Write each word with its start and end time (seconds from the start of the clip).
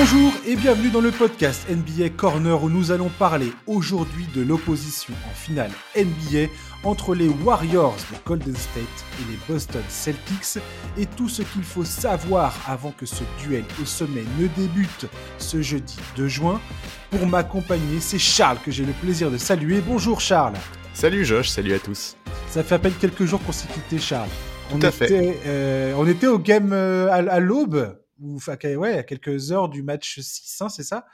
Bonjour 0.00 0.32
et 0.46 0.54
bienvenue 0.54 0.90
dans 0.90 1.00
le 1.00 1.10
podcast 1.10 1.66
NBA 1.68 2.10
Corner 2.10 2.62
où 2.62 2.70
nous 2.70 2.92
allons 2.92 3.08
parler 3.18 3.52
aujourd'hui 3.66 4.28
de 4.32 4.42
l'opposition 4.42 5.12
en 5.28 5.34
finale 5.34 5.72
NBA 5.96 6.52
entre 6.84 7.16
les 7.16 7.26
Warriors 7.26 7.96
de 8.12 8.16
Golden 8.24 8.54
State 8.54 8.84
et 8.84 9.32
les 9.32 9.36
Boston 9.52 9.82
Celtics 9.88 10.62
et 10.96 11.04
tout 11.04 11.28
ce 11.28 11.42
qu'il 11.42 11.64
faut 11.64 11.82
savoir 11.84 12.54
avant 12.68 12.92
que 12.92 13.06
ce 13.06 13.24
duel 13.42 13.64
au 13.82 13.84
sommet 13.84 14.22
ne 14.38 14.46
débute 14.46 15.06
ce 15.38 15.62
jeudi 15.62 15.96
2 16.16 16.28
juin. 16.28 16.60
Pour 17.10 17.26
m'accompagner, 17.26 17.98
c'est 17.98 18.20
Charles 18.20 18.58
que 18.64 18.70
j'ai 18.70 18.84
le 18.84 18.92
plaisir 18.92 19.32
de 19.32 19.36
saluer. 19.36 19.80
Bonjour 19.84 20.20
Charles. 20.20 20.54
Salut 20.94 21.24
Josh, 21.24 21.48
salut 21.48 21.74
à 21.74 21.80
tous. 21.80 22.16
Ça 22.50 22.62
fait 22.62 22.76
à 22.76 22.78
peine 22.78 22.94
quelques 23.00 23.24
jours 23.24 23.42
qu'on 23.44 23.50
s'est 23.50 23.66
quitté 23.66 23.98
Charles. 23.98 24.28
Tout 24.70 24.76
on 24.76 24.80
à 24.82 24.90
était, 24.90 25.08
fait. 25.08 25.40
euh, 25.44 25.94
on 25.98 26.06
était 26.06 26.28
au 26.28 26.38
game 26.38 26.70
euh, 26.72 27.08
à, 27.10 27.16
à 27.32 27.40
l'aube, 27.40 27.97
ou 28.20 28.38
ouais, 28.38 28.98
à 28.98 29.02
quelques 29.02 29.52
heures 29.52 29.68
du 29.68 29.82
match 29.82 30.20
6, 30.20 30.62
hein, 30.62 30.68
c'est 30.68 30.82
ça 30.82 31.06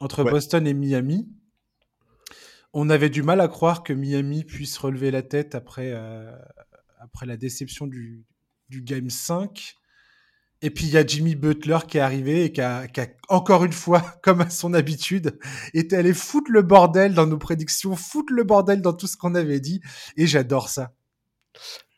Entre 0.00 0.24
Ouais. 0.24 0.30
Boston 0.30 0.66
et 0.66 0.74
Miami. 0.74 1.28
On 2.72 2.90
avait 2.90 3.10
du 3.10 3.22
mal 3.22 3.40
à 3.40 3.48
croire 3.48 3.82
que 3.82 3.92
Miami 3.92 4.44
puisse 4.44 4.76
relever 4.78 5.10
la 5.10 5.22
tête 5.22 5.54
après, 5.54 5.92
euh, 5.92 6.30
après 7.00 7.26
la 7.26 7.36
déception 7.36 7.86
du, 7.86 8.24
du 8.68 8.82
Game 8.82 9.10
5. 9.10 9.74
Et 10.62 10.70
puis 10.70 10.86
il 10.86 10.92
y 10.92 10.96
a 10.96 11.06
Jimmy 11.06 11.34
Butler 11.34 11.78
qui 11.86 11.98
est 11.98 12.00
arrivé 12.00 12.44
et 12.44 12.52
qui 12.52 12.60
a, 12.60 12.88
qui 12.88 13.00
a, 13.00 13.08
encore 13.28 13.64
une 13.64 13.72
fois, 13.72 14.00
comme 14.22 14.40
à 14.40 14.50
son 14.50 14.74
habitude, 14.74 15.38
été 15.74 15.96
allé 15.96 16.14
foutre 16.14 16.50
le 16.50 16.62
bordel 16.62 17.14
dans 17.14 17.26
nos 17.26 17.38
prédictions, 17.38 17.94
foutre 17.94 18.32
le 18.32 18.44
bordel 18.44 18.80
dans 18.80 18.92
tout 18.94 19.06
ce 19.06 19.16
qu'on 19.16 19.34
avait 19.34 19.60
dit. 19.60 19.80
Et 20.16 20.26
j'adore 20.26 20.68
ça. 20.68 20.94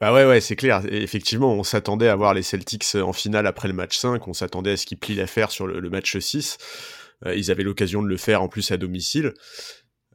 Bah 0.00 0.12
ouais, 0.12 0.24
ouais, 0.24 0.40
c'est 0.40 0.54
clair. 0.54 0.82
Effectivement, 0.90 1.52
on 1.52 1.64
s'attendait 1.64 2.08
à 2.08 2.14
voir 2.14 2.32
les 2.32 2.42
Celtics 2.42 2.94
en 2.94 3.12
finale 3.12 3.46
après 3.46 3.66
le 3.66 3.74
match 3.74 3.98
5. 3.98 4.28
On 4.28 4.32
s'attendait 4.32 4.72
à 4.72 4.76
ce 4.76 4.86
qu'ils 4.86 4.98
plient 4.98 5.16
l'affaire 5.16 5.50
sur 5.50 5.66
le, 5.66 5.90
match 5.90 6.16
6. 6.16 6.56
Euh, 7.26 7.34
ils 7.34 7.50
avaient 7.50 7.64
l'occasion 7.64 8.02
de 8.02 8.08
le 8.08 8.16
faire 8.16 8.42
en 8.42 8.48
plus 8.48 8.70
à 8.70 8.76
domicile. 8.76 9.34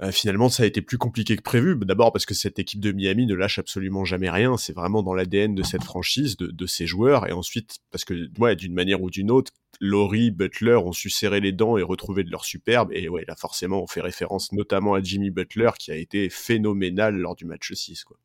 Euh, 0.02 0.12
finalement, 0.12 0.50
ça 0.50 0.64
a 0.64 0.66
été 0.66 0.82
plus 0.82 0.98
compliqué 0.98 1.36
que 1.36 1.42
prévu. 1.42 1.78
D'abord 1.82 2.12
parce 2.12 2.26
que 2.26 2.34
cette 2.34 2.59
équipe 2.59 2.80
de 2.80 2.92
Miami 2.92 3.26
ne 3.26 3.36
lâche 3.36 3.59
absolument 3.59 4.06
jamais 4.06 4.30
rien. 4.30 4.58
C'est 4.58 4.73
vraiment 4.73 5.04
dans 5.04 5.14
l'ADN 5.14 5.54
de 5.54 5.64
cette 5.64 5.84
franchise, 5.84 6.38
de, 6.38 6.66
ses 6.66 6.88
joueurs. 6.88 7.28
Et 7.28 7.34
ensuite, 7.34 7.80
parce 7.92 8.06
que, 8.06 8.30
ouais, 8.39 8.56
d'une 8.56 8.73
manière 8.73 9.02
ou 9.02 9.10
d'une 9.10 9.32
autre, 9.32 9.52
Laurie, 9.82 10.32
Butler 10.32 10.76
ont 10.76 10.94
su 10.94 11.10
serrer 11.10 11.42
les 11.42 11.52
dents 11.52 11.78
et 11.78 11.84
retrouver 11.84 12.23
de 12.23 12.32
leur 12.32 12.45
superbe. 12.45 12.89
Et 12.94 13.10
ouais, 13.10 13.26
là, 13.28 13.36
forcément, 13.36 13.84
on 13.84 13.88
fait 13.88 14.02
référence 14.02 14.52
notamment 14.54 14.94
à 14.94 15.02
Jimmy 15.02 15.30
Butler 15.30 15.72
qui 15.78 15.92
a 15.92 15.95
été 15.95 16.30
phénoménal 16.30 17.16
lors 17.16 17.36
du 17.36 17.45
match 17.45 17.72
6, 17.73 18.06
quoi. 18.06 18.17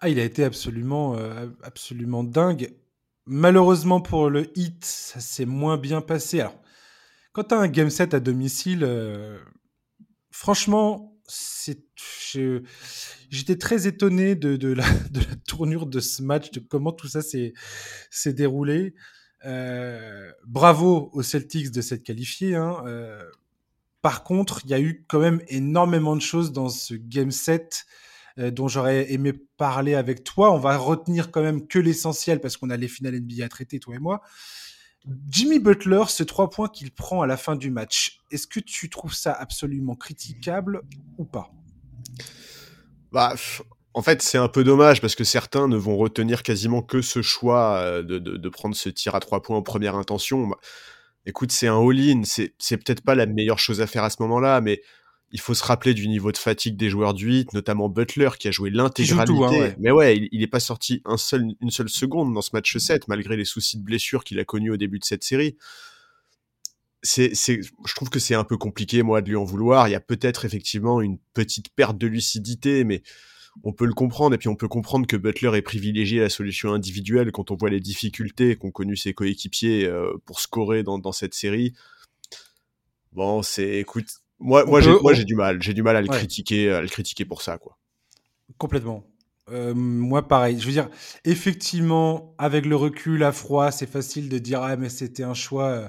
Ah, 0.00 0.10
il 0.10 0.18
a 0.20 0.24
été 0.24 0.44
absolument, 0.44 1.16
euh, 1.16 1.46
absolument 1.62 2.22
dingue. 2.22 2.74
Malheureusement 3.24 4.00
pour 4.00 4.28
le 4.28 4.50
hit, 4.58 4.84
ça 4.84 5.20
s'est 5.20 5.46
moins 5.46 5.78
bien 5.78 6.02
passé. 6.02 6.40
Alors, 6.40 6.60
quand 7.32 7.44
tu 7.44 7.54
un 7.54 7.68
game 7.68 7.88
set 7.90 8.12
à 8.12 8.20
domicile, 8.20 8.84
euh, 8.84 9.38
franchement, 10.30 11.18
j'étais 13.30 13.56
très 13.56 13.86
étonné 13.86 14.34
de, 14.36 14.72
la, 14.72 14.84
tournure 15.46 15.86
de 15.86 16.00
ce 16.00 16.22
match, 16.22 16.50
de 16.50 16.60
comment 16.60 16.92
tout 16.92 17.08
ça 17.08 17.22
s'est, 17.22 17.52
déroulé. 18.26 18.94
Euh, 19.44 20.30
bravo 20.46 21.10
aux 21.12 21.22
Celtics 21.22 21.70
de 21.70 21.80
s'être 21.80 22.02
qualifiés. 22.02 22.54
Hein. 22.54 22.84
Par 24.02 24.24
contre, 24.24 24.60
il 24.64 24.70
y 24.70 24.74
a 24.74 24.80
eu 24.80 25.04
quand 25.08 25.20
même 25.20 25.40
énormément 25.48 26.16
de 26.16 26.20
choses 26.20 26.52
dans 26.52 26.68
ce 26.68 26.94
game 26.94 27.30
set 27.30 27.86
euh, 28.38 28.50
dont 28.50 28.68
j'aurais 28.68 29.12
aimé 29.12 29.32
parler 29.56 29.94
avec 29.94 30.24
toi. 30.24 30.52
On 30.52 30.58
va 30.58 30.76
retenir 30.76 31.30
quand 31.30 31.42
même 31.42 31.66
que 31.66 31.78
l'essentiel 31.78 32.40
parce 32.40 32.56
qu'on 32.56 32.70
a 32.70 32.76
les 32.76 32.88
finales 32.88 33.18
NBA 33.20 33.44
à 33.44 33.48
traiter, 33.48 33.78
toi 33.78 33.94
et 33.94 33.98
moi. 33.98 34.22
Jimmy 35.30 35.58
Butler, 35.58 36.02
ce 36.08 36.24
trois 36.24 36.50
points 36.50 36.68
qu'il 36.68 36.90
prend 36.90 37.22
à 37.22 37.26
la 37.26 37.36
fin 37.36 37.54
du 37.54 37.70
match, 37.70 38.18
est-ce 38.30 38.46
que 38.46 38.60
tu 38.60 38.90
trouves 38.90 39.14
ça 39.14 39.32
absolument 39.32 39.94
critiquable 39.94 40.82
ou 41.16 41.24
pas? 41.24 41.52
Bah, 43.12 43.34
en 43.94 44.02
fait, 44.02 44.20
c'est 44.20 44.38
un 44.38 44.48
peu 44.48 44.64
dommage 44.64 45.00
parce 45.00 45.14
que 45.14 45.24
certains 45.24 45.68
ne 45.68 45.76
vont 45.76 45.96
retenir 45.96 46.42
quasiment 46.42 46.82
que 46.82 47.02
ce 47.02 47.22
choix 47.22 47.76
euh, 47.78 48.02
de, 48.02 48.18
de, 48.18 48.48
prendre 48.48 48.74
ce 48.74 48.88
tir 48.88 49.14
à 49.14 49.20
trois 49.20 49.42
points 49.42 49.56
en 49.56 49.62
première 49.62 49.94
intention. 49.94 50.48
Bah, 50.48 50.58
écoute, 51.24 51.52
c'est 51.52 51.68
un 51.68 51.78
all-in, 51.78 52.22
c'est 52.24 52.76
peut-être 52.76 53.02
pas 53.02 53.14
la 53.14 53.26
meilleure 53.26 53.58
chose 53.58 53.80
à 53.80 53.86
faire 53.86 54.04
à 54.04 54.10
ce 54.10 54.16
moment-là, 54.20 54.60
mais 54.60 54.82
il 55.32 55.40
faut 55.40 55.54
se 55.54 55.64
rappeler 55.64 55.92
du 55.92 56.08
niveau 56.08 56.30
de 56.30 56.36
fatigue 56.36 56.76
des 56.76 56.88
joueurs 56.88 57.12
du 57.12 57.26
8, 57.26 57.52
notamment 57.52 57.88
Butler 57.88 58.30
qui 58.38 58.48
a 58.48 58.50
joué 58.50 58.70
l'intégralité. 58.70 59.32
hein, 59.44 59.50
ouais. 59.50 59.76
Mais 59.78 59.90
ouais, 59.90 60.16
il, 60.16 60.28
il 60.32 60.42
est 60.42 60.46
pas 60.46 60.60
sorti 60.60 61.02
un 61.04 61.16
seul, 61.16 61.44
une 61.60 61.70
seule 61.70 61.88
seconde 61.88 62.32
dans 62.32 62.42
ce 62.42 62.50
match 62.52 62.76
7, 62.76 63.08
malgré 63.08 63.36
les 63.36 63.44
soucis 63.44 63.78
de 63.78 63.82
blessure 63.82 64.24
qu'il 64.24 64.38
a 64.38 64.44
connus 64.44 64.70
au 64.70 64.76
début 64.76 64.98
de 64.98 65.04
cette 65.04 65.24
série. 65.24 65.56
C'est, 67.02 67.34
c'est, 67.34 67.60
je 67.62 67.94
trouve 67.94 68.08
que 68.08 68.18
c'est 68.18 68.34
un 68.34 68.44
peu 68.44 68.56
compliqué, 68.56 69.02
moi, 69.02 69.20
de 69.20 69.28
lui 69.28 69.36
en 69.36 69.44
vouloir. 69.44 69.88
Il 69.88 69.92
y 69.92 69.94
a 69.96 70.00
peut-être 70.00 70.44
effectivement 70.44 71.00
une 71.00 71.18
petite 71.34 71.68
perte 71.70 71.98
de 71.98 72.06
lucidité, 72.06 72.84
mais 72.84 73.02
on 73.62 73.72
peut 73.72 73.86
le 73.86 73.94
comprendre. 73.94 74.34
Et 74.34 74.38
puis 74.38 74.48
on 74.48 74.56
peut 74.56 74.68
comprendre 74.68 75.06
que 75.06 75.16
Butler 75.16 75.56
ait 75.56 75.62
privilégié 75.62 76.20
la 76.20 76.28
solution 76.28 76.72
individuelle 76.72 77.32
quand 77.32 77.50
on 77.50 77.56
voit 77.56 77.70
les 77.70 77.80
difficultés 77.80 78.56
qu'ont 78.56 78.70
connues 78.70 78.96
ses 78.96 79.12
coéquipiers 79.12 79.86
euh, 79.86 80.12
pour 80.24 80.40
scorer 80.40 80.82
dans, 80.82 80.98
dans 80.98 81.12
cette 81.12 81.34
série. 81.34 81.74
Bon, 83.12 83.42
c'est, 83.42 83.78
écoute, 83.78 84.06
moi, 84.38 84.64
On 84.66 84.70
moi, 84.70 84.78
peut- 84.80 84.84
j'ai, 84.84 84.90
moi, 84.92 85.00
on- 85.12 85.14
j'ai 85.14 85.24
du 85.24 85.34
mal. 85.34 85.62
J'ai 85.62 85.74
du 85.74 85.82
mal 85.82 85.96
à 85.96 86.00
le 86.02 86.08
Ouais. 86.10 86.16
critiquer, 86.16 86.70
à 86.72 86.80
le 86.80 86.88
critiquer 86.88 87.24
pour 87.24 87.42
ça, 87.42 87.58
quoi. 87.58 87.78
Complètement. 88.58 89.04
Euh, 89.50 89.74
moi, 89.74 90.26
pareil. 90.26 90.58
Je 90.58 90.66
veux 90.66 90.72
dire, 90.72 90.88
effectivement, 91.24 92.34
avec 92.38 92.66
le 92.66 92.74
recul 92.76 93.22
à 93.22 93.32
froid, 93.32 93.70
c'est 93.70 93.88
facile 93.90 94.28
de 94.28 94.38
dire 94.38 94.62
ah 94.62 94.76
mais 94.76 94.88
c'était 94.88 95.22
un 95.22 95.34
choix, 95.34 95.66
euh, 95.68 95.88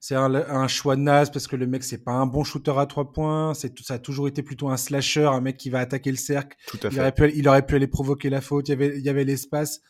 c'est 0.00 0.14
un, 0.14 0.32
un 0.34 0.68
choix 0.68 0.94
naze 0.96 1.30
parce 1.32 1.46
que 1.48 1.56
le 1.56 1.66
mec 1.66 1.82
c'est 1.82 2.04
pas 2.04 2.12
un 2.12 2.26
bon 2.26 2.44
shooter 2.44 2.74
à 2.78 2.86
trois 2.86 3.12
points. 3.12 3.52
C'est 3.54 3.76
ça 3.80 3.94
a 3.94 3.98
toujours 3.98 4.28
été 4.28 4.42
plutôt 4.44 4.68
un 4.68 4.76
slasher, 4.76 5.24
un 5.26 5.40
mec 5.40 5.56
qui 5.56 5.70
va 5.70 5.80
attaquer 5.80 6.10
le 6.12 6.16
cercle. 6.16 6.56
Tout 6.68 6.78
à 6.84 6.88
Il 6.88 6.92
fait. 6.94 7.00
aurait, 7.00 7.12
pu, 7.12 7.32
il 7.34 7.48
aurait 7.48 7.66
pu 7.66 7.74
aller 7.74 7.88
provoquer 7.88 8.30
la 8.30 8.40
faute, 8.40 8.68
il 8.68 8.72
y 8.72 8.74
avait, 8.74 8.96
il 8.98 9.02
y 9.04 9.08
avait 9.08 9.24
l'espace. 9.24 9.80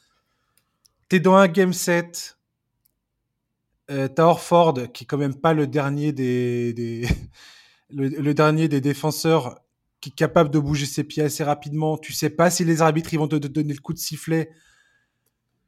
T'es 1.11 1.21
dans 1.21 1.35
un 1.35 1.49
game 1.49 1.73
set. 1.75 2.39
Euh, 3.91 4.09
T'as 4.09 4.25
Orford, 4.25 4.79
qui 4.95 5.05
est 5.05 5.07
quand 5.07 5.19
même 5.19 5.35
pas 5.35 5.53
le 5.53 5.67
dernier 5.67 6.13
des, 6.13 6.73
des 6.73 7.07
le, 7.91 8.09
le 8.09 8.35
dernier 8.35 8.69
des 8.69 8.81
défenseurs 8.81 9.61
qui 10.05 10.11
est 10.11 10.15
capable 10.15 10.51
de 10.51 10.59
bouger 10.59 10.85
ses 10.85 11.03
pieds 11.03 11.23
assez 11.23 11.43
rapidement. 11.45 11.97
Tu 11.97 12.13
sais 12.13 12.29
pas 12.29 12.51
si 12.51 12.63
les 12.65 12.83
arbitres 12.83 13.15
ils 13.15 13.19
vont 13.19 13.27
te, 13.27 13.37
te 13.37 13.47
donner 13.47 13.73
le 13.73 13.81
coup 13.81 13.95
de 13.95 13.99
sifflet. 13.99 14.51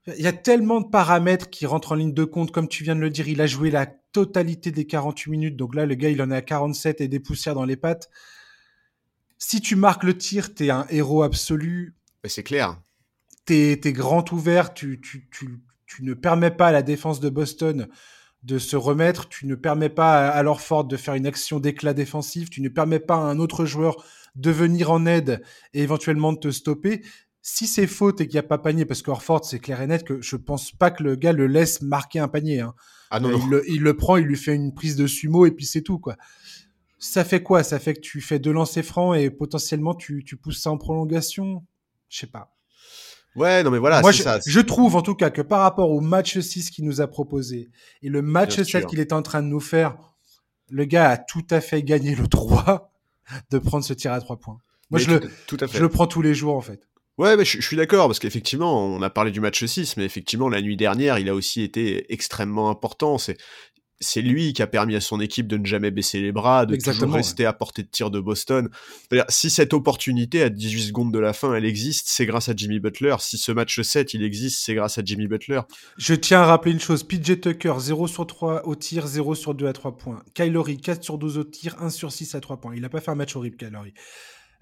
Il 0.08 0.22
y 0.22 0.26
a 0.26 0.32
tellement 0.34 0.82
de 0.82 0.88
paramètres 0.88 1.48
qui 1.48 1.64
rentrent 1.64 1.92
en 1.92 1.94
ligne 1.94 2.12
de 2.12 2.24
compte, 2.24 2.52
comme 2.52 2.68
tu 2.68 2.84
viens 2.84 2.94
de 2.94 3.00
le 3.00 3.08
dire. 3.08 3.28
Il 3.28 3.40
a 3.40 3.46
joué 3.46 3.70
la 3.70 3.86
totalité 3.86 4.70
des 4.70 4.86
48 4.86 5.30
minutes. 5.30 5.56
Donc 5.56 5.74
là, 5.74 5.86
le 5.86 5.94
gars, 5.94 6.10
il 6.10 6.20
en 6.20 6.30
est 6.30 6.36
à 6.36 6.42
47 6.42 7.00
et 7.00 7.08
des 7.08 7.18
poussières 7.18 7.54
dans 7.54 7.64
les 7.64 7.76
pattes. 7.76 8.10
Si 9.38 9.62
tu 9.62 9.74
marques 9.74 10.04
le 10.04 10.16
tir, 10.16 10.54
t'es 10.54 10.68
un 10.68 10.86
héros 10.90 11.22
absolu. 11.22 11.96
C'est 12.24 12.42
clair. 12.42 12.80
T'es 13.46 13.80
es 13.82 13.92
grand 13.92 14.30
ouvert. 14.32 14.74
Tu, 14.74 15.00
tu, 15.00 15.28
tu, 15.32 15.60
tu 15.86 16.04
ne 16.04 16.12
permets 16.12 16.50
pas 16.50 16.68
à 16.68 16.72
la 16.72 16.82
défense 16.82 17.20
de 17.20 17.30
Boston 17.30 17.88
de 18.46 18.58
se 18.58 18.76
remettre. 18.76 19.28
Tu 19.28 19.46
ne 19.46 19.54
permets 19.54 19.88
pas 19.90 20.28
à 20.28 20.42
Lorford 20.42 20.84
de 20.84 20.96
faire 20.96 21.14
une 21.14 21.26
action 21.26 21.60
d'éclat 21.60 21.92
défensif. 21.92 22.48
Tu 22.48 22.62
ne 22.62 22.68
permets 22.70 23.00
pas 23.00 23.16
à 23.16 23.18
un 23.18 23.38
autre 23.38 23.66
joueur 23.66 24.02
de 24.36 24.50
venir 24.50 24.90
en 24.90 25.04
aide 25.04 25.42
et 25.74 25.82
éventuellement 25.82 26.32
de 26.32 26.38
te 26.38 26.50
stopper. 26.50 27.02
Si 27.42 27.66
c'est 27.66 27.86
faute 27.86 28.20
et 28.20 28.26
qu'il 28.26 28.34
n'y 28.36 28.40
a 28.40 28.48
pas 28.48 28.58
panier, 28.58 28.84
parce 28.86 29.02
qu'Orford, 29.02 29.44
c'est 29.44 29.58
clair 29.60 29.80
et 29.82 29.86
net 29.86 30.04
que 30.04 30.20
je 30.20 30.36
pense 30.36 30.72
pas 30.72 30.90
que 30.90 31.02
le 31.02 31.14
gars 31.16 31.32
le 31.32 31.46
laisse 31.46 31.80
marquer 31.82 32.18
un 32.18 32.28
panier. 32.28 32.60
hein. 32.60 32.74
Ah 33.10 33.20
non, 33.20 33.28
Euh, 33.28 33.32
non. 33.32 33.38
Il, 33.44 33.50
le, 33.50 33.70
il 33.70 33.82
le 33.82 33.96
prend, 33.96 34.16
il 34.16 34.24
lui 34.26 34.36
fait 34.36 34.54
une 34.54 34.74
prise 34.74 34.96
de 34.96 35.06
sumo 35.06 35.46
et 35.46 35.50
puis 35.52 35.64
c'est 35.66 35.82
tout, 35.82 35.98
quoi. 35.98 36.16
Ça 36.98 37.24
fait 37.24 37.42
quoi? 37.42 37.62
Ça 37.62 37.78
fait 37.78 37.94
que 37.94 38.00
tu 38.00 38.20
fais 38.20 38.38
deux 38.38 38.52
lancers 38.52 38.84
francs 38.84 39.16
et 39.16 39.30
potentiellement 39.30 39.94
tu, 39.94 40.24
tu 40.24 40.36
pousses 40.36 40.60
ça 40.62 40.70
en 40.70 40.78
prolongation? 40.78 41.64
Je 42.08 42.18
sais 42.20 42.26
pas. 42.26 42.55
Ouais, 43.36 43.62
non, 43.62 43.70
mais 43.70 43.78
voilà, 43.78 44.00
Moi, 44.00 44.12
je, 44.12 44.22
ça. 44.22 44.40
je 44.44 44.60
trouve 44.60 44.96
en 44.96 45.02
tout 45.02 45.14
cas 45.14 45.30
que 45.30 45.42
par 45.42 45.60
rapport 45.60 45.90
au 45.90 46.00
match 46.00 46.38
6 46.38 46.70
qu'il 46.70 46.84
nous 46.84 47.00
a 47.00 47.06
proposé 47.06 47.68
et 48.02 48.08
le 48.08 48.22
match 48.22 48.56
Bien 48.56 48.64
7 48.64 48.80
sûr. 48.80 48.86
qu'il 48.88 49.00
est 49.00 49.12
en 49.12 49.22
train 49.22 49.42
de 49.42 49.48
nous 49.48 49.60
faire, 49.60 49.96
le 50.70 50.84
gars 50.84 51.10
a 51.10 51.16
tout 51.18 51.44
à 51.50 51.60
fait 51.60 51.82
gagné 51.82 52.14
le 52.14 52.26
droit 52.26 52.92
de 53.50 53.58
prendre 53.58 53.84
ce 53.84 53.92
tir 53.92 54.12
à 54.12 54.20
trois 54.20 54.38
points. 54.38 54.58
Moi, 54.90 54.98
Mais 55.00 55.04
je 55.04 55.10
le, 55.10 55.20
tout, 55.20 55.28
tout 55.46 55.56
à 55.60 55.68
fait. 55.68 55.78
je 55.78 55.82
le 55.82 55.88
prends 55.88 56.06
tous 56.06 56.22
les 56.22 56.34
jours 56.34 56.56
en 56.56 56.60
fait. 56.60 56.88
Ouais, 57.18 57.36
mais 57.36 57.44
je, 57.46 57.60
je 57.60 57.66
suis 57.66 57.76
d'accord, 57.78 58.08
parce 58.08 58.18
qu'effectivement, 58.18 58.84
on 58.86 59.00
a 59.00 59.08
parlé 59.08 59.30
du 59.30 59.40
match 59.40 59.64
6, 59.64 59.96
mais 59.96 60.04
effectivement, 60.04 60.48
la 60.50 60.60
nuit 60.60 60.76
dernière, 60.76 61.18
il 61.18 61.28
a 61.30 61.34
aussi 61.34 61.62
été 61.62 62.12
extrêmement 62.12 62.68
important. 62.68 63.16
C'est, 63.16 63.38
c'est 64.00 64.20
lui 64.20 64.52
qui 64.52 64.62
a 64.62 64.66
permis 64.66 64.94
à 64.94 65.00
son 65.00 65.20
équipe 65.20 65.46
de 65.46 65.56
ne 65.56 65.64
jamais 65.64 65.90
baisser 65.90 66.20
les 66.20 66.32
bras, 66.32 66.66
de 66.66 66.74
Exactement, 66.74 67.06
toujours 67.06 67.16
rester 67.16 67.46
à 67.46 67.52
portée 67.52 67.82
de 67.82 67.88
tir 67.88 68.10
de 68.10 68.20
Boston. 68.20 68.68
Si 69.28 69.48
cette 69.50 69.72
opportunité 69.72 70.42
à 70.42 70.50
18 70.50 70.82
secondes 70.88 71.12
de 71.12 71.18
la 71.18 71.32
fin, 71.32 71.54
elle 71.54 71.64
existe, 71.64 72.08
c'est 72.08 72.26
grâce 72.26 72.48
à 72.48 72.52
Jimmy 72.54 72.78
Butler. 72.78 73.16
Si 73.20 73.38
ce 73.38 73.52
match 73.52 73.80
7, 73.80 74.14
il 74.14 74.22
existe, 74.22 74.60
c'est 74.64 74.74
grâce 74.74 74.98
à 74.98 75.02
Jimmy 75.04 75.26
Butler. 75.26 75.60
Je 75.96 76.14
tiens 76.14 76.40
à 76.40 76.46
rappeler 76.46 76.72
une 76.72 76.80
chose 76.80 77.04
PJ 77.04 77.40
Tucker, 77.40 77.74
0 77.78 78.06
sur 78.06 78.26
3 78.26 78.66
au 78.66 78.74
tir, 78.74 79.06
0 79.06 79.34
sur 79.34 79.54
2 79.54 79.66
à 79.66 79.72
3 79.72 79.96
points. 79.96 80.22
Kylori, 80.34 80.78
4 80.78 81.02
sur 81.02 81.18
12 81.18 81.38
au 81.38 81.44
tir, 81.44 81.76
1 81.80 81.90
sur 81.90 82.12
6 82.12 82.34
à 82.34 82.40
3 82.40 82.60
points. 82.60 82.74
Il 82.74 82.82
n'a 82.82 82.88
pas 82.88 83.00
fait 83.00 83.10
un 83.10 83.16
match 83.16 83.34
horrible, 83.34 83.56
Kylori. 83.56 83.94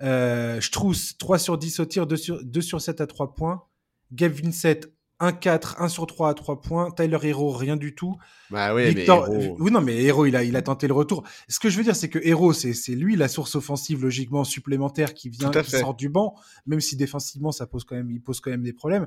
Euh, 0.02 0.60
Strauss, 0.60 1.16
3 1.18 1.38
sur 1.38 1.58
10 1.58 1.80
au 1.80 1.84
tir, 1.86 2.06
2 2.06 2.16
sur, 2.16 2.44
2 2.44 2.60
sur 2.60 2.80
7 2.80 3.00
à 3.00 3.06
3 3.06 3.34
points. 3.34 3.64
Gabe 4.12 4.32
Vincent, 4.32 4.86
1-4, 5.20 5.76
1 5.78 5.88
sur 5.88 6.06
3 6.06 6.30
à 6.30 6.34
3 6.34 6.60
points. 6.60 6.90
Tyler 6.90 7.18
Hero, 7.22 7.50
rien 7.50 7.76
du 7.76 7.94
tout. 7.94 8.16
Bah 8.50 8.74
ouais, 8.74 8.92
Victor... 8.92 9.28
mais 9.30 9.54
Oui, 9.58 9.70
non, 9.70 9.80
mais 9.80 10.02
Hero, 10.02 10.26
il 10.26 10.36
a, 10.36 10.44
il 10.44 10.56
a 10.56 10.62
tenté 10.62 10.86
le 10.88 10.94
retour. 10.94 11.24
Ce 11.48 11.58
que 11.58 11.68
je 11.68 11.76
veux 11.76 11.84
dire, 11.84 11.96
c'est 11.96 12.08
que 12.08 12.18
Hero, 12.22 12.52
c'est 12.52 12.74
lui 12.94 13.16
la 13.16 13.28
source 13.28 13.54
offensive 13.54 14.02
logiquement 14.02 14.44
supplémentaire 14.44 15.14
qui 15.14 15.28
vient, 15.28 15.50
qui 15.50 15.70
sort 15.70 15.94
du 15.94 16.08
banc, 16.08 16.34
même 16.66 16.80
si 16.80 16.96
défensivement, 16.96 17.52
ça 17.52 17.66
pose 17.66 17.84
quand 17.84 17.96
même, 17.96 18.10
il 18.10 18.20
pose 18.20 18.40
quand 18.40 18.50
même 18.50 18.62
des 18.62 18.72
problèmes. 18.72 19.06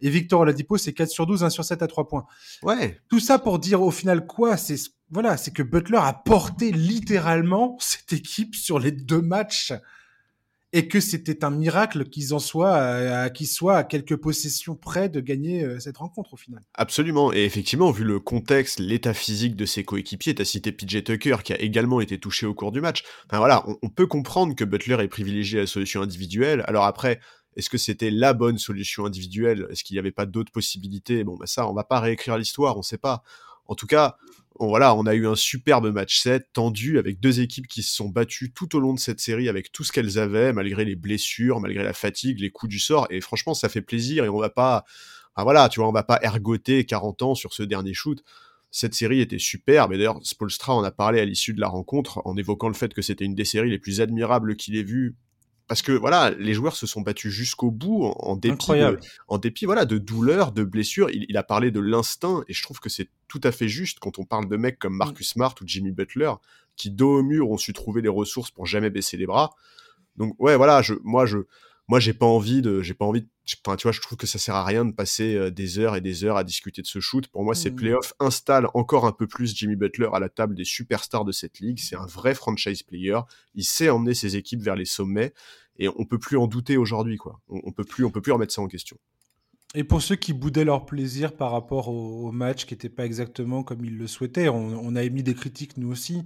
Et 0.00 0.10
Victor 0.10 0.40
Oladipo, 0.40 0.76
c'est 0.76 0.92
4 0.92 1.08
sur 1.08 1.26
12, 1.26 1.44
1 1.44 1.50
sur 1.50 1.64
7 1.64 1.82
à 1.82 1.86
3 1.86 2.08
points. 2.08 2.26
Ouais. 2.62 3.00
Tout 3.08 3.20
ça 3.20 3.38
pour 3.38 3.58
dire 3.58 3.82
au 3.82 3.90
final 3.90 4.26
quoi 4.26 4.56
C'est 4.56 4.76
voilà, 5.12 5.36
c'est 5.36 5.52
que 5.52 5.62
Butler 5.62 5.98
a 6.00 6.14
porté 6.14 6.72
littéralement 6.72 7.76
cette 7.80 8.14
équipe 8.14 8.54
sur 8.54 8.78
les 8.78 8.92
deux 8.92 9.20
matchs 9.20 9.74
et 10.72 10.88
que 10.88 11.00
c'était 11.00 11.44
un 11.44 11.50
miracle 11.50 12.04
qu'ils 12.08 12.32
en 12.32 12.38
soient, 12.38 12.74
à, 12.74 13.30
qu'ils 13.30 13.46
soient 13.46 13.76
à 13.76 13.84
quelques 13.84 14.16
possessions 14.16 14.74
près 14.74 15.08
de 15.08 15.20
gagner 15.20 15.64
euh, 15.64 15.78
cette 15.78 15.98
rencontre 15.98 16.34
au 16.34 16.36
final. 16.36 16.62
Absolument, 16.74 17.32
et 17.32 17.44
effectivement, 17.44 17.90
vu 17.90 18.04
le 18.04 18.20
contexte, 18.20 18.80
l'état 18.80 19.12
physique 19.12 19.54
de 19.54 19.66
ses 19.66 19.84
coéquipiers, 19.84 20.34
t'as 20.34 20.44
cité 20.44 20.72
PJ 20.72 21.04
Tucker 21.04 21.36
qui 21.44 21.52
a 21.52 21.60
également 21.60 22.00
été 22.00 22.18
touché 22.18 22.46
au 22.46 22.54
cours 22.54 22.72
du 22.72 22.80
match. 22.80 23.02
Enfin 23.26 23.38
voilà, 23.38 23.64
on, 23.82 23.88
peut 23.88 24.06
comprendre 24.06 24.54
que 24.54 24.64
Butler 24.64 24.96
ait 25.00 25.08
privilégié 25.08 25.60
la 25.60 25.66
solution 25.66 26.00
individuelle. 26.00 26.64
Alors 26.66 26.84
après, 26.84 27.20
est-ce 27.56 27.68
que 27.68 27.76
c'était 27.78 28.10
la 28.10 28.32
bonne 28.32 28.56
solution 28.56 29.04
individuelle? 29.04 29.66
Est-ce 29.70 29.84
qu'il 29.84 29.94
n'y 29.94 29.98
avait 29.98 30.12
pas 30.12 30.24
d'autres 30.24 30.52
possibilités? 30.52 31.22
Bon, 31.24 31.36
bah 31.36 31.46
ça, 31.46 31.68
on 31.68 31.74
va 31.74 31.84
pas 31.84 32.00
réécrire 32.00 32.38
l'histoire, 32.38 32.78
on 32.78 32.82
sait 32.82 32.96
pas. 32.96 33.22
En 33.66 33.74
tout 33.74 33.86
cas, 33.86 34.16
voilà, 34.58 34.94
on 34.94 35.06
a 35.06 35.14
eu 35.14 35.26
un 35.26 35.34
superbe 35.34 35.92
match 35.92 36.20
7, 36.20 36.48
tendu, 36.52 36.98
avec 36.98 37.20
deux 37.20 37.40
équipes 37.40 37.66
qui 37.66 37.82
se 37.82 37.94
sont 37.94 38.08
battues 38.08 38.52
tout 38.52 38.76
au 38.76 38.80
long 38.80 38.94
de 38.94 38.98
cette 38.98 39.20
série 39.20 39.48
avec 39.48 39.72
tout 39.72 39.84
ce 39.84 39.92
qu'elles 39.92 40.18
avaient, 40.18 40.52
malgré 40.52 40.84
les 40.84 40.96
blessures, 40.96 41.60
malgré 41.60 41.82
la 41.82 41.92
fatigue, 41.92 42.40
les 42.40 42.50
coups 42.50 42.70
du 42.70 42.78
sort. 42.78 43.06
Et 43.10 43.20
franchement, 43.20 43.54
ça 43.54 43.68
fait 43.68 43.82
plaisir 43.82 44.24
et 44.24 44.28
on 44.28 44.38
va 44.38 44.50
pas, 44.50 44.84
enfin 45.34 45.44
voilà, 45.44 45.68
tu 45.68 45.80
vois, 45.80 45.88
on 45.88 45.92
va 45.92 46.02
pas 46.02 46.18
ergoter 46.22 46.84
40 46.84 47.22
ans 47.22 47.34
sur 47.34 47.52
ce 47.52 47.62
dernier 47.62 47.94
shoot. 47.94 48.22
Cette 48.70 48.94
série 48.94 49.20
était 49.20 49.38
superbe, 49.38 49.92
et 49.92 49.98
d'ailleurs, 49.98 50.18
Spolstra 50.22 50.74
en 50.74 50.82
a 50.82 50.90
parlé 50.90 51.20
à 51.20 51.24
l'issue 51.26 51.52
de 51.52 51.60
la 51.60 51.68
rencontre, 51.68 52.22
en 52.24 52.36
évoquant 52.36 52.68
le 52.68 52.74
fait 52.74 52.94
que 52.94 53.02
c'était 53.02 53.26
une 53.26 53.34
des 53.34 53.44
séries 53.44 53.70
les 53.70 53.78
plus 53.78 54.00
admirables 54.00 54.56
qu'il 54.56 54.76
ait 54.76 54.82
vues 54.82 55.14
parce 55.72 55.80
que 55.80 55.92
voilà, 55.92 56.28
les 56.32 56.52
joueurs 56.52 56.76
se 56.76 56.86
sont 56.86 57.00
battus 57.00 57.32
jusqu'au 57.32 57.70
bout 57.70 58.04
en, 58.04 58.36
dépit, 58.36 58.72
de, 58.72 58.98
en 59.26 59.38
dépit 59.38 59.64
voilà 59.64 59.86
de 59.86 59.96
douleurs, 59.96 60.52
de 60.52 60.64
blessures. 60.64 61.08
Il, 61.08 61.34
a 61.38 61.42
parlé 61.42 61.70
de 61.70 61.80
l'instinct 61.80 62.44
et 62.46 62.52
je 62.52 62.62
trouve 62.62 62.78
que 62.78 62.90
c'est 62.90 63.08
tout 63.26 63.40
à 63.42 63.52
fait 63.52 63.68
juste 63.68 63.98
quand 63.98 64.18
on 64.18 64.26
parle 64.26 64.50
de 64.50 64.56
mecs 64.58 64.78
comme 64.78 64.92
mm. 64.92 64.98
Marcus 64.98 65.30
Smart 65.30 65.54
ou 65.62 65.64
Jimmy 65.66 65.90
Butler 65.90 66.30
qui 66.76 66.90
dos 66.90 67.20
au 67.20 67.22
mur 67.22 67.50
ont 67.50 67.56
su 67.56 67.72
trouver 67.72 68.02
les 68.02 68.10
ressources 68.10 68.50
pour 68.50 68.66
jamais 68.66 68.90
baisser 68.90 69.16
les 69.16 69.24
bras. 69.24 69.54
Donc 70.16 70.34
ouais, 70.38 70.58
voilà, 70.58 70.82
je, 70.82 70.92
moi 71.04 71.24
je, 71.24 71.38
moi 71.88 72.00
j'ai 72.00 72.12
pas 72.12 72.26
envie 72.26 72.62
de 72.62 72.80
j'ai 72.82 72.94
pas 72.94 73.04
envie 73.04 73.22
de, 73.22 73.28
enfin, 73.66 73.76
tu 73.76 73.82
vois 73.82 73.92
je 73.92 74.00
trouve 74.00 74.16
que 74.16 74.26
ça 74.26 74.38
sert 74.38 74.54
à 74.54 74.64
rien 74.64 74.84
de 74.84 74.92
passer 74.92 75.34
euh, 75.34 75.50
des 75.50 75.78
heures 75.78 75.96
et 75.96 76.00
des 76.00 76.24
heures 76.24 76.36
à 76.36 76.44
discuter 76.44 76.80
de 76.80 76.86
ce 76.86 77.00
shoot 77.00 77.26
pour 77.28 77.44
moi 77.44 77.54
ces 77.54 77.70
mmh. 77.70 77.76
playoffs 77.76 78.14
installent 78.20 78.68
encore 78.74 79.04
un 79.04 79.12
peu 79.12 79.26
plus 79.26 79.54
Jimmy 79.56 79.76
Butler 79.76 80.08
à 80.12 80.20
la 80.20 80.28
table 80.28 80.54
des 80.54 80.64
superstars 80.64 81.24
de 81.24 81.32
cette 81.32 81.58
ligue 81.58 81.78
c'est 81.78 81.96
un 81.96 82.06
vrai 82.06 82.34
franchise 82.34 82.82
player 82.82 83.18
il 83.54 83.64
sait 83.64 83.90
emmener 83.90 84.14
ses 84.14 84.36
équipes 84.36 84.62
vers 84.62 84.76
les 84.76 84.84
sommets 84.84 85.34
et 85.78 85.88
on 85.88 86.04
peut 86.04 86.18
plus 86.18 86.36
en 86.36 86.46
douter 86.46 86.76
aujourd'hui 86.76 87.16
quoi 87.16 87.40
on, 87.48 87.60
on, 87.64 87.72
peut 87.72 87.84
plus 87.84 88.04
on 88.04 88.10
peut 88.10 88.20
plus 88.20 88.32
remettre 88.32 88.52
ça 88.52 88.62
en 88.62 88.68
question 88.68 88.98
et 89.74 89.84
pour 89.84 90.02
ceux 90.02 90.16
qui 90.16 90.34
boudaient 90.34 90.64
leur 90.64 90.84
plaisir 90.84 91.32
par 91.32 91.50
rapport 91.50 91.88
au, 91.88 92.30
match 92.30 92.66
qui 92.66 92.74
n'était 92.74 92.90
pas 92.90 93.06
exactement 93.06 93.62
comme 93.62 93.84
ils 93.84 93.96
le 93.96 94.06
souhaitaient, 94.06 94.48
on, 94.48 94.96
a 94.96 95.02
émis 95.02 95.22
des 95.22 95.34
critiques 95.34 95.78
nous 95.78 95.90
aussi. 95.90 96.22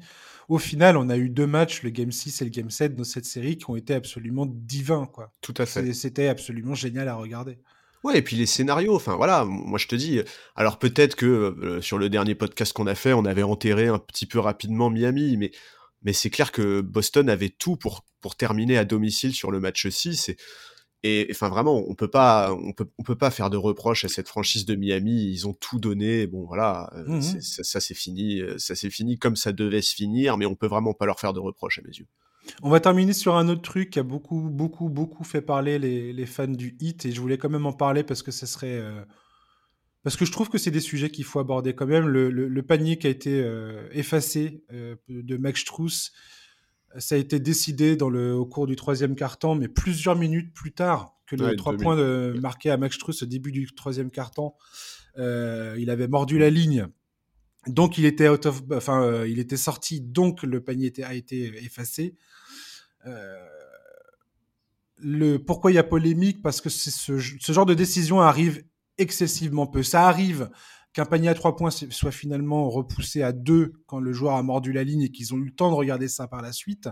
Au 0.48 0.58
final, 0.58 0.96
on 0.96 1.08
a 1.08 1.16
eu 1.16 1.28
deux 1.28 1.46
matchs, 1.46 1.82
le 1.82 1.90
Game 1.90 2.10
6 2.10 2.42
et 2.42 2.44
le 2.44 2.50
Game 2.50 2.70
7 2.70 2.96
dans 2.96 3.04
cette 3.04 3.24
série, 3.24 3.56
qui 3.56 3.70
ont 3.70 3.76
été 3.76 3.94
absolument 3.94 4.46
divins. 4.46 5.06
Quoi. 5.06 5.32
Tout 5.42 5.54
à 5.58 5.66
fait. 5.66 5.92
C'était 5.92 6.28
absolument 6.28 6.74
génial 6.74 7.08
à 7.08 7.14
regarder. 7.14 7.58
Ouais, 8.04 8.18
et 8.18 8.22
puis 8.22 8.36
les 8.36 8.46
scénarios, 8.46 8.94
enfin 8.94 9.16
voilà, 9.16 9.44
moi 9.44 9.78
je 9.78 9.88
te 9.88 9.96
dis, 9.96 10.20
alors 10.54 10.78
peut-être 10.78 11.16
que 11.16 11.26
euh, 11.26 11.80
sur 11.80 11.98
le 11.98 12.08
dernier 12.08 12.36
podcast 12.36 12.72
qu'on 12.72 12.86
a 12.86 12.94
fait, 12.94 13.12
on 13.12 13.24
avait 13.24 13.42
enterré 13.42 13.88
un 13.88 13.98
petit 13.98 14.26
peu 14.26 14.38
rapidement 14.38 14.90
Miami, 14.90 15.36
mais, 15.36 15.50
mais 16.06 16.14
c'est 16.14 16.30
clair 16.30 16.52
que 16.52 16.80
Boston 16.80 17.28
avait 17.28 17.50
tout 17.50 17.76
pour, 17.76 18.06
pour 18.20 18.36
terminer 18.36 18.78
à 18.78 18.86
domicile 18.86 19.34
sur 19.34 19.50
le 19.50 19.60
match 19.60 19.86
6. 19.86 20.30
Et 20.30 20.36
et 21.02 21.28
enfin 21.30 21.48
vraiment, 21.48 21.84
on 21.88 21.94
peut 21.94 22.08
pas, 22.08 22.52
on 22.52 22.72
peut, 22.72 22.88
on 22.98 23.02
peut 23.02 23.16
pas 23.16 23.30
faire 23.30 23.50
de 23.50 23.56
reproches 23.56 24.04
à 24.04 24.08
cette 24.08 24.28
franchise 24.28 24.64
de 24.64 24.74
Miami. 24.74 25.30
Ils 25.30 25.46
ont 25.46 25.52
tout 25.52 25.78
donné. 25.78 26.26
Bon 26.26 26.44
voilà, 26.46 26.90
euh, 26.96 27.18
mmh 27.18 27.40
ça, 27.42 27.80
c'est 27.80 27.94
fini, 27.94 28.40
euh, 28.40 28.58
ça 28.58 28.74
c'est 28.74 28.90
fini 28.90 29.18
comme 29.18 29.36
ça 29.36 29.52
devait 29.52 29.82
se 29.82 29.94
finir. 29.94 30.36
Mais 30.36 30.46
on 30.46 30.56
peut 30.56 30.66
vraiment 30.66 30.94
pas 30.94 31.06
leur 31.06 31.20
faire 31.20 31.32
de 31.32 31.38
reproches 31.38 31.78
à 31.78 31.82
mes 31.82 31.94
yeux. 31.94 32.06
On 32.62 32.70
va 32.70 32.80
terminer 32.80 33.12
sur 33.12 33.36
un 33.36 33.48
autre 33.48 33.62
truc 33.62 33.90
qui 33.90 33.98
a 33.98 34.02
beaucoup, 34.02 34.48
beaucoup, 34.50 34.88
beaucoup 34.88 35.22
fait 35.22 35.42
parler 35.42 35.78
les, 35.78 36.12
les 36.12 36.26
fans 36.26 36.46
du 36.46 36.76
hit 36.80 37.04
et 37.04 37.12
je 37.12 37.20
voulais 37.20 37.38
quand 37.38 37.50
même 37.50 37.66
en 37.66 37.72
parler 37.72 38.02
parce 38.02 38.22
que 38.22 38.30
ce 38.30 38.46
serait, 38.46 38.78
euh, 38.78 39.04
parce 40.06 40.16
que 40.16 40.24
je 40.24 40.30
trouve 40.30 40.48
que 40.48 40.56
c'est 40.56 40.70
des 40.70 40.78
sujets 40.78 41.10
qu'il 41.10 41.24
faut 41.24 41.40
aborder 41.40 41.74
quand 41.74 41.86
même. 41.86 42.06
Le, 42.06 42.30
le, 42.30 42.62
panier 42.62 42.96
qui 42.96 43.08
a 43.08 43.10
été 43.10 43.44
effacé 43.90 44.62
de 45.08 45.36
Max 45.36 45.62
Struss 45.62 46.12
ça 46.98 47.14
a 47.14 47.18
été 47.18 47.40
décidé 47.40 47.96
dans 47.96 48.08
le, 48.08 48.34
au 48.34 48.46
cours 48.46 48.66
du 48.66 48.76
troisième 48.76 49.16
quart-temps, 49.16 49.54
mais 49.54 49.68
plusieurs 49.68 50.16
minutes 50.16 50.52
plus 50.54 50.72
tard 50.72 51.14
que 51.26 51.36
les 51.36 51.56
trois 51.56 51.76
points 51.76 51.96
de, 51.96 52.38
marqués 52.40 52.70
à 52.70 52.76
Max 52.76 52.94
Struss 52.94 53.22
au 53.22 53.26
début 53.26 53.52
du 53.52 53.66
troisième 53.74 54.10
quart-temps. 54.10 54.56
Euh, 55.18 55.76
il 55.78 55.90
avait 55.90 56.08
mordu 56.08 56.38
la 56.38 56.50
ligne, 56.50 56.86
donc 57.66 57.98
il 57.98 58.04
était 58.04 58.28
out 58.28 58.46
of, 58.46 58.62
enfin 58.72 59.02
euh, 59.02 59.28
il 59.28 59.38
était 59.38 59.56
sorti, 59.56 60.00
donc 60.00 60.42
le 60.42 60.62
panier 60.62 60.86
était, 60.86 61.02
a 61.02 61.14
été 61.14 61.46
effacé. 61.64 62.14
Euh, 63.06 63.36
le 64.98 65.38
pourquoi 65.38 65.72
il 65.72 65.74
y 65.74 65.78
a 65.78 65.84
polémique? 65.84 66.42
Parce 66.42 66.60
que 66.60 66.68
ce, 66.68 66.90
ce 66.90 67.52
genre 67.52 67.66
de 67.66 67.74
décision 67.74 68.20
arrive 68.20 68.62
excessivement 68.98 69.66
peu. 69.66 69.82
Ça 69.82 70.06
arrive 70.06 70.50
qu'un 70.96 71.04
panier 71.04 71.28
à 71.28 71.34
trois 71.34 71.56
points 71.56 71.70
soit 71.70 72.10
finalement 72.10 72.70
repoussé 72.70 73.22
à 73.22 73.32
deux 73.32 73.74
quand 73.86 74.00
le 74.00 74.14
joueur 74.14 74.34
a 74.36 74.42
mordu 74.42 74.72
la 74.72 74.82
ligne 74.82 75.02
et 75.02 75.10
qu'ils 75.10 75.34
ont 75.34 75.36
eu 75.36 75.44
le 75.44 75.50
temps 75.50 75.70
de 75.70 75.74
regarder 75.74 76.08
ça 76.08 76.26
par 76.26 76.40
la 76.40 76.52
suite. 76.52 76.88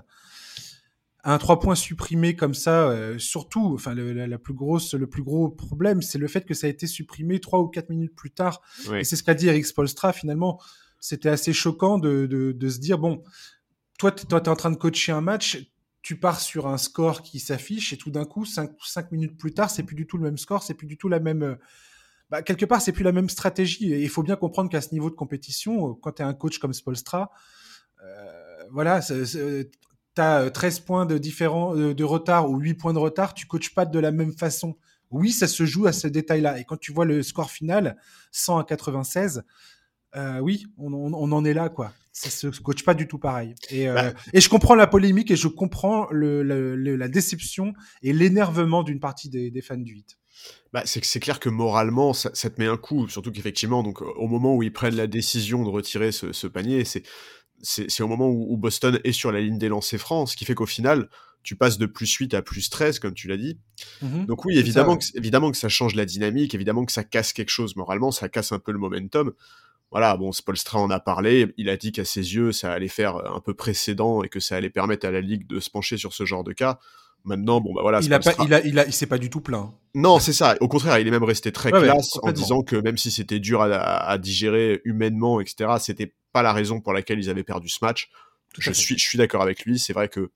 Un 1.26 1.38
trois 1.38 1.58
points 1.58 1.74
supprimé 1.74 2.36
comme 2.36 2.52
ça, 2.52 2.90
euh, 2.90 3.18
surtout, 3.18 3.72
enfin 3.72 3.94
le, 3.94 4.12
la, 4.12 4.38
plus 4.38 4.52
grosse, 4.52 4.92
le 4.92 5.06
plus 5.06 5.22
gros 5.22 5.48
problème, 5.48 6.02
c'est 6.02 6.18
le 6.18 6.28
fait 6.28 6.44
que 6.44 6.52
ça 6.52 6.66
a 6.66 6.70
été 6.70 6.86
supprimé 6.86 7.40
trois 7.40 7.60
ou 7.60 7.68
quatre 7.68 7.88
minutes 7.88 8.14
plus 8.14 8.30
tard. 8.30 8.60
Et 8.94 9.04
c'est 9.04 9.16
ce 9.16 9.22
qu'a 9.22 9.32
dit 9.32 9.48
Eric 9.48 9.64
Spolstra 9.64 10.12
finalement. 10.12 10.60
C'était 11.00 11.30
assez 11.30 11.54
choquant 11.54 11.98
de, 11.98 12.26
de, 12.26 12.52
de, 12.52 12.68
se 12.68 12.78
dire 12.80 12.98
bon, 12.98 13.22
toi, 13.98 14.12
toi, 14.12 14.42
es 14.44 14.48
en 14.50 14.56
train 14.56 14.70
de 14.70 14.76
coacher 14.76 15.12
un 15.12 15.22
match, 15.22 15.66
tu 16.02 16.20
pars 16.20 16.40
sur 16.40 16.66
un 16.66 16.76
score 16.76 17.22
qui 17.22 17.40
s'affiche 17.40 17.94
et 17.94 17.96
tout 17.96 18.10
d'un 18.10 18.26
coup, 18.26 18.44
cinq, 18.44 18.72
cinq 18.84 19.10
minutes 19.12 19.38
plus 19.38 19.54
tard, 19.54 19.70
c'est 19.70 19.82
plus 19.82 19.96
du 19.96 20.06
tout 20.06 20.18
le 20.18 20.24
même 20.24 20.36
score, 20.36 20.62
c'est 20.62 20.74
plus 20.74 20.86
du 20.86 20.98
tout 20.98 21.08
la 21.08 21.20
même 21.20 21.56
bah, 22.30 22.42
quelque 22.42 22.64
part, 22.64 22.80
c'est 22.80 22.92
plus 22.92 23.04
la 23.04 23.12
même 23.12 23.28
stratégie. 23.28 23.92
Et 23.92 24.02
il 24.02 24.08
faut 24.08 24.22
bien 24.22 24.36
comprendre 24.36 24.70
qu'à 24.70 24.80
ce 24.80 24.92
niveau 24.92 25.10
de 25.10 25.14
compétition, 25.14 25.90
euh, 25.90 25.94
quand 26.00 26.12
tu 26.12 26.22
es 26.22 26.24
un 26.24 26.34
coach 26.34 26.58
comme 26.58 26.72
Spolstra, 26.72 27.30
euh, 28.02 28.64
voilà, 28.70 29.00
tu 29.00 29.70
as 30.16 30.50
13 30.50 30.80
points 30.80 31.06
de, 31.06 31.18
différent, 31.18 31.74
de, 31.74 32.04
retard 32.04 32.50
ou 32.50 32.58
8 32.58 32.74
points 32.74 32.92
de 32.92 32.98
retard, 32.98 33.34
tu 33.34 33.46
coaches 33.46 33.74
pas 33.74 33.84
de 33.84 33.98
la 33.98 34.10
même 34.10 34.32
façon. 34.32 34.76
Oui, 35.10 35.32
ça 35.32 35.46
se 35.46 35.64
joue 35.64 35.86
à 35.86 35.92
ce 35.92 36.08
détail-là. 36.08 36.58
Et 36.58 36.64
quand 36.64 36.78
tu 36.78 36.92
vois 36.92 37.04
le 37.04 37.22
score 37.22 37.50
final, 37.50 37.96
100 38.32 38.58
à 38.58 38.64
96, 38.64 39.44
euh, 40.16 40.38
oui, 40.38 40.66
on, 40.78 41.12
en 41.12 41.44
est 41.44 41.54
là, 41.54 41.68
quoi. 41.68 41.92
Ça 42.12 42.30
se 42.30 42.46
coach 42.60 42.84
pas 42.84 42.94
du 42.94 43.08
tout 43.08 43.18
pareil. 43.18 43.54
Et, 43.70 43.88
bah. 43.88 44.12
et 44.32 44.40
je 44.40 44.48
comprends 44.48 44.76
la 44.76 44.86
polémique 44.86 45.32
et 45.32 45.36
je 45.36 45.48
comprends 45.48 46.06
le, 46.10 46.42
la 46.96 47.08
déception 47.08 47.74
et 48.02 48.12
l'énervement 48.12 48.84
d'une 48.84 49.00
partie 49.00 49.28
des, 49.28 49.50
des, 49.50 49.62
fans 49.62 49.76
du 49.76 49.92
8 49.92 50.16
bah, 50.74 50.82
c'est 50.86 51.20
clair 51.20 51.38
que 51.38 51.48
moralement, 51.48 52.12
ça, 52.12 52.30
te 52.32 52.60
met 52.60 52.66
un 52.66 52.76
coup, 52.76 53.06
surtout 53.08 53.30
qu'effectivement, 53.30 53.84
donc 53.84 54.02
au 54.02 54.26
moment 54.26 54.56
où 54.56 54.62
ils 54.64 54.72
prennent 54.72 54.96
la 54.96 55.06
décision 55.06 55.62
de 55.62 55.68
retirer 55.68 56.10
ce, 56.10 56.46
panier, 56.48 56.84
c'est 56.84 57.04
c'est 57.62 58.02
au 58.02 58.08
moment 58.08 58.28
où, 58.28 58.56
Boston 58.56 58.98
est 59.04 59.12
sur 59.12 59.30
la 59.30 59.40
ligne 59.40 59.56
des 59.56 59.68
lancers 59.68 60.00
francs, 60.00 60.30
ce 60.30 60.36
qui 60.36 60.44
fait 60.44 60.56
qu'au 60.56 60.66
final, 60.66 61.08
tu 61.44 61.54
passes 61.54 61.78
de 61.78 61.86
plus 61.86 62.12
8 62.12 62.34
à 62.34 62.42
plus 62.42 62.70
13, 62.70 62.98
comme 62.98 63.14
tu 63.14 63.28
l'as 63.28 63.36
dit. 63.36 63.56
Mmh 64.02 64.26
donc 64.26 64.44
oui, 64.44 64.58
évidemment, 64.58 64.96
que, 64.96 65.04
évidemment 65.14 65.52
que 65.52 65.56
ça 65.56 65.68
change 65.68 65.94
la 65.94 66.06
dynamique, 66.06 66.56
évidemment 66.56 66.84
que 66.84 66.92
ça 66.92 67.04
casse 67.04 67.32
quelque 67.32 67.50
chose 67.50 67.76
moralement, 67.76 68.10
ça 68.10 68.28
casse 68.28 68.50
un 68.50 68.58
peu 68.58 68.72
le 68.72 68.78
momentum. 68.78 69.32
Voilà, 69.92 70.16
bon, 70.16 70.32
Spolstra 70.32 70.80
en 70.80 70.90
a 70.90 70.98
parlé, 70.98 71.54
il 71.56 71.68
a 71.68 71.76
dit 71.76 71.92
qu'à 71.92 72.04
ses 72.04 72.34
yeux, 72.34 72.50
ça 72.50 72.72
allait 72.72 72.88
faire 72.88 73.14
un 73.32 73.40
peu 73.40 73.54
précédent 73.54 74.24
et 74.24 74.28
que 74.28 74.40
ça 74.40 74.56
allait 74.56 74.70
permettre 74.70 75.06
à 75.06 75.12
la 75.12 75.20
Ligue 75.20 75.46
de 75.46 75.60
se 75.60 75.70
pencher 75.70 75.98
sur 75.98 76.12
ce 76.12 76.24
genre 76.24 76.42
de 76.42 76.52
cas. 76.52 76.80
Maintenant, 77.24 77.60
bon, 77.60 77.72
bah 77.72 77.80
voilà. 77.80 78.00
Il 78.02 78.12
a 78.12 78.20
pas, 78.20 78.32
il 78.44 78.52
a, 78.52 78.64
il 78.64 78.78
a, 78.78 78.86
il 78.86 78.92
s'est 78.92 79.06
pas 79.06 79.16
du 79.16 79.30
tout 79.30 79.40
plaint. 79.40 79.72
Non, 79.94 80.18
c'est 80.18 80.34
ça. 80.34 80.56
Au 80.60 80.68
contraire, 80.68 80.98
il 80.98 81.08
est 81.08 81.10
même 81.10 81.24
resté 81.24 81.52
très 81.52 81.70
classe 81.70 82.18
en 82.22 82.32
disant 82.32 82.62
que 82.62 82.76
même 82.76 82.98
si 82.98 83.10
c'était 83.10 83.40
dur 83.40 83.62
à, 83.62 84.18
digérer 84.18 84.82
humainement, 84.84 85.40
etc., 85.40 85.74
c'était 85.78 86.12
pas 86.32 86.42
la 86.42 86.52
raison 86.52 86.80
pour 86.80 86.92
laquelle 86.92 87.18
ils 87.18 87.30
avaient 87.30 87.44
perdu 87.44 87.68
ce 87.68 87.78
match. 87.82 88.10
je 88.58 88.72
suis, 88.72 88.98
je 88.98 89.04
suis 89.04 89.16
d'accord 89.16 89.42
avec 89.42 89.64
lui. 89.64 89.78
C'est 89.78 89.92
vrai 89.94 90.08
que 90.08 90.30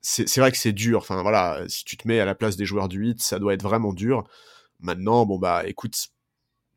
c'est 0.00 0.38
vrai 0.38 0.52
que 0.52 0.58
c'est 0.58 0.72
dur. 0.72 0.98
Enfin 0.98 1.22
voilà, 1.22 1.64
si 1.66 1.84
tu 1.84 1.96
te 1.96 2.06
mets 2.06 2.20
à 2.20 2.24
la 2.24 2.34
place 2.34 2.56
des 2.56 2.64
joueurs 2.64 2.88
du 2.88 2.98
8, 2.98 3.20
ça 3.20 3.38
doit 3.38 3.54
être 3.54 3.62
vraiment 3.62 3.92
dur. 3.92 4.24
Maintenant, 4.80 5.26
bon 5.26 5.38
bah 5.38 5.64
écoute, 5.66 5.96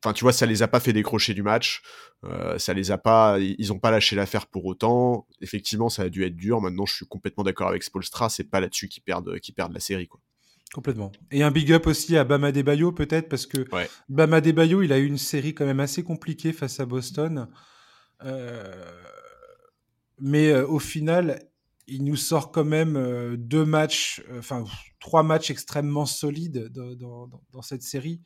enfin 0.03 0.13
tu 0.13 0.24
vois, 0.24 0.34
ça 0.34 0.46
les 0.46 0.62
a 0.63 0.67
pas 0.67 0.79
fait 0.79 0.93
décrocher 0.93 1.34
du 1.34 1.43
match. 1.43 1.81
Euh, 2.24 2.58
ça 2.60 2.74
les 2.74 2.91
a 2.91 2.98
pas, 2.98 3.39
ils 3.39 3.72
ont 3.74 3.79
pas 3.79 3.91
lâché 3.91 4.15
l'affaire 4.15 4.46
pour 4.48 4.65
autant. 4.65 5.27
Effectivement, 5.41 5.89
ça 5.89 6.03
a 6.03 6.10
dû 6.10 6.24
être 6.24 6.36
dur. 6.36 6.62
Maintenant, 6.62 6.86
je 6.86 6.93
suis 6.96 7.05
complètement 7.08 7.43
d'accord 7.43 7.67
avec 7.70 7.84
Spolstra. 7.84 8.29
C'est 8.29 8.43
pas 8.43 8.60
là-dessus 8.60 8.88
qu'ils 8.89 9.03
perdent, 9.03 9.39
qu'ils 9.39 9.55
perdent 9.55 9.74
la 9.74 9.79
série, 9.79 10.08
quoi. 10.08 10.20
Complètement. 10.74 11.12
Et 11.31 11.43
un 11.43 11.51
big 11.51 11.72
up 11.74 11.86
aussi 11.88 12.15
à 12.15 12.24
Bama 12.24 12.51
Debayo 12.53 12.91
peut-être 12.93 13.27
parce 13.27 13.46
que 13.46 13.65
Ouais. 13.75 13.89
Bama 14.08 14.39
Debayo, 14.39 14.81
il 14.84 14.93
a 14.93 15.00
eu 15.00 15.05
une 15.05 15.17
série 15.17 15.53
quand 15.53 15.65
même 15.65 15.81
assez 15.81 16.01
compliquée 16.03 16.53
face 16.53 16.79
à 16.79 16.86
Boston. 16.86 17.48
Euh, 18.24 19.01
mais 20.20 20.50
euh, 20.50 20.65
au 20.67 20.79
final, 20.79 21.41
il 21.88 22.03
nous 22.03 22.15
sort 22.15 22.51
quand 22.51 22.63
même 22.63 22.96
euh, 22.96 23.36
deux 23.38 23.65
matchs, 23.65 24.22
euh, 24.29 24.39
enfin 24.39 24.63
trois 25.00 25.24
matchs 25.24 25.50
extrêmement 25.50 26.05
solides 26.05 26.70
dans, 26.72 26.96
dans- 26.96 27.27
dans- 27.27 27.41
dans 27.51 27.62
cette 27.62 27.81
série. 27.81 28.22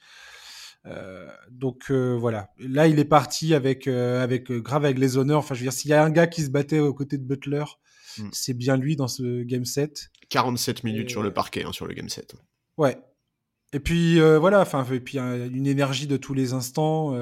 Euh, 0.88 1.28
donc 1.50 1.86
euh, 1.90 2.16
voilà, 2.20 2.50
là 2.60 2.88
il 2.88 3.00
est 3.00 3.06
parti 3.06 3.54
avec 3.56 3.88
euh, 3.88 4.24
avec 4.24 4.52
grave 4.52 4.86
avec 4.86 5.00
les 5.00 5.18
honneurs. 5.18 5.40
Enfin, 5.40 5.56
je 5.56 5.62
veux 5.62 5.66
dire, 5.66 5.74
s'il 5.74 5.90
y 5.90 5.94
a 5.94 6.04
un 6.04 6.12
gars 6.12 6.28
qui 6.28 6.44
se 6.44 6.50
battait 6.50 6.80
aux 6.80 6.94
côtés 6.94 7.18
de 7.18 7.24
Butler, 7.24 7.64
Mm. 8.18 8.30
c'est 8.32 8.54
bien 8.54 8.78
lui 8.78 8.96
dans 8.96 9.10
ce 9.10 9.44
game 9.44 9.66
set. 9.66 10.10
47 10.30 10.84
minutes 10.86 11.10
Et- 11.10 11.12
sur 11.12 11.22
le 11.22 11.34
parquet, 11.34 11.64
hein, 11.66 11.74
sur 11.74 11.86
le 11.86 11.94
game 11.94 12.08
set. 12.08 12.36
Ouais. 12.78 12.98
Et 13.74 13.80
puis 13.82 14.20
voilà, 14.20 14.62
enfin 14.62 14.86
et 14.90 15.02
puis 15.02 15.18
une 15.18 15.68
énergie 15.68 16.08
de 16.08 16.16
tous 16.18 16.34
les 16.34 16.54
instants. 16.54 17.14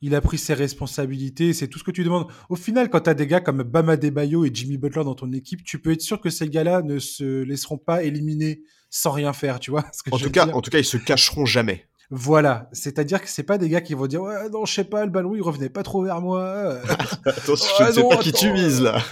il 0.00 0.14
a 0.14 0.20
pris 0.22 0.38
ses 0.38 0.54
responsabilités, 0.54 1.52
c'est 1.52 1.68
tout 1.68 1.78
ce 1.78 1.84
que 1.84 1.90
tu 1.90 2.04
demandes. 2.04 2.26
Au 2.48 2.56
final, 2.56 2.88
quand 2.90 3.00
tu 3.00 3.10
as 3.10 3.14
des 3.14 3.26
gars 3.26 3.40
comme 3.40 3.62
Bama 3.62 3.96
Debayo 3.98 4.44
et 4.46 4.50
Jimmy 4.52 4.76
Butler 4.78 5.04
dans 5.04 5.14
ton 5.14 5.30
équipe, 5.32 5.62
tu 5.64 5.78
peux 5.78 5.92
être 5.92 6.00
sûr 6.02 6.20
que 6.20 6.30
ces 6.30 6.48
gars-là 6.48 6.82
ne 6.82 6.98
se 6.98 7.42
laisseront 7.42 7.78
pas 7.78 8.02
éliminer 8.02 8.62
sans 8.90 9.10
rien 9.12 9.32
faire, 9.32 9.60
tu 9.60 9.70
vois 9.70 9.84
ce 9.92 10.02
que 10.02 10.10
En 10.14 10.18
tout, 10.18 10.30
cas, 10.30 10.46
dire 10.46 10.56
en 10.56 10.60
tout 10.62 10.70
cas, 10.70 10.78
ils 10.78 10.84
se 10.84 10.96
cacheront 10.96 11.44
jamais. 11.46 11.86
Voilà, 12.10 12.68
c'est-à-dire 12.72 13.20
que 13.22 13.28
c'est 13.28 13.42
pas 13.42 13.58
des 13.58 13.68
gars 13.68 13.80
qui 13.80 13.94
vont 13.94 14.06
dire 14.06 14.22
ouais 14.22 14.48
non 14.50 14.64
je 14.66 14.74
sais 14.74 14.84
pas 14.84 15.04
le 15.04 15.10
ballon 15.10 15.34
il 15.34 15.42
revenait 15.42 15.68
pas 15.70 15.82
trop 15.82 16.02
vers 16.04 16.20
moi. 16.20 16.78
Attention, 17.24 17.68
Ah 17.78 17.84
je 17.84 17.88
ne 17.88 17.92
sais 17.94 18.02
non, 18.02 18.08
pas 18.10 18.16
qui 18.18 18.32
tu 18.32 18.46
attends, 18.46 18.54
vises 18.54 18.80
là. 18.82 19.02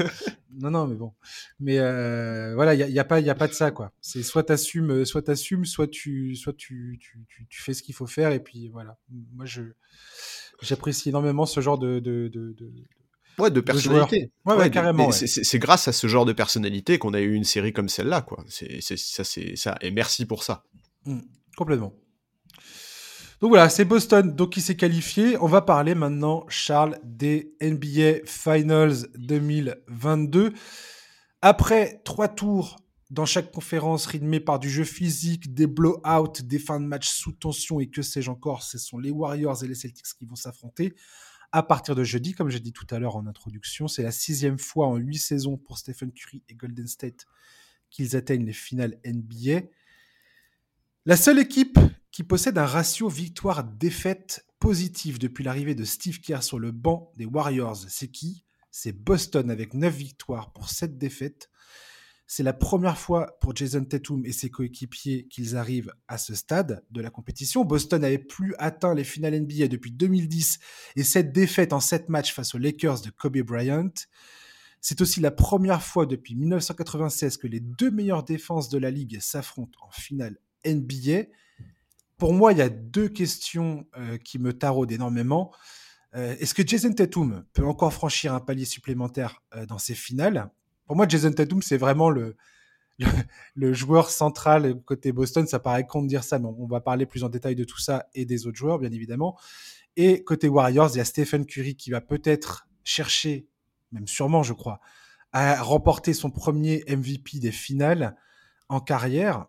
non 0.58 0.70
non 0.70 0.87
mais 0.87 0.94
bon, 0.96 1.12
mais 1.58 1.78
euh, 1.78 2.54
voilà 2.54 2.75
il 2.75 2.80
y 2.80 2.82
a, 2.82 2.88
y 2.88 2.99
a 2.99 3.04
pas 3.04 3.20
il 3.20 3.26
y 3.26 3.30
a 3.30 3.34
pas 3.34 3.49
de 3.49 3.54
ça 3.54 3.70
quoi. 3.70 3.92
C'est 4.02 4.22
soit 4.22 4.42
t'assumes 4.44 5.04
soit 5.06 5.22
t'assumes 5.22 5.64
soit 5.64 5.88
tu 5.88 6.37
soit 6.37 6.52
tu, 6.52 6.99
tu, 7.00 7.18
tu, 7.28 7.46
tu 7.49 7.62
fais 7.62 7.72
ce 7.75 7.82
qu'il 7.82 7.94
faut 7.94 8.06
faire 8.06 8.30
et 8.32 8.40
puis 8.40 8.68
voilà. 8.68 8.99
Moi 9.34 9.46
je 9.46 9.62
j'apprécie 10.61 11.08
énormément 11.08 11.46
ce 11.46 11.61
genre 11.61 11.78
de 11.78 11.99
de, 11.99 12.28
de, 12.28 12.52
de- 12.52 12.70
Ouais, 13.38 13.50
de 13.50 13.62
personnalité. 13.62 14.30
Ouais, 14.44 14.70
carrément, 14.70 15.11
c'est- 15.11 15.58
grâce 15.58 15.88
à 15.88 15.92
ce 15.92 16.06
genre 16.06 16.26
de 16.26 16.34
personnalité 16.34 16.99
qu'on 16.99 17.14
a 17.14 17.20
eu 17.20 17.32
une 17.32 17.44
série 17.44 17.72
comme 17.72 17.88
celle-là, 17.88 18.20
quoi. 18.20 18.44
C'est 18.46 18.82
c'est- 18.82 18.99
ça, 18.99 19.25
c'est 19.25 19.56
ça. 19.56 19.76
Et 19.80 19.90
merci 19.90 20.26
pour 20.26 20.42
ça. 20.44 20.64
Mm, 21.06 21.20
complètement. 21.56 21.94
Donc 23.42 23.49
voilà, 23.49 23.68
c'est 23.68 23.84
Boston 23.84 24.37
donc 24.37 24.50
qui 24.50 24.61
s'est 24.61 24.76
qualifié. 24.76 25.37
On 25.40 25.49
va 25.49 25.62
parler 25.62 25.96
maintenant, 25.96 26.44
Charles, 26.46 27.00
des 27.02 27.56
NBA 27.61 28.25
Finals 28.25 29.08
2022. 29.18 30.52
Après 31.40 32.00
trois 32.04 32.28
tours 32.28 32.76
dans 33.11 33.26
chaque 33.26 33.50
conférence 33.50 34.06
rythmée 34.06 34.38
par 34.38 34.61
du 34.61 34.70
jeu 34.70 34.84
physique, 34.84 35.52
des 35.54 35.66
blowouts, 35.66 36.44
des 36.44 36.61
fins 36.61 36.78
de 36.78 36.87
match 36.87 37.08
sous 37.08 37.32
tension 37.32 37.80
et 37.80 37.88
que 37.88 38.00
sais-je 38.00 38.30
encore, 38.30 38.62
ce 38.62 38.78
sont 38.78 38.96
les 38.96 39.11
Warriors 39.11 39.64
et 39.64 39.66
les 39.66 39.75
Celtics 39.75 40.06
qui 40.16 40.25
vont 40.25 40.37
s'affronter. 40.37 40.94
À 41.50 41.64
partir 41.64 41.96
de 41.96 42.04
jeudi, 42.04 42.34
comme 42.34 42.49
j'ai 42.49 42.61
dit 42.61 42.72
tout 42.72 42.87
à 42.90 43.00
l'heure 43.00 43.16
en 43.16 43.26
introduction, 43.26 43.88
c'est 43.88 44.04
la 44.04 44.12
sixième 44.12 44.61
fois 44.61 44.87
en 44.87 44.94
huit 44.94 45.18
saisons 45.18 45.56
pour 45.56 45.78
Stephen 45.78 46.12
Curry 46.12 46.44
et 46.49 46.54
Golden 46.54 46.87
State 46.87 47.26
qu'ils 47.90 48.14
atteignent 48.14 48.46
les 48.46 48.52
finales 48.52 49.00
NBA. 49.04 49.62
La 51.06 51.16
seule 51.16 51.40
équipe 51.40 51.76
qui 52.12 52.23
possède 52.23 52.59
un 52.59 52.66
ratio 52.66 53.09
victoire-défaite 53.09 54.47
positif 54.61 55.19
depuis 55.19 55.42
l'arrivée 55.42 55.75
de 55.75 55.85
Steve 55.85 56.21
Kerr 56.21 56.42
sur 56.42 56.59
le 56.59 56.71
banc 56.71 57.11
des 57.16 57.25
Warriors, 57.25 57.85
c'est 57.88 58.09
qui? 58.09 58.45
C'est 58.71 58.92
Boston 58.92 59.50
avec 59.50 59.75
9 59.75 59.95
victoires 59.95 60.52
pour 60.52 60.71
7 60.71 60.99
défaites. 60.99 61.50
C'est 62.26 62.42
la 62.42 62.52
première 62.52 62.97
fois 62.97 63.38
pour 63.40 63.54
Jason 63.57 63.85
Tatum 63.85 64.25
et 64.25 64.33
ses 64.33 64.50
coéquipiers 64.50 65.26
qu'ils 65.28 65.57
arrivent 65.57 65.92
à 66.09 66.16
ce 66.16 66.35
stade 66.35 66.85
de 66.90 67.00
la 67.02 67.11
compétition. 67.11 67.64
Boston 67.64 68.00
n'avait 68.00 68.19
plus 68.19 68.54
atteint 68.59 68.95
les 68.95 69.04
finales 69.04 69.38
NBA 69.38 69.69
depuis 69.69 69.92
2010 69.92 70.59
et 70.97 71.02
cette 71.02 71.33
défaite 71.33 71.73
en 71.73 71.81
7 71.81 72.09
matchs 72.09 72.33
face 72.33 72.54
aux 72.54 72.59
Lakers 72.59 73.02
de 73.02 73.11
Kobe 73.11 73.38
Bryant. 73.38 73.92
C'est 74.81 75.00
aussi 75.00 75.21
la 75.21 75.31
première 75.31 75.83
fois 75.83 76.07
depuis 76.07 76.35
1996 76.35 77.37
que 77.37 77.47
les 77.47 77.61
deux 77.61 77.90
meilleures 77.90 78.25
défenses 78.25 78.69
de 78.69 78.78
la 78.78 78.90
ligue 78.90 79.21
s'affrontent 79.21 79.78
en 79.83 79.90
finale 79.90 80.38
NBA. 80.64 81.25
Pour 82.22 82.34
moi, 82.34 82.52
il 82.52 82.58
y 82.58 82.62
a 82.62 82.68
deux 82.68 83.08
questions 83.08 83.84
euh, 83.98 84.16
qui 84.16 84.38
me 84.38 84.52
taraudent 84.52 84.92
énormément. 84.92 85.52
Euh, 86.14 86.36
Est-ce 86.38 86.54
que 86.54 86.64
Jason 86.64 86.92
Tatum 86.92 87.44
peut 87.52 87.66
encore 87.66 87.92
franchir 87.92 88.32
un 88.32 88.38
palier 88.38 88.64
supplémentaire 88.64 89.42
euh, 89.56 89.66
dans 89.66 89.78
ces 89.78 89.96
finales? 89.96 90.48
Pour 90.86 90.94
moi, 90.94 91.08
Jason 91.08 91.32
Tatum, 91.32 91.62
c'est 91.62 91.78
vraiment 91.78 92.10
le, 92.10 92.36
le, 93.00 93.08
le 93.56 93.72
joueur 93.72 94.08
central 94.08 94.80
côté 94.84 95.10
Boston. 95.10 95.48
Ça 95.48 95.58
paraît 95.58 95.84
con 95.84 96.02
de 96.02 96.06
dire 96.06 96.22
ça, 96.22 96.38
mais 96.38 96.46
on 96.46 96.68
va 96.68 96.80
parler 96.80 97.06
plus 97.06 97.24
en 97.24 97.28
détail 97.28 97.56
de 97.56 97.64
tout 97.64 97.80
ça 97.80 98.06
et 98.14 98.24
des 98.24 98.46
autres 98.46 98.56
joueurs, 98.56 98.78
bien 98.78 98.92
évidemment. 98.92 99.36
Et 99.96 100.22
côté 100.22 100.46
Warriors, 100.46 100.90
il 100.94 100.98
y 100.98 101.00
a 101.00 101.04
Stephen 101.04 101.44
Curry 101.44 101.74
qui 101.74 101.90
va 101.90 102.00
peut-être 102.00 102.68
chercher, 102.84 103.48
même 103.90 104.06
sûrement, 104.06 104.44
je 104.44 104.52
crois, 104.52 104.78
à 105.32 105.60
remporter 105.60 106.14
son 106.14 106.30
premier 106.30 106.84
MVP 106.88 107.40
des 107.40 107.50
finales 107.50 108.14
en 108.68 108.78
carrière. 108.78 109.48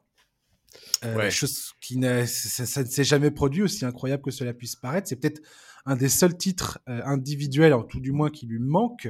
Euh, 1.05 1.15
Ouais. 1.17 1.31
Chose 1.31 1.73
qui 1.81 1.99
ça, 2.01 2.65
ça 2.65 2.83
ne 2.83 2.87
s'est 2.87 3.03
jamais 3.03 3.31
produit, 3.31 3.61
aussi 3.63 3.85
incroyable 3.85 4.23
que 4.23 4.31
cela 4.31 4.53
puisse 4.53 4.75
paraître. 4.75 5.07
C'est 5.07 5.17
peut-être 5.17 5.41
un 5.85 5.95
des 5.95 6.09
seuls 6.09 6.37
titres 6.37 6.79
euh, 6.87 7.01
individuels, 7.05 7.73
en 7.73 7.83
tout 7.83 7.99
du 7.99 8.11
moins, 8.11 8.29
qui 8.29 8.45
lui 8.45 8.59
manque, 8.59 9.09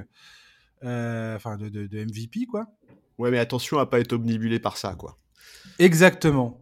euh, 0.84 1.36
enfin 1.36 1.56
de, 1.58 1.70
de- 1.70 1.88
de 1.88 2.04
MVP, 2.04 2.46
quoi. 2.48 2.66
Ouais, 3.20 3.30
mais 3.30 3.38
attention 3.40 3.78
à 3.78 3.86
pas 3.86 4.00
être 4.00 4.14
omnibulé 4.14 4.60
par 4.60 4.78
ça, 4.78 4.96
quoi. 4.96 5.18
Exactement. 5.80 6.60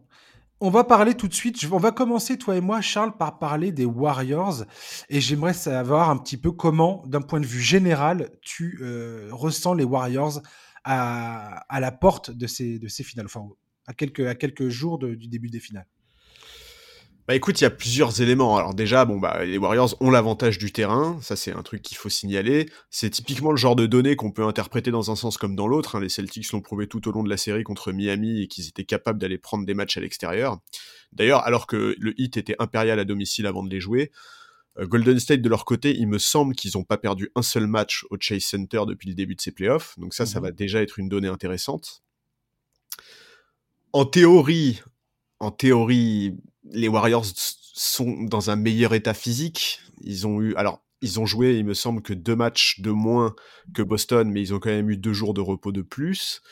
On 0.60 0.70
va 0.70 0.84
parler 0.84 1.14
tout 1.14 1.26
de 1.28 1.34
suite. 1.34 1.58
On 1.72 1.78
va 1.78 1.90
commencer, 1.90 2.38
toi 2.38 2.54
et 2.56 2.60
moi, 2.60 2.80
Charles, 2.80 3.16
par 3.16 3.38
parler 3.38 3.72
des 3.72 3.84
Warriors. 3.84 4.64
Et 5.08 5.20
j'aimerais 5.20 5.54
savoir 5.54 6.08
un 6.10 6.16
petit 6.18 6.36
peu 6.36 6.52
comment, 6.52 7.02
d'un 7.06 7.20
point 7.22 7.40
de 7.40 7.46
vue 7.46 7.60
général, 7.62 8.30
tu 8.42 8.78
euh, 8.82 9.28
ressens 9.32 9.74
les 9.74 9.82
Warriors 9.84 10.40
à, 10.84 11.64
à 11.74 11.80
la 11.80 11.90
porte 11.90 12.30
de 12.30 12.46
ces, 12.46 12.78
de 12.78 12.86
ces 12.86 13.02
finales. 13.02 13.26
Enfin, 13.26 13.48
à 13.86 13.94
quelques, 13.94 14.20
à 14.26 14.34
quelques 14.34 14.68
jours 14.68 14.98
de- 14.98 15.14
du 15.14 15.28
début 15.28 15.48
des 15.50 15.60
finales. 15.60 15.86
Bah 17.28 17.36
écoute, 17.36 17.60
il 17.60 17.64
y 17.64 17.66
a 17.66 17.70
plusieurs 17.70 18.20
éléments. 18.20 18.56
Alors 18.56 18.74
déjà, 18.74 19.04
bon 19.04 19.18
bah 19.20 19.44
les 19.44 19.56
Warriors 19.56 19.94
ont 20.00 20.10
l'avantage 20.10 20.58
du 20.58 20.72
terrain, 20.72 21.18
ça 21.22 21.36
c'est 21.36 21.52
un 21.52 21.62
truc 21.62 21.80
qu'il 21.80 21.96
faut 21.96 22.08
signaler. 22.08 22.68
C'est 22.90 23.10
typiquement 23.10 23.52
le 23.52 23.56
genre 23.56 23.76
de 23.76 23.86
données 23.86 24.16
qu'on 24.16 24.32
peut 24.32 24.44
interpréter 24.44 24.90
dans 24.90 25.12
un 25.12 25.14
sens 25.16 25.36
comme 25.38 25.54
dans 25.54 25.68
l'autre. 25.68 25.94
hein. 25.94 26.00
Les 26.00 26.08
Celtics 26.08 26.50
l'ont 26.50 26.60
prouvé 26.60 26.88
tout 26.88 27.06
au 27.08 27.12
long 27.12 27.22
de 27.22 27.30
la 27.30 27.36
série 27.36 27.62
contre 27.62 27.92
Miami 27.92 28.42
et 28.42 28.48
qu'ils 28.48 28.66
étaient 28.68 28.84
capables 28.84 29.20
d'aller 29.20 29.38
prendre 29.38 29.64
des 29.64 29.72
matchs 29.74 29.96
à 29.96 30.00
l'extérieur. 30.00 30.58
D'ailleurs, 31.12 31.44
alors 31.46 31.68
que 31.68 31.94
le 31.96 32.12
Heat 32.20 32.38
était 32.38 32.56
impérial 32.58 32.98
à 32.98 33.04
domicile 33.04 33.46
avant 33.46 33.62
de 33.62 33.70
les 33.70 33.80
jouer, 33.80 34.10
euh, 34.80 34.86
Golden 34.88 35.20
State 35.20 35.42
de 35.42 35.48
leur 35.48 35.64
côté, 35.64 35.96
il 35.96 36.08
me 36.08 36.18
semble 36.18 36.56
qu'ils 36.56 36.72
n'ont 36.74 36.82
pas 36.84 36.96
perdu 36.98 37.30
un 37.36 37.42
seul 37.42 37.68
match 37.68 38.04
au 38.10 38.16
Chase 38.18 38.42
Center 38.42 38.82
depuis 38.88 39.08
le 39.08 39.14
début 39.14 39.36
de 39.36 39.40
ces 39.40 39.52
playoffs. 39.52 39.96
Donc 39.96 40.12
ça, 40.12 40.26
ça 40.26 40.40
Mhm. 40.40 40.46
va 40.46 40.50
déjà 40.50 40.82
être 40.82 40.98
une 40.98 41.08
donnée 41.08 41.28
intéressante. 41.28 42.02
En 43.92 44.04
théorie, 44.04 44.80
en 45.40 45.50
théorie, 45.50 46.36
les 46.70 46.88
Warriors 46.88 47.26
sont 47.74 48.22
dans 48.24 48.50
un 48.50 48.56
meilleur 48.56 48.94
état 48.94 49.14
physique. 49.14 49.80
Ils 50.02 50.26
ont 50.26 50.40
eu, 50.40 50.54
alors, 50.56 50.82
ils 51.00 51.20
ont 51.20 51.26
joué, 51.26 51.56
il 51.58 51.64
me 51.64 51.74
semble, 51.74 52.00
que 52.02 52.12
deux 52.14 52.36
matchs 52.36 52.80
de 52.80 52.90
moins 52.90 53.34
que 53.74 53.82
Boston, 53.82 54.30
mais 54.30 54.40
ils 54.40 54.54
ont 54.54 54.60
quand 54.60 54.70
même 54.70 54.90
eu 54.90 54.96
deux 54.96 55.12
jours 55.12 55.34
de 55.34 55.40
repos 55.40 55.72
de 55.72 55.82
plus. 55.82 56.42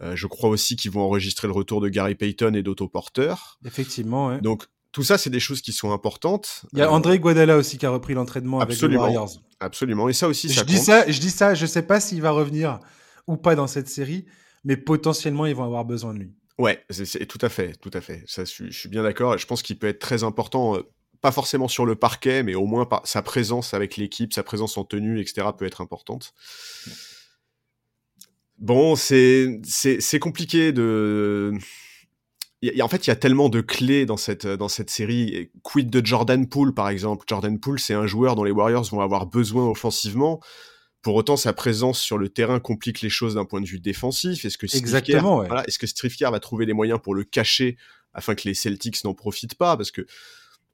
Euh, 0.00 0.16
je 0.16 0.26
crois 0.26 0.50
aussi 0.50 0.76
qu'ils 0.76 0.90
vont 0.90 1.02
enregistrer 1.02 1.48
le 1.48 1.52
retour 1.54 1.80
de 1.80 1.88
Gary 1.88 2.14
Payton 2.14 2.54
et 2.54 2.62
d'Otto 2.62 2.88
Porter. 2.88 3.34
Effectivement, 3.64 4.28
ouais. 4.28 4.40
Donc, 4.40 4.64
tout 4.92 5.02
ça, 5.02 5.18
c'est 5.18 5.30
des 5.30 5.40
choses 5.40 5.60
qui 5.60 5.72
sont 5.72 5.92
importantes. 5.92 6.62
Il 6.72 6.78
y 6.78 6.82
a 6.82 6.86
Euh, 6.86 6.90
André 6.90 7.18
Guadala 7.18 7.56
aussi 7.56 7.78
qui 7.78 7.86
a 7.86 7.90
repris 7.90 8.14
l'entraînement 8.14 8.60
avec 8.60 8.80
les. 8.80 8.96
Warriors. 8.96 9.30
Absolument. 9.60 10.08
Et 10.08 10.12
ça 10.12 10.28
aussi, 10.28 10.48
Je 10.48 10.54
ça 10.54 10.64
dis 10.64 10.76
compte. 10.76 10.84
ça, 10.84 11.10
je 11.10 11.20
dis 11.20 11.30
ça, 11.30 11.54
je 11.54 11.66
sais 11.66 11.82
pas 11.82 12.00
s'il 12.00 12.22
va 12.22 12.30
revenir 12.30 12.78
ou 13.26 13.36
pas 13.36 13.54
dans 13.56 13.66
cette 13.66 13.88
série, 13.88 14.24
mais 14.64 14.76
potentiellement 14.76 15.46
ils 15.46 15.54
vont 15.54 15.64
avoir 15.64 15.84
besoin 15.84 16.12
de 16.14 16.18
lui. 16.20 16.32
Ouais, 16.58 16.84
c'est 16.88 17.26
tout 17.26 17.38
à 17.40 17.48
fait, 17.48 17.72
tout 17.80 17.90
à 17.92 18.00
fait. 18.00 18.22
Je, 18.28 18.44
suis- 18.44 18.88
bien 18.88 19.02
d'accord. 19.02 19.36
Je 19.38 19.46
pense 19.46 19.62
qu'il 19.62 19.78
peut 19.78 19.88
être 19.88 19.98
très 19.98 20.22
important, 20.22 20.76
euh, 20.76 20.82
pas 21.20 21.32
forcément 21.32 21.66
sur 21.68 21.84
le 21.84 21.96
parquet, 21.96 22.42
mais 22.42 22.54
au 22.54 22.66
moins 22.66 22.88
sa 23.04 23.22
présence 23.22 23.74
avec 23.74 23.96
l'équipe, 23.96 24.32
sa 24.32 24.44
présence 24.44 24.76
en 24.78 24.84
tenue, 24.84 25.20
etc., 25.20 25.48
peut 25.56 25.64
être 25.66 25.80
importante. 25.80 26.32
Bon, 28.58 28.94
c'est 28.96 29.60
c'est 29.64 30.18
compliqué 30.18 30.72
de. 30.72 31.52
En 32.80 32.88
fait, 32.88 33.06
il 33.06 33.10
y 33.10 33.12
a 33.12 33.16
tellement 33.16 33.50
de 33.50 33.60
clés 33.60 34.06
dans 34.06 34.16
cette 34.16 34.46
dans 34.46 34.68
cette 34.68 34.88
série. 34.90 35.50
Quid 35.62 35.90
de 35.90 36.04
Jordan 36.04 36.48
Poole, 36.48 36.72
par 36.72 36.88
exemple? 36.88 37.24
Jordan 37.28 37.58
Poole, 37.60 37.78
c'est 37.78 37.92
un 37.94 38.06
joueur 38.06 38.36
dont 38.36 38.44
les 38.44 38.52
Warriors 38.52 38.84
vont 38.90 39.00
avoir 39.00 39.26
besoin 39.26 39.68
offensivement. 39.68 40.40
Pour 41.04 41.16
autant, 41.16 41.36
sa 41.36 41.52
présence 41.52 42.00
sur 42.00 42.16
le 42.16 42.30
terrain 42.30 42.60
complique 42.60 43.02
les 43.02 43.10
choses 43.10 43.34
d'un 43.34 43.44
point 43.44 43.60
de 43.60 43.66
vue 43.66 43.78
défensif. 43.78 44.46
Est-ce 44.46 44.56
que 44.56 44.66
Steve 44.66 44.80
Exactement, 44.80 45.20
Kerr, 45.20 45.40
ouais. 45.40 45.46
voilà, 45.48 45.64
est-ce 45.68 45.78
que 45.78 45.86
Steve 45.86 46.16
Kerr 46.16 46.30
va 46.30 46.40
trouver 46.40 46.64
les 46.64 46.72
moyens 46.72 46.98
pour 46.98 47.14
le 47.14 47.24
cacher 47.24 47.76
afin 48.14 48.34
que 48.34 48.48
les 48.48 48.54
Celtics 48.54 49.04
n'en 49.04 49.12
profitent 49.12 49.54
pas? 49.54 49.76
Parce 49.76 49.90
que 49.90 50.06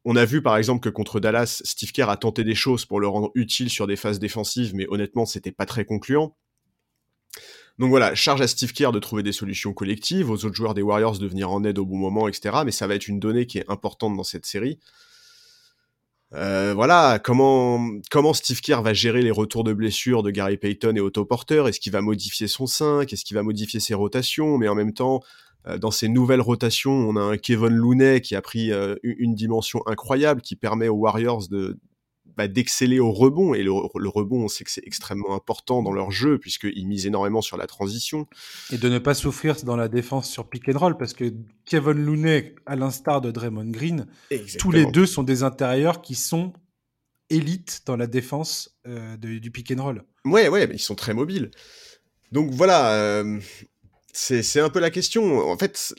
on 0.05 0.15
a 0.15 0.25
vu 0.25 0.41
par 0.41 0.57
exemple 0.57 0.81
que 0.81 0.89
contre 0.89 1.19
Dallas, 1.19 1.63
Steve 1.65 1.91
Kerr 1.91 2.09
a 2.09 2.17
tenté 2.17 2.45
des 2.45 2.55
choses 2.55 2.87
pour 2.87 3.01
le 3.01 3.09
rendre 3.09 3.33
utile 3.35 3.71
sur 3.71 3.89
des 3.89 3.97
phases 3.97 4.21
défensives, 4.21 4.73
mais 4.73 4.87
honnêtement, 4.89 5.27
c'était 5.27 5.51
pas 5.51 5.67
très 5.67 5.85
concluant. 5.85 6.37
Donc 7.81 7.91
voilà, 7.91 8.15
charge 8.15 8.41
à 8.41 8.47
Steve 8.47 8.73
Kerr 8.73 8.93
de 8.93 9.01
trouver 9.01 9.25
des 9.25 9.33
solutions 9.33 9.73
collectives, 9.73 10.31
aux 10.31 10.45
autres 10.45 10.55
joueurs 10.55 10.75
des 10.75 10.83
Warriors 10.83 11.19
de 11.19 11.27
venir 11.27 11.51
en 11.51 11.65
aide 11.65 11.81
au 11.81 11.85
bon 11.85 11.97
moment, 11.97 12.29
etc. 12.29 12.59
Mais 12.65 12.71
ça 12.71 12.87
va 12.87 12.95
être 12.95 13.09
une 13.09 13.19
donnée 13.19 13.47
qui 13.47 13.59
est 13.59 13.69
importante 13.69 14.17
dans 14.17 14.23
cette 14.23 14.47
série. 14.47 14.79
Euh, 16.35 16.75
voilà, 16.75 17.19
comment, 17.19 17.81
comment 18.11 18.33
Steve 18.33 18.61
Kerr 18.61 18.83
va 18.83 18.93
gérer 18.95 19.23
les 19.23 19.33
retours 19.33 19.65
de 19.65 19.73
blessures 19.73 20.23
de 20.23 20.31
Gary 20.31 20.57
Payton 20.57 20.95
et 20.97 21.01
Otto 21.01 21.25
Porter? 21.25 21.65
Est-ce 21.67 21.81
qu'il 21.81 21.93
va 21.93 22.01
modifier 22.01 22.47
son 22.47 22.67
5 22.67 23.13
Est-ce 23.13 23.25
qu'il 23.25 23.35
va 23.35 23.43
modifier 23.43 23.81
ses 23.81 23.95
rotations? 23.95 24.57
Mais 24.57 24.69
en 24.69 24.77
même 24.77 24.95
temps, 24.95 25.21
euh, 25.67 25.77
dans 25.77 25.91
ces 25.91 26.09
nouvelles 26.09 26.41
rotations, 26.41 26.93
on 26.93 27.17
a 27.17 27.21
un 27.21 27.37
Kevin 27.37 27.75
Looney 27.75 28.21
qui 28.21 28.37
a 28.37 28.43
pris 28.43 28.71
euh, 28.73 28.95
une 29.03 29.35
dimension 29.35 29.83
incroyable, 29.87 30.41
qui 30.41 30.55
permet 30.55 30.89
aux 30.89 30.97
Warriors 30.97 31.49
de, 31.49 31.79
bah, 32.41 32.49
d'exceller 32.49 33.01
au 33.01 33.13
rebond. 33.13 33.53
Et 33.53 33.63
le, 33.63 33.71
rebond, 33.71 34.45
on 34.45 34.49
sait 34.49 34.65
que 34.65 34.71
c'est 34.71 34.87
extrêmement 34.87 35.35
important 35.35 35.83
dans 35.83 35.93
leur 35.93 36.11
jeu, 36.11 36.39
puisqu'ils 36.39 36.87
misent 36.87 37.07
énormément 37.07 37.43
sur 37.43 37.59
la 37.59 37.67
transition. 37.67 38.27
Et 38.73 38.79
de 38.79 38.89
ne 38.89 38.99
pas 38.99 39.13
souffrir 39.13 39.57
dans 39.63 39.77
la 39.77 39.89
défense 39.89 40.31
sur 40.31 40.49
pick 40.49 40.67
and 40.71 40.79
roll, 40.79 40.97
parce 40.97 41.13
que 41.13 41.35
Kevin 41.67 42.03
Looney, 42.03 42.55
à 42.65 42.77
l'instar 42.77 43.21
de 43.21 43.31
Draymond 43.31 43.71
Green, 43.71 44.07
tous 44.59 44.71
les 44.71 44.87
deux 44.87 45.05
sont 45.05 45.23
des 45.23 45.43
intérieurs 45.43 46.01
qui 46.01 46.15
sont 46.15 46.55
élites 47.29 47.83
dans 47.85 47.99
la 47.99 48.07
défense 48.07 48.75
euh, 48.87 49.19
du 49.19 49.51
pick 49.51 49.71
and 49.71 49.83
roll. 49.83 50.05
Ouais, 50.25 50.49
ouais, 50.49 50.67
mais 50.67 50.77
ils 50.77 50.81
sont 50.81 50.95
très 50.95 51.13
mobiles. 51.13 51.51
Donc 52.33 52.53
voilà, 52.53 52.95
euh, 52.95 53.39
c'est 54.15 54.61
un 54.61 54.71
peu 54.71 54.81
la 54.81 54.91
question. 54.91 55.47
En 55.47 55.59
fait, 55.59 55.95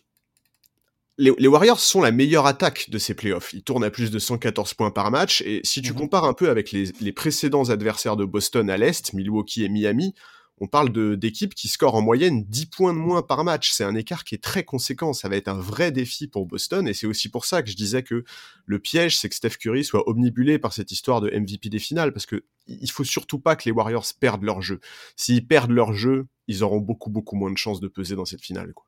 les, 1.22 1.48
Warriors 1.48 1.80
sont 1.80 2.02
la 2.02 2.12
meilleure 2.12 2.48
attaque 2.48 2.90
de 2.90 2.98
ces 2.98 3.14
playoffs. 3.14 3.54
Ils 3.54 3.64
tournent 3.64 3.84
à 3.84 3.92
plus 3.92 4.10
de 4.12 4.20
114 4.20 4.74
points 4.74 4.92
par 4.92 5.12
match. 5.12 5.42
Et 5.42 5.62
si 5.64 5.82
tu 5.82 5.94
mhm. 5.94 6.00
compares 6.00 6.26
un 6.26 6.34
peu 6.34 6.50
avec 6.50 6.72
les, 6.72 7.12
précédents 7.12 7.70
adversaires 7.70 8.16
de 8.16 8.26
Boston 8.26 8.70
à 8.70 8.78
l'Est, 8.78 9.14
Milwaukee 9.14 9.64
et 9.64 9.70
Miami, 9.70 10.16
on 10.60 10.68
parle 10.68 10.92
d'équipes 11.18 11.56
qui 11.56 11.68
scorent 11.68 11.96
en 11.96 12.02
moyenne 12.02 12.46
10 12.48 12.66
points 12.68 12.94
de 12.94 13.00
moins 13.00 13.22
par 13.22 13.44
match. 13.44 13.72
C'est 13.72 13.84
un 13.84 13.96
écart 13.96 14.24
qui 14.24 14.36
est 14.36 14.44
très 14.44 14.64
conséquent. 14.64 15.14
Ça 15.14 15.28
va 15.28 15.36
être 15.36 15.48
un 15.48 15.60
vrai 15.60 15.92
défi 15.92 16.28
pour 16.28 16.46
Boston. 16.46 16.88
Et 16.88 16.94
c'est 16.94 17.08
aussi 17.08 17.30
pour 17.30 17.46
ça 17.46 17.64
que 17.64 17.70
je 17.70 17.76
disais 17.76 18.04
que 18.04 18.24
le 18.66 18.80
piège, 18.80 19.18
c'est 19.18 19.30
que 19.30 19.36
Steph 19.36 19.58
Curry 19.60 19.84
soit 19.84 20.08
omnibulé 20.08 20.60
par 20.60 20.74
cette 20.74 20.92
histoire 20.92 21.22
de 21.22 21.32
MVP 21.32 21.70
des 21.70 21.80
finales. 21.80 22.14
Parce 22.14 22.28
que 22.28 22.44
il 22.68 22.92
faut 22.92 23.04
surtout 23.04 23.40
pas 23.40 23.56
que 23.56 23.64
les 23.66 23.72
Warriors 23.72 24.06
perdent 24.20 24.44
leur 24.44 24.62
jeu. 24.62 24.80
S'ils 25.16 25.46
perdent 25.48 25.72
leur 25.72 25.94
jeu, 25.94 26.28
ils 26.48 26.64
auront 26.64 26.80
beaucoup, 26.80 27.10
beaucoup 27.10 27.36
moins 27.36 27.52
de 27.52 27.58
chances 27.58 27.80
de 27.80 27.88
peser 27.88 28.16
dans 28.16 28.26
cette 28.26 28.42
finale. 28.42 28.74
Quoi. 28.74 28.86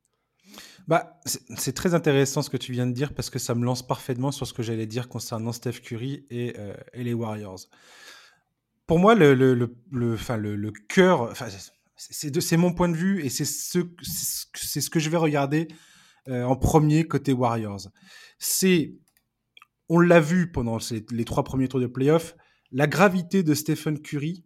Bah, 0.87 1.19
c'est 1.25 1.73
très 1.73 1.93
intéressant 1.93 2.41
ce 2.41 2.49
que 2.49 2.57
tu 2.57 2.71
viens 2.71 2.87
de 2.87 2.91
dire 2.91 3.13
parce 3.13 3.29
que 3.29 3.39
ça 3.39 3.55
me 3.55 3.63
lance 3.63 3.85
parfaitement 3.85 4.31
sur 4.31 4.45
ce 4.45 4.53
que 4.53 4.63
j'allais 4.63 4.85
dire 4.85 5.07
concernant 5.07 5.51
Steph 5.51 5.79
Curry 5.83 6.25
et, 6.29 6.55
euh, 6.57 6.73
les 6.93 7.13
Warriors. 7.13 7.59
Pour 8.85 8.99
moi, 8.99 9.15
le, 9.15 9.33
le, 9.33 9.53
le, 9.53 9.75
le, 9.91 10.55
le 10.55 10.71
cœur, 10.89 11.33
c'est 11.95 12.57
mon 12.57 12.73
point 12.73 12.89
de 12.89 12.95
vue 12.95 13.23
et 13.23 13.29
c'est 13.29 13.45
ce, 13.45 13.79
ce 14.01 14.89
que 14.89 14.99
je 14.99 15.09
vais 15.09 15.17
regarder 15.17 15.69
euh, 16.27 16.43
en 16.43 16.55
premier 16.55 17.07
côté 17.07 17.31
Warriors. 17.31 17.87
C'est, 18.39 18.95
on 19.87 19.99
l'a 19.99 20.19
vu 20.19 20.51
pendant 20.51 20.79
les 21.11 21.25
trois 21.25 21.43
premiers 21.43 21.69
tours 21.69 21.79
de 21.79 21.87
playoff, 21.87 22.35
la 22.71 22.87
gravité 22.87 23.43
de 23.43 23.53
Stephen 23.53 24.01
Curry 24.01 24.45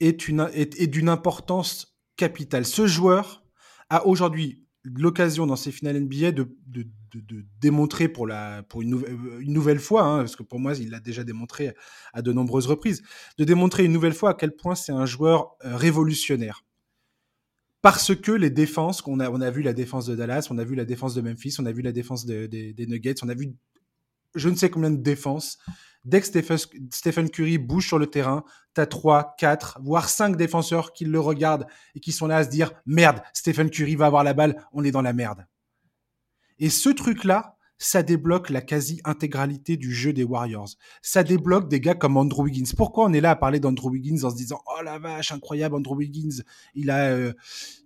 est, 0.00 0.28
est, 0.28 0.80
est 0.80 0.86
d'une 0.86 1.08
importance 1.08 1.98
capitale. 2.16 2.64
Ce 2.64 2.86
joueur 2.86 3.44
a 3.90 4.06
aujourd'hui 4.06 4.63
l'occasion 4.84 5.46
dans 5.46 5.56
ces 5.56 5.72
finales 5.72 5.98
NBA 6.00 6.32
de, 6.32 6.48
de, 6.66 6.86
de, 7.14 7.44
démontrer 7.60 8.08
pour, 8.08 8.26
la, 8.26 8.62
pour 8.64 8.82
une, 8.82 9.02
une 9.40 9.52
nouvelle 9.52 9.78
fois, 9.78 10.02
hein, 10.02 10.18
parce 10.18 10.36
que 10.36 10.42
pour 10.42 10.58
moi 10.58 10.74
il 10.74 10.90
l'a 10.90 11.00
déjà 11.00 11.24
démontré 11.24 11.74
à 12.12 12.22
de 12.22 12.32
nombreuses 12.32 12.66
reprises, 12.66 13.02
de 13.38 13.44
démontrer 13.44 13.84
une 13.84 13.92
nouvelle 13.92 14.12
fois 14.12 14.30
à 14.30 14.34
quel 14.34 14.54
point 14.54 14.74
c'est 14.74 14.92
un 14.92 15.06
joueur 15.06 15.56
euh, 15.64 15.76
révolutionnaire. 15.76 16.64
Parce 17.82 18.14
que 18.14 18.32
les 18.32 18.50
défenses, 18.50 19.02
qu'on 19.02 19.20
a, 19.20 19.30
on 19.30 19.40
a 19.40 19.50
vu 19.50 19.62
la 19.62 19.74
défense 19.74 20.06
de 20.06 20.14
Dallas, 20.14 20.48
on 20.50 20.58
a 20.58 20.64
vu 20.64 20.74
la 20.74 20.86
défense 20.86 21.14
de 21.14 21.20
Memphis, 21.20 21.56
on 21.58 21.66
a 21.66 21.72
vu 21.72 21.82
la 21.82 21.92
défense 21.92 22.24
des 22.24 22.86
Nuggets, 22.88 23.22
on 23.22 23.28
a 23.28 23.34
vu 23.34 23.54
je 24.34 24.48
ne 24.48 24.54
sais 24.54 24.70
combien 24.70 24.90
de 24.90 25.02
défenses. 25.02 25.58
Dès 26.04 26.20
que 26.20 26.26
Stephen 26.90 27.30
Curry 27.30 27.56
bouge 27.56 27.88
sur 27.88 27.98
le 27.98 28.06
terrain, 28.06 28.44
tu 28.74 28.80
as 28.80 28.86
3, 28.86 29.36
4, 29.38 29.78
voire 29.82 30.08
5 30.08 30.36
défenseurs 30.36 30.92
qui 30.92 31.06
le 31.06 31.18
regardent 31.18 31.66
et 31.94 32.00
qui 32.00 32.12
sont 32.12 32.26
là 32.26 32.36
à 32.36 32.44
se 32.44 32.50
dire 32.50 32.72
Merde, 32.84 33.22
Stephen 33.32 33.70
Curry 33.70 33.96
va 33.96 34.06
avoir 34.06 34.22
la 34.22 34.34
balle, 34.34 34.62
on 34.72 34.84
est 34.84 34.90
dans 34.90 35.02
la 35.02 35.14
merde. 35.14 35.46
Et 36.58 36.68
ce 36.68 36.90
truc-là, 36.90 37.56
ça 37.78 38.02
débloque 38.02 38.50
la 38.50 38.60
quasi-intégralité 38.60 39.76
du 39.76 39.92
jeu 39.92 40.12
des 40.12 40.24
Warriors. 40.24 40.70
Ça 41.02 41.24
débloque 41.24 41.68
des 41.68 41.80
gars 41.80 41.94
comme 41.94 42.16
Andrew 42.16 42.44
Wiggins. 42.44 42.72
Pourquoi 42.76 43.06
on 43.06 43.12
est 43.12 43.20
là 43.20 43.32
à 43.32 43.36
parler 43.36 43.60
d'Andrew 43.60 43.90
Wiggins 43.90 44.24
en 44.24 44.30
se 44.30 44.36
disant 44.36 44.60
oh 44.66 44.82
la 44.82 44.98
vache 44.98 45.32
incroyable 45.32 45.74
Andrew 45.74 45.96
Wiggins, 45.96 46.42
il 46.74 46.90
a 46.90 47.10
euh, 47.10 47.32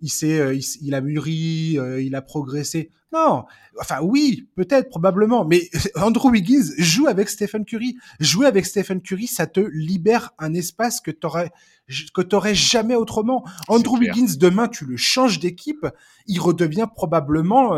il 0.01 0.09
s'est 0.09 0.39
euh, 0.39 0.59
il, 0.81 0.93
a 0.93 1.01
mûri, 1.01 1.77
euh, 1.77 2.01
il 2.01 2.15
a 2.15 2.21
progressé. 2.21 2.91
Non, 3.11 3.45
enfin 3.79 4.01
oui, 4.03 4.47
peut-être 4.55 4.89
probablement, 4.89 5.43
mais 5.43 5.69
Andrew 5.95 6.29
Wiggins 6.29 6.65
joue 6.77 7.07
avec 7.07 7.29
Stephen 7.29 7.65
Curry. 7.65 7.97
Jouer 8.19 8.45
avec 8.45 8.67
Stephen 8.67 9.01
Curry, 9.01 9.25
ça 9.25 9.47
te 9.47 9.59
libère 9.59 10.31
un 10.37 10.53
espace 10.53 11.01
que 11.01 11.09
t'aurais 11.09 11.51
que 12.13 12.21
t'aurais 12.21 12.53
jamais 12.53 12.95
autrement. 12.95 13.43
Andrew 13.67 13.97
Wiggins 13.97 14.35
demain, 14.37 14.67
tu 14.67 14.85
le 14.85 14.95
changes 14.95 15.39
d'équipe, 15.39 15.87
il 16.27 16.39
redevient 16.39 16.87
probablement 16.93 17.75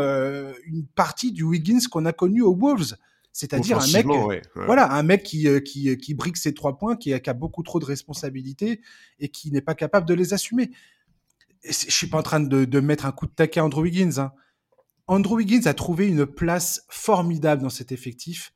une 0.66 0.86
partie 0.94 1.32
du 1.32 1.44
Wiggins 1.44 1.80
qu'on 1.90 2.04
a 2.04 2.12
connu 2.12 2.42
aux 2.42 2.54
Wolves. 2.54 2.96
C'est-à-dire 3.32 3.78
un 3.78 3.90
mec, 3.90 4.06
voilà, 4.54 4.92
un 4.92 5.02
mec 5.02 5.22
qui, 5.22 5.48
qui, 5.62 5.96
qui 5.96 6.12
brique 6.12 6.36
ses 6.36 6.52
trois 6.52 6.76
points, 6.76 6.96
qui 6.96 7.14
a, 7.14 7.20
qui 7.20 7.30
a 7.30 7.32
beaucoup 7.32 7.62
trop 7.62 7.80
de 7.80 7.86
responsabilités 7.86 8.82
et 9.18 9.30
qui 9.30 9.50
n'est 9.50 9.62
pas 9.62 9.74
capable 9.74 10.06
de 10.06 10.12
les 10.12 10.34
assumer. 10.34 10.70
je 11.64 11.72
suis 11.72 12.08
pas 12.08 12.18
en 12.18 12.22
train 12.22 12.40
de, 12.40 12.66
de, 12.66 12.80
mettre 12.80 13.06
un 13.06 13.12
coup 13.12 13.24
de 13.24 13.32
taquet 13.32 13.60
à 13.60 13.64
Andrew 13.64 13.80
Wiggins. 13.80 14.18
Hein. 14.18 14.32
Andrew 15.06 15.36
Wiggins 15.36 15.66
a 15.66 15.74
trouvé 15.74 16.08
une 16.08 16.26
place 16.26 16.84
formidable 16.88 17.62
dans 17.62 17.70
cet 17.70 17.92
effectif, 17.92 18.52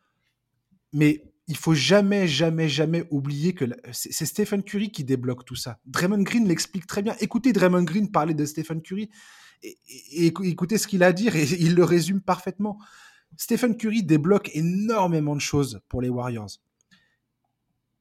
mais 0.93 1.33
il 1.49 1.57
faut 1.57 1.75
jamais, 1.75 2.27
jamais, 2.27 2.69
jamais 2.69 3.05
oublier 3.11 3.55
que 3.55 3.65
c'est 3.93 4.27
Stephen 4.27 4.63
Curry 4.63 4.91
qui 4.91 5.05
débloque 5.05 5.45
tout 5.45 5.55
ça. 5.55 5.79
Draymond 5.87 6.23
Green 6.23 6.47
l'explique 6.47 6.87
très 6.87 7.03
bien. 7.03 7.15
Écoutez 7.21 7.53
Draymond 7.53 7.85
Green 7.85 8.11
parler 8.11 8.35
de 8.35 8.45
Stephen 8.45 8.83
Curry 8.83 9.11
et, 9.63 10.27
écoutez 10.27 10.79
ce 10.79 10.89
qu'il 10.89 11.03
a 11.03 11.07
à 11.07 11.13
dire 11.13 11.37
et 11.37 11.45
il 11.61 11.75
le 11.75 11.85
résume 11.85 12.21
parfaitement. 12.21 12.79
Stephen 13.37 13.77
Curry 13.77 14.03
débloque 14.03 14.51
énormément 14.55 15.35
de 15.35 15.41
choses 15.41 15.81
pour 15.89 16.03
les 16.03 16.09
Warriors. 16.09 16.51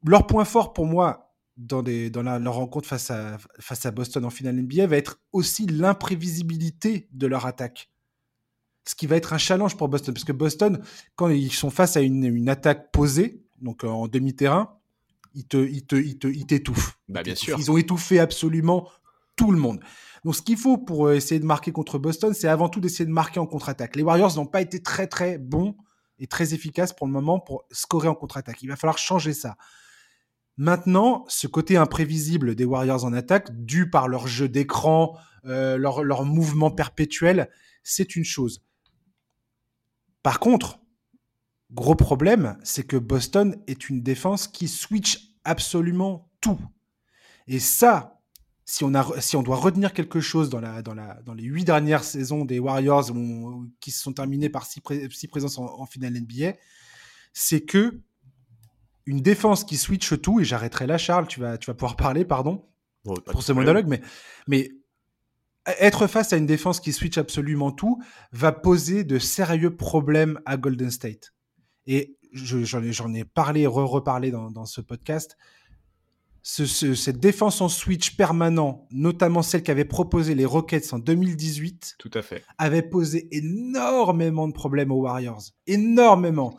Leur 0.03 0.27
point 0.27 0.45
fort 0.45 0.73
pour 0.73 0.85
moi 0.85 1.35
dans, 1.57 1.83
dans 1.83 2.39
leur 2.39 2.53
rencontre 2.53 2.87
face 2.87 3.11
à, 3.11 3.37
face 3.59 3.85
à 3.85 3.91
Boston 3.91 4.25
en 4.25 4.29
finale 4.29 4.55
NBA 4.55 4.87
va 4.87 4.97
être 4.97 5.19
aussi 5.31 5.65
l'imprévisibilité 5.67 7.07
de 7.11 7.27
leur 7.27 7.45
attaque. 7.45 7.89
Ce 8.87 8.95
qui 8.95 9.07
va 9.07 9.15
être 9.15 9.33
un 9.33 9.37
challenge 9.37 9.77
pour 9.77 9.89
Boston, 9.89 10.13
parce 10.13 10.25
que 10.25 10.31
Boston, 10.31 10.81
quand 11.15 11.29
ils 11.29 11.51
sont 11.51 11.71
face 11.71 11.97
à 11.97 12.01
une, 12.01 12.49
attaque 12.49 12.91
posée, 12.91 13.43
donc 13.61 13.83
en 13.83 14.07
demi-terrain, 14.07 14.77
ils 15.33 15.45
te, 15.45 15.57
ils 15.57 15.85
te, 15.85 15.95
ils 15.95 16.45
t'étouffent. 16.45 16.99
Bah, 17.09 17.23
bien 17.23 17.35
sûr. 17.35 17.57
Ils 17.59 17.71
ont 17.71 17.77
étouffé 17.77 18.19
absolument 18.19 18.87
tout 19.35 19.51
le 19.51 19.57
monde. 19.57 19.79
Donc, 20.23 20.35
ce 20.35 20.41
qu'il 20.41 20.57
faut 20.57 20.77
pour 20.77 21.07
euh, 21.07 21.15
essayer 21.15 21.39
de 21.39 21.45
marquer 21.45 21.71
contre 21.71 21.99
Boston, 21.99 22.33
c'est 22.33 22.47
avant 22.47 22.69
tout 22.69 22.79
d'essayer 22.79 23.05
de 23.05 23.11
marquer 23.11 23.39
en 23.39 23.45
contre-attaque. 23.45 23.95
Les 23.95 24.01
Warriors 24.01 24.35
n'ont 24.37 24.45
pas 24.45 24.61
été 24.61 24.81
très, 24.81 25.07
très 25.07 25.37
bons 25.37 25.75
et 26.17 26.27
très 26.27 26.53
efficaces 26.53 26.93
pour 26.93 27.05
le 27.05 27.13
moment 27.13 27.39
pour 27.39 27.65
scorer 27.71 28.07
en 28.07 28.15
contre-attaque. 28.15 28.63
Il 28.63 28.69
va 28.69 28.75
falloir 28.75 28.97
changer 28.97 29.33
ça. 29.33 29.57
Maintenant, 30.57 31.25
ce 31.27 31.47
côté 31.47 31.75
imprévisible 31.75 32.55
des 32.55 32.65
Warriors 32.65 33.03
en 33.03 33.13
attaque, 33.13 33.49
dû 33.51 33.89
par 33.89 34.07
leur 34.07 34.27
jeu 34.27 34.47
d'écran, 34.47 35.17
euh, 35.45 35.77
leur, 35.77 36.03
leur 36.03 36.23
mouvement 36.23 36.71
perpétuel, 36.71 37.49
c'est 37.83 38.15
une 38.15 38.23
chose. 38.23 38.63
Par 40.25 40.39
contre, 40.39 40.79
gros 41.69 41.93
problème, 41.93 42.57
c'est 42.63 42.81
que 42.81 42.97
Boston 42.97 43.61
est 43.67 43.89
une 43.89 44.01
défense 44.01 44.47
qui 44.47 44.67
switch 44.67 45.35
absolument 45.43 46.31
tout. 46.41 46.57
Et 47.45 47.59
ça, 47.59 48.19
si 48.65 48.83
on, 48.83 48.95
a, 48.95 49.21
si 49.21 49.35
on 49.35 49.43
doit 49.43 49.57
retenir 49.57 49.93
quelque 49.93 50.21
chose 50.21 50.49
dans, 50.49 50.59
la, 50.59 50.81
dans, 50.81 50.95
la, 50.95 51.21
dans 51.27 51.35
les 51.35 51.43
huit 51.43 51.63
dernières 51.63 52.03
saisons 52.03 52.43
des 52.43 52.57
Warriors 52.57 53.11
qui 53.79 53.91
se 53.91 54.01
sont 54.01 54.13
terminées 54.13 54.49
par 54.49 54.65
six, 54.65 54.81
présences 55.29 55.59
en, 55.59 55.85
finale 55.85 56.13
NBA, 56.13 56.57
c'est 57.31 57.61
que 57.61 58.01
une 59.05 59.21
défense 59.21 59.63
qui 59.63 59.77
switch 59.77 60.19
tout, 60.21 60.39
et 60.39 60.43
j'arrêterai 60.43 60.87
là, 60.87 60.97
Charles, 60.97 61.27
tu 61.27 61.39
vas, 61.39 61.59
tu 61.59 61.67
vas 61.67 61.75
pouvoir 61.75 61.97
parler, 61.97 62.25
pardon, 62.25 62.67
pour 63.03 63.43
ce 63.43 63.51
monologue, 63.51 63.85
mais, 63.85 64.01
mais 64.47 64.71
être 65.79 66.07
face 66.07 66.33
à 66.33 66.37
une 66.37 66.45
défense 66.45 66.79
qui 66.79 66.93
switch 66.93 67.17
absolument 67.17 67.71
tout 67.71 68.01
va 68.31 68.51
poser 68.51 69.03
de 69.03 69.19
sérieux 69.19 69.75
problèmes 69.75 70.39
à 70.45 70.57
Golden 70.57 70.91
State. 70.91 71.33
Et 71.87 72.17
j'en 72.33 73.13
ai, 73.13 73.23
parlé, 73.23 73.65
re-reparlé 73.65 74.31
dans, 74.31 74.51
dans 74.51 74.65
ce 74.65 74.81
podcast 74.81 75.37
cette 76.45 77.19
défense 77.19 77.59
en 77.61 77.69
switch 77.69 78.15
permanent, 78.15 78.87
notamment 78.91 79.41
celle 79.41 79.63
qu'avaient 79.63 79.83
proposé 79.83 80.35
les 80.35 80.45
Rockets 80.45 80.93
en 80.93 80.99
2018, 80.99 81.95
tout 81.97 82.11
à 82.13 82.21
fait, 82.21 82.43
avait 82.59 82.83
posé 82.83 83.27
énormément 83.31 84.47
de 84.47 84.53
problèmes 84.53 84.91
aux 84.91 85.01
Warriors, 85.01 85.41
énormément. 85.65 86.55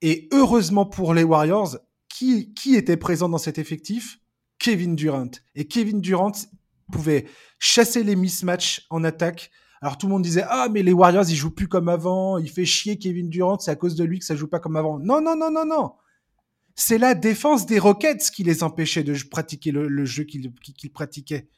Et 0.00 0.28
heureusement 0.32 0.86
pour 0.86 1.12
les 1.12 1.24
Warriors, 1.24 1.76
qui, 2.08 2.54
qui 2.54 2.76
était 2.76 2.96
présent 2.96 3.28
dans 3.28 3.38
cet 3.38 3.58
effectif? 3.58 4.20
Kevin 4.60 4.94
Durant. 4.94 5.30
Et 5.56 5.66
Kevin 5.66 6.00
Durant, 6.00 6.32
pouvait 6.90 7.26
chasser 7.58 8.02
les 8.02 8.16
mismatchs 8.16 8.86
en 8.90 9.04
attaque. 9.04 9.50
Alors 9.82 9.98
tout 9.98 10.06
le 10.06 10.12
monde 10.12 10.22
disait 10.22 10.44
ah 10.48 10.68
mais 10.72 10.82
les 10.82 10.92
Warriors 10.92 11.28
ils 11.28 11.36
jouent 11.36 11.54
plus 11.54 11.68
comme 11.68 11.88
avant, 11.88 12.38
il 12.38 12.50
fait 12.50 12.64
chier 12.64 12.98
Kevin 12.98 13.28
Durant, 13.28 13.58
c'est 13.58 13.70
à 13.70 13.76
cause 13.76 13.94
de 13.94 14.04
lui 14.04 14.18
que 14.18 14.24
ça 14.24 14.34
joue 14.34 14.48
pas 14.48 14.60
comme 14.60 14.76
avant. 14.76 14.98
Non 14.98 15.20
non 15.20 15.36
non 15.36 15.50
non 15.50 15.66
non. 15.66 15.92
C'est 16.74 16.98
la 16.98 17.14
défense 17.14 17.64
des 17.64 17.78
Rockets 17.78 18.30
qui 18.30 18.44
les 18.44 18.62
empêchait 18.62 19.02
de 19.02 19.16
pratiquer 19.30 19.72
le, 19.72 20.04
jeu 20.04 20.24
qu'ils 20.24 20.52
pratiquaient. 20.92 21.48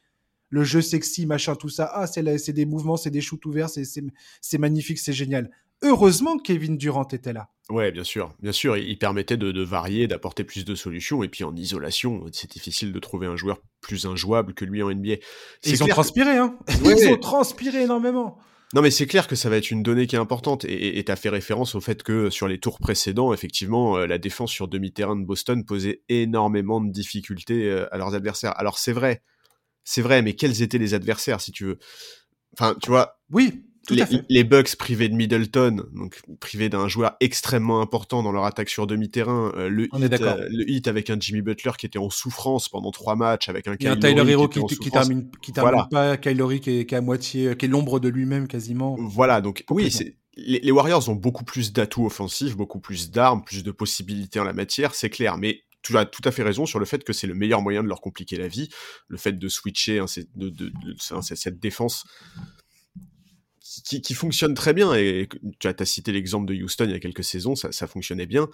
Le 0.47 0.63
jeu 0.63 0.81
sexy, 0.81 1.25
machin, 1.25 1.55
tout 1.55 1.67
ça. 1.67 1.91
Ah, 1.93 2.07
c'est 2.07 2.53
des 2.53 2.65
mouvements, 2.65 2.95
c'est 2.95 3.11
des 3.11 3.19
shoots 3.19 3.45
ouverts, 3.45 3.69
c'est 3.69 4.57
magnifique, 4.57 4.97
c'est 4.97 5.13
génial. 5.13 5.51
Heureusement 5.81 6.37
que 6.37 6.43
Kevin 6.43 6.77
Durant 6.77 7.07
était 7.07 7.33
là. 7.33 7.49
Ouais, 7.69 7.91
bien 7.91 8.03
sûr, 8.03 8.33
bien 8.41 8.51
sûr, 8.51 8.77
il 8.77 8.97
permettait 8.97 9.37
de, 9.37 9.61
varier, 9.61 10.07
d'apporter 10.07 10.43
plus 10.43 10.65
de 10.65 10.73
solutions. 10.73 11.21
Et 11.21 11.29
puis 11.29 11.43
en 11.43 11.55
isolation, 11.55 12.25
c'est 12.31 12.49
difficile 12.49 12.91
de 12.91 12.99
trouver 12.99 13.27
un 13.27 13.35
joueur 13.35 13.61
plus 13.79 14.05
injouable 14.07 14.55
que 14.55 14.65
lui 14.65 14.81
en 14.81 14.89
NBA. 14.89 15.17
Ils 15.63 15.83
ont 15.83 15.87
transpiré, 15.87 16.31
hein 16.31 16.57
Ils 16.83 17.09
ont 17.09 17.17
transpiré 17.17 17.83
énormément. 17.83 18.39
Non, 18.73 18.81
mais 18.81 18.91
c'est 18.91 19.07
clair 19.07 19.27
que 19.27 19.35
ça 19.35 19.49
va 19.49 19.57
être 19.57 19.71
une 19.71 19.83
donnée 19.83 20.07
qui 20.07 20.15
est 20.15 20.19
importante. 20.19 20.65
Et 20.65 21.03
tu 21.03 21.11
as 21.11 21.15
fait 21.15 21.29
référence 21.29 21.75
au 21.75 21.81
fait 21.81 22.01
que 22.01 22.29
sur 22.29 22.47
les 22.47 22.59
tours 22.59 22.79
précédents, 22.79 23.33
effectivement, 23.33 23.97
euh, 23.97 24.07
la 24.07 24.17
défense 24.17 24.51
sur 24.51 24.67
demi-terrain 24.67 25.15
de 25.15 25.25
Boston 25.25 25.63
posait 25.63 26.03
énormément 26.09 26.81
de 26.81 26.91
difficultés 26.91 27.69
euh, 27.69 27.93
à 27.93 27.97
leurs 27.97 28.15
adversaires. 28.15 28.53
Alors 28.59 28.77
c'est 28.79 28.93
vrai, 28.93 29.23
c'est 29.83 30.01
vrai, 30.01 30.21
mais 30.21 30.33
quels 30.33 30.61
étaient 30.61 30.77
les 30.77 30.93
adversaires, 30.93 31.41
si 31.41 31.51
tu 31.51 31.65
veux? 31.65 31.79
Enfin, 32.53 32.75
tu 32.81 32.89
vois. 32.89 33.19
Oui, 33.31 33.63
les, 34.29 34.43
Bucks 34.43 34.75
privés 34.75 35.09
de 35.09 35.15
Middleton, 35.15 35.85
donc 35.93 36.21
privés 36.39 36.69
d'un 36.69 36.87
joueur 36.87 37.15
extrêmement 37.19 37.81
important 37.81 38.23
dans 38.23 38.31
leur 38.31 38.45
attaque 38.45 38.69
sur 38.69 38.87
demi-terrain. 38.87 39.51
Euh, 39.55 39.69
le, 39.69 39.85
hit, 39.85 40.21
euh, 40.21 40.47
le 40.49 40.69
hit 40.69 40.87
avec 40.87 41.09
un 41.09 41.17
Jimmy 41.19 41.41
Butler 41.41 41.71
qui 41.77 41.85
était 41.85 41.99
en 41.99 42.09
souffrance 42.09 42.69
pendant 42.69 42.91
trois 42.91 43.15
matchs, 43.15 43.49
avec 43.49 43.67
un 43.67 43.73
un 43.73 43.95
Tyler 43.95 44.31
Hero 44.31 44.47
qui, 44.47 44.61
qui, 44.77 44.91
termine, 44.91 45.29
qui 45.41 45.51
termine 45.51 45.85
pas, 45.89 46.17
Kylori 46.17 46.59
qui 46.59 46.85
qui 46.85 46.95
est 46.95 46.97
à 46.97 47.01
moitié, 47.01 47.55
qui 47.55 47.65
est 47.65 47.69
l'ombre 47.69 47.99
de 47.99 48.09
lui-même 48.09 48.47
quasiment. 48.47 48.95
Voilà, 48.99 49.41
donc 49.41 49.63
oui, 49.69 49.91
c'est 49.91 50.15
les, 50.45 50.71
Warriors 50.71 51.09
ont 51.09 51.15
beaucoup 51.15 51.43
plus 51.43 51.73
d'atouts 51.73 52.05
offensifs, 52.05 52.55
beaucoup 52.55 52.79
plus 52.79 53.11
d'armes, 53.11 53.43
plus 53.43 53.63
de 53.63 53.71
possibilités 53.71 54.39
en 54.39 54.43
la 54.43 54.53
matière, 54.53 54.95
c'est 54.95 55.09
clair. 55.09 55.37
Mais 55.37 55.63
tu 55.81 55.97
as 55.97 56.05
tout 56.05 56.21
à 56.25 56.31
fait 56.31 56.43
raison 56.43 56.65
sur 56.65 56.79
le 56.79 56.85
fait 56.85 57.03
que 57.03 57.13
c'est 57.13 57.27
le 57.27 57.33
meilleur 57.33 57.61
moyen 57.61 57.83
de 57.83 57.87
leur 57.87 58.01
compliquer 58.01 58.37
la 58.37 58.47
vie, 58.47 58.69
le 59.07 59.17
fait 59.17 59.33
de 59.33 59.47
switcher 59.47 59.99
hein, 59.99 60.05
de, 60.35 60.49
de, 60.49 60.71
cette 61.21 61.59
défense 61.59 62.05
qui, 63.83 64.13
fonctionne 64.13 64.53
très 64.53 64.73
bien. 64.73 64.93
Et 64.93 65.27
tu 65.59 65.67
as, 65.67 65.73
as 65.77 65.85
cité 65.85 66.11
l'exemple 66.11 66.45
de 66.47 66.61
Houston 66.61 66.85
il 66.85 66.91
y 66.91 66.95
a 66.95 66.99
quelques 66.99 67.23
saisons, 67.23 67.55
ça, 67.55 67.71
ça 67.71 67.87
fonctionnait 67.87 68.25
bien. 68.25 68.47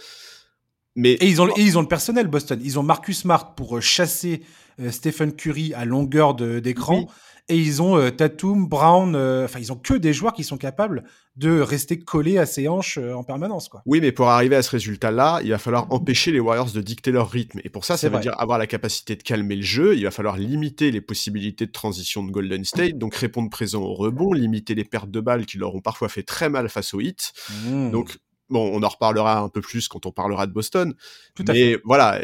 Mais... 0.95 1.13
Et, 1.13 1.28
ils 1.28 1.41
ont, 1.41 1.54
ils 1.58 1.78
ont 1.78 1.82
le 1.82 1.88
personnel, 1.88 2.28
Boston. 2.28 2.60
Ils 2.63 2.80
ont 2.80 2.84
Marcus 2.84 3.19
Smart 3.19 3.56
pour 3.56 3.78
euh, 3.78 3.82
chasser 3.82 4.41
euh, 4.80 4.91
Stephen 4.91 5.34
Curry 5.34 5.73
à 5.73 5.86
longueur 5.86 6.36
d'écran 6.36 7.08
et 7.48 7.58
ils 7.58 7.82
ont 7.82 7.98
euh, 7.98 8.10
Tatum, 8.10 8.68
Brown, 8.68 9.16
euh, 9.16 9.46
enfin 9.46 9.60
ils 9.60 9.72
ont 9.72 9.76
que 9.76 9.94
des 9.94 10.14
joueurs 10.14 10.34
qui 10.34 10.44
sont 10.44 10.58
capables 10.58 11.04
de 11.36 11.60
rester 11.60 12.00
collés 12.00 12.38
à 12.38 12.46
ses 12.46 12.68
hanches 12.68 12.98
euh, 12.98 13.14
en 13.14 13.24
permanence 13.24 13.70
quoi. 13.70 13.84
Oui, 13.86 14.02
mais 14.02 14.12
pour 14.12 14.30
arriver 14.30 14.56
à 14.56 14.64
ce 14.64 14.72
résultat-là, 14.72 15.42
il 15.44 15.52
va 15.52 15.60
falloir 15.60 15.92
empêcher 15.92 16.32
les 16.32 16.40
Warriors 16.40 16.72
de 16.72 16.82
dicter 16.82 17.12
leur 17.12 17.30
rythme 17.30 17.60
et 17.64 17.70
pour 17.70 17.86
ça 17.86 17.98
ça 17.98 18.10
veut 18.10 18.20
dire 18.20 18.34
avoir 18.40 18.58
la 18.58 18.68
capacité 18.68 19.16
de 19.16 19.22
calmer 19.22 19.56
le 19.56 19.62
jeu, 19.62 19.96
il 19.96 20.04
va 20.04 20.12
falloir 20.12 20.38
limiter 20.38 20.92
les 20.92 21.02
possibilités 21.02 21.68
de 21.68 21.72
transition 21.72 22.24
de 22.24 22.32
Golden 22.32 22.66
State, 22.66 22.98
donc 22.98 23.16
répondre 23.16 23.50
présent 23.50 23.84
au 23.84 23.94
rebond, 23.94 24.34
limiter 24.34 24.74
les 24.74 24.86
pertes 24.86 25.12
de 25.12 25.20
balles 25.20 25.46
qui 25.46 25.58
leur 25.58 25.76
ont 25.76 25.82
parfois 25.82 26.10
fait 26.10 26.24
très 26.24 26.50
mal 26.50 26.70
face 26.70 26.94
au 26.94 27.02
hit. 27.02 27.34
Mmh. 27.66 27.92
Donc 27.92 28.18
Bon, 28.48 28.70
on 28.72 28.84
en 28.84 28.88
reparlera 28.88 29.40
un 29.40 29.50
peu 29.50 29.60
plus 29.60 29.88
quand 29.88 30.06
on 30.06 30.12
parlera 30.12 30.46
de 30.46 30.52
Boston. 30.52 30.94
Tout 31.34 31.44
mais 31.48 31.80
voilà, 31.84 32.22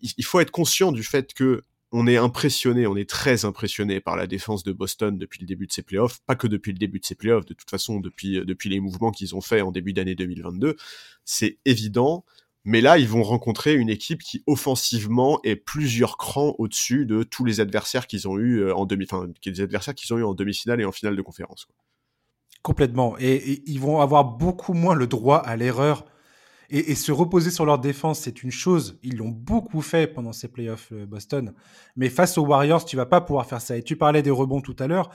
il 0.00 0.24
faut 0.24 0.40
être 0.40 0.50
conscient 0.50 0.92
du 0.92 1.02
fait 1.02 1.34
que 1.34 1.62
on 1.90 2.06
est 2.06 2.16
impressionné, 2.16 2.86
on 2.86 2.96
est 2.96 3.08
très 3.08 3.44
impressionné 3.44 4.00
par 4.00 4.16
la 4.16 4.26
défense 4.26 4.62
de 4.62 4.72
Boston 4.72 5.16
depuis 5.16 5.40
le 5.40 5.46
début 5.46 5.66
de 5.66 5.72
ses 5.72 5.82
playoffs, 5.82 6.20
pas 6.26 6.36
que 6.36 6.46
depuis 6.46 6.72
le 6.72 6.78
début 6.78 7.00
de 7.00 7.06
ses 7.06 7.14
playoffs, 7.14 7.46
de 7.46 7.54
toute 7.54 7.70
façon 7.70 8.00
depuis, 8.00 8.38
euh, 8.38 8.44
depuis 8.44 8.68
les 8.68 8.80
mouvements 8.80 9.10
qu'ils 9.10 9.34
ont 9.34 9.40
fait 9.40 9.62
en 9.62 9.72
début 9.72 9.92
d'année 9.92 10.14
2022, 10.14 10.76
c'est 11.24 11.58
évident, 11.64 12.24
mais 12.64 12.80
là 12.80 12.98
ils 12.98 13.08
vont 13.08 13.22
rencontrer 13.22 13.74
une 13.74 13.88
équipe 13.88 14.22
qui 14.22 14.42
offensivement 14.46 15.40
est 15.44 15.56
plusieurs 15.56 16.18
crans 16.18 16.54
au-dessus 16.58 17.06
de 17.06 17.22
tous 17.22 17.44
les 17.44 17.60
adversaires 17.60 18.06
qu'ils 18.06 18.28
ont 18.28 18.38
eu 18.38 18.60
euh, 18.60 18.74
en 18.74 18.84
demi, 18.84 19.06
enfin 19.10 19.28
des 19.44 19.60
adversaires 19.62 19.94
qu'ils 19.94 20.12
ont 20.12 20.18
eu 20.18 20.24
en 20.24 20.34
demi-finale 20.34 20.80
et 20.80 20.84
en 20.84 20.92
finale 20.92 21.16
de 21.16 21.22
conférence. 21.22 21.66
Complètement, 22.62 23.16
et, 23.18 23.62
ils 23.66 23.80
vont 23.80 24.00
avoir 24.00 24.24
beaucoup 24.24 24.74
moins 24.74 24.94
le 24.94 25.06
droit 25.06 25.38
à 25.38 25.56
l'erreur 25.56 26.04
et, 26.70 26.94
se 26.94 27.12
reposer 27.12 27.50
sur 27.50 27.64
leur 27.64 27.78
défense, 27.78 28.20
c'est 28.20 28.42
une 28.42 28.50
chose. 28.50 28.98
Ils 29.02 29.16
l'ont 29.16 29.30
beaucoup 29.30 29.80
fait 29.80 30.06
pendant 30.06 30.32
ces 30.32 30.48
playoffs 30.48 30.92
euh, 30.92 31.06
Boston. 31.06 31.54
Mais 31.96 32.10
face 32.10 32.36
aux 32.36 32.44
Warriors, 32.44 32.84
tu 32.84 32.96
vas 32.96 33.06
pas 33.06 33.22
pouvoir 33.22 33.46
faire 33.46 33.60
ça. 33.60 33.76
Et 33.76 33.82
tu 33.82 33.96
parlais 33.96 34.22
des 34.22 34.30
rebonds 34.30 34.60
tout 34.60 34.76
à 34.78 34.86
l'heure. 34.86 35.10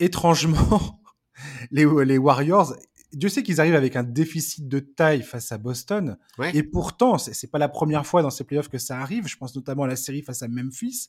Étrangement, 0.00 1.02
les, 1.70 1.86
les 2.04 2.18
Warriors, 2.18 2.74
Dieu 3.12 3.28
sait 3.28 3.42
qu'ils 3.42 3.60
arrivent 3.60 3.74
avec 3.74 3.96
un 3.96 4.02
déficit 4.02 4.68
de 4.68 4.80
taille 4.80 5.22
face 5.22 5.52
à 5.52 5.58
Boston. 5.58 6.16
Et 6.54 6.62
pourtant, 6.62 7.18
c'est 7.18 7.50
pas 7.50 7.58
la 7.58 7.68
première 7.68 8.06
fois 8.06 8.22
dans 8.22 8.30
ces 8.30 8.44
playoffs 8.44 8.68
que 8.68 8.78
ça 8.78 8.98
arrive. 8.98 9.28
Je 9.28 9.36
pense 9.36 9.54
notamment 9.54 9.84
à 9.84 9.86
la 9.88 9.96
série 9.96 10.22
face 10.22 10.42
à 10.42 10.48
Memphis. 10.48 11.08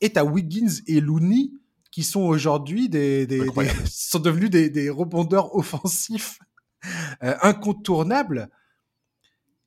Et 0.00 0.12
as 0.16 0.24
Wiggins 0.24 0.82
et 0.86 1.00
Looney 1.00 1.52
qui 1.90 2.02
sont 2.02 2.22
aujourd'hui 2.22 2.88
des, 2.88 3.26
des, 3.26 3.46
sont 3.86 4.18
devenus 4.18 4.50
des, 4.50 4.68
des 4.68 4.90
rebondeurs 4.90 5.54
offensifs 5.54 6.38
euh, 7.22 7.34
incontournables. 7.40 8.50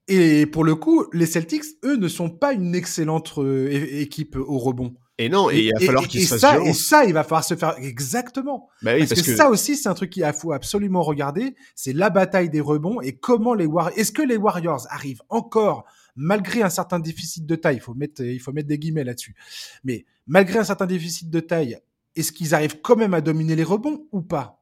Et 0.07 0.45
pour 0.45 0.63
le 0.63 0.75
coup, 0.75 1.05
les 1.11 1.25
Celtics, 1.25 1.63
eux, 1.83 1.97
ne 1.97 2.07
sont 2.07 2.29
pas 2.29 2.53
une 2.53 2.75
excellente 2.75 3.33
euh, 3.37 3.69
équipe 3.71 4.35
au 4.35 4.57
rebond. 4.57 4.95
Et 5.19 5.29
non, 5.29 5.49
et, 5.49 5.65
il 5.65 5.73
va 5.73 5.79
falloir 5.79 6.07
qu'ils 6.07 6.27
se 6.27 6.37
fassent 6.37 6.65
Et 6.65 6.73
ça, 6.73 7.05
il 7.05 7.13
va 7.13 7.23
falloir 7.23 7.43
se 7.43 7.55
faire 7.55 7.75
exactement. 7.79 8.69
Bah 8.83 8.91
oui, 8.95 9.07
parce, 9.07 9.21
que, 9.21 9.35
ça 9.35 9.49
aussi, 9.49 9.75
c'est 9.75 9.89
un 9.89 9.95
truc 9.95 10.11
qu'il 10.11 10.31
faut 10.39 10.51
absolument 10.51 11.01
regarder. 11.01 11.55
C'est 11.75 11.93
la 11.93 12.09
bataille 12.11 12.49
des 12.49 12.61
rebonds 12.61 13.01
et 13.01 13.13
comment 13.13 13.55
les 13.55 13.65
Warriors. 13.65 13.97
Est-ce 13.97 14.11
que 14.11 14.21
les 14.21 14.37
Warriors 14.37 14.85
arrivent 14.91 15.23
encore, 15.29 15.85
malgré 16.15 16.61
un 16.61 16.69
certain 16.69 16.99
déficit 16.99 17.47
de 17.47 17.55
taille, 17.55 17.77
il 17.77 17.81
faut 17.81 17.95
mettre, 17.95 18.21
il 18.21 18.39
faut 18.39 18.51
mettre 18.51 18.67
des 18.67 18.77
guillemets 18.77 19.03
là-dessus. 19.03 19.35
Mais 19.83 20.05
malgré 20.27 20.59
un 20.59 20.63
certain 20.63 20.85
déficit 20.85 21.31
de 21.31 21.39
taille, 21.39 21.79
est-ce 22.15 22.31
qu'ils 22.31 22.53
arrivent 22.53 22.79
quand 22.81 22.95
même 22.95 23.15
à 23.15 23.21
dominer 23.21 23.55
les 23.55 23.63
rebonds 23.63 24.05
ou 24.11 24.21
pas? 24.21 24.56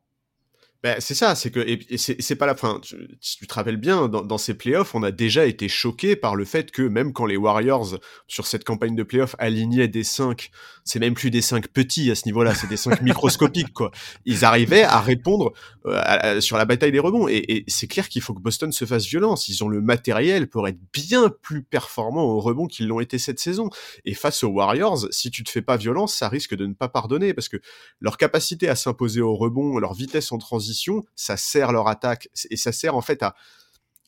Ben, 0.86 0.98
c'est 1.00 1.16
ça, 1.16 1.34
c'est 1.34 1.50
que 1.50 1.60
et, 1.62 1.98
c'est 1.98 2.36
pas 2.36 2.46
la 2.46 2.54
fin. 2.54 2.80
Tu, 2.80 2.96
tu, 3.20 3.48
te 3.48 3.54
rappelles 3.56 3.78
bien, 3.78 4.08
dans, 4.08 4.22
dans, 4.22 4.38
ces 4.38 4.54
playoffs, 4.54 4.94
on 4.94 5.02
a 5.02 5.10
déjà 5.10 5.48
été 5.48 5.68
choqué 5.68 6.16
par 6.16 6.36
le 6.36 6.46
fait 6.46 6.70
que 6.70 6.84
même 6.84 7.12
quand 7.12 7.26
les 7.26 7.38
Warriors 7.38 7.98
sur 8.28 8.46
cette 8.46 8.64
campagne 8.64 8.96
de 8.96 9.02
playoffs 9.02 9.36
alignaient 9.40 9.88
des 9.88 10.04
5, 10.04 10.52
c'est 10.84 11.00
même 11.00 11.16
plus 11.16 11.32
des 11.32 11.42
5 11.42 11.70
petits 11.70 12.12
à 12.12 12.16
ce 12.16 12.28
niveau-là, 12.28 12.54
c'est 12.54 12.68
des 12.68 12.78
5 12.78 13.02
microscopiques 13.02 13.74
quoi. 13.74 13.90
Ils 14.26 14.46
arrivaient 14.46 14.84
à 14.84 15.02
répondre 15.02 15.54
euh, 15.88 16.40
sur 16.40 16.56
la 16.56 16.66
bataille 16.66 16.92
des 16.92 17.00
rebonds 17.00 17.28
et, 17.28 17.38
et 17.38 17.64
c'est 17.68 17.88
clair 17.88 18.08
qu'il 18.08 18.22
faut 18.22 18.36
que 18.36 18.42
Boston 18.42 18.72
se 18.72 18.86
fasse 18.86 19.08
violence. 19.08 19.48
Ils 19.48 19.64
ont 19.64 19.70
le 19.70 19.82
matériel 19.82 20.48
pour 20.48 20.68
être 20.68 20.78
bien 20.94 21.34
plus 21.42 21.64
performants 21.64 22.26
au 22.26 22.40
rebond 22.40 22.68
qu'ils 22.68 22.86
l'ont 22.86 23.00
été 23.00 23.18
cette 23.18 23.40
saison. 23.40 23.72
Et 24.06 24.14
face 24.14 24.44
aux 24.44 24.50
Warriors, 24.50 25.08
si 25.10 25.32
tu 25.32 25.44
te 25.44 25.50
fais 25.50 25.64
pas 25.64 25.78
violence, 25.78 26.14
ça 26.14 26.30
risque 26.30 26.54
de 26.54 26.68
ne 26.68 26.76
pas 26.76 26.90
pardonner 26.90 27.34
parce 27.34 27.50
que 27.50 27.58
leur 28.02 28.18
capacité 28.18 28.70
à 28.70 28.76
s'imposer 28.76 29.22
au 29.22 29.36
rebond, 29.36 29.80
leur 29.80 29.96
vitesse 29.96 30.32
en 30.32 30.38
transition 30.38 30.75
ça 31.16 31.38
sert 31.38 31.72
leur 31.72 31.88
attaque 31.88 32.30
et 32.50 32.58
ça 32.58 32.72
sert 32.72 32.96
en 32.96 33.02
fait 33.02 33.24
à 33.24 33.36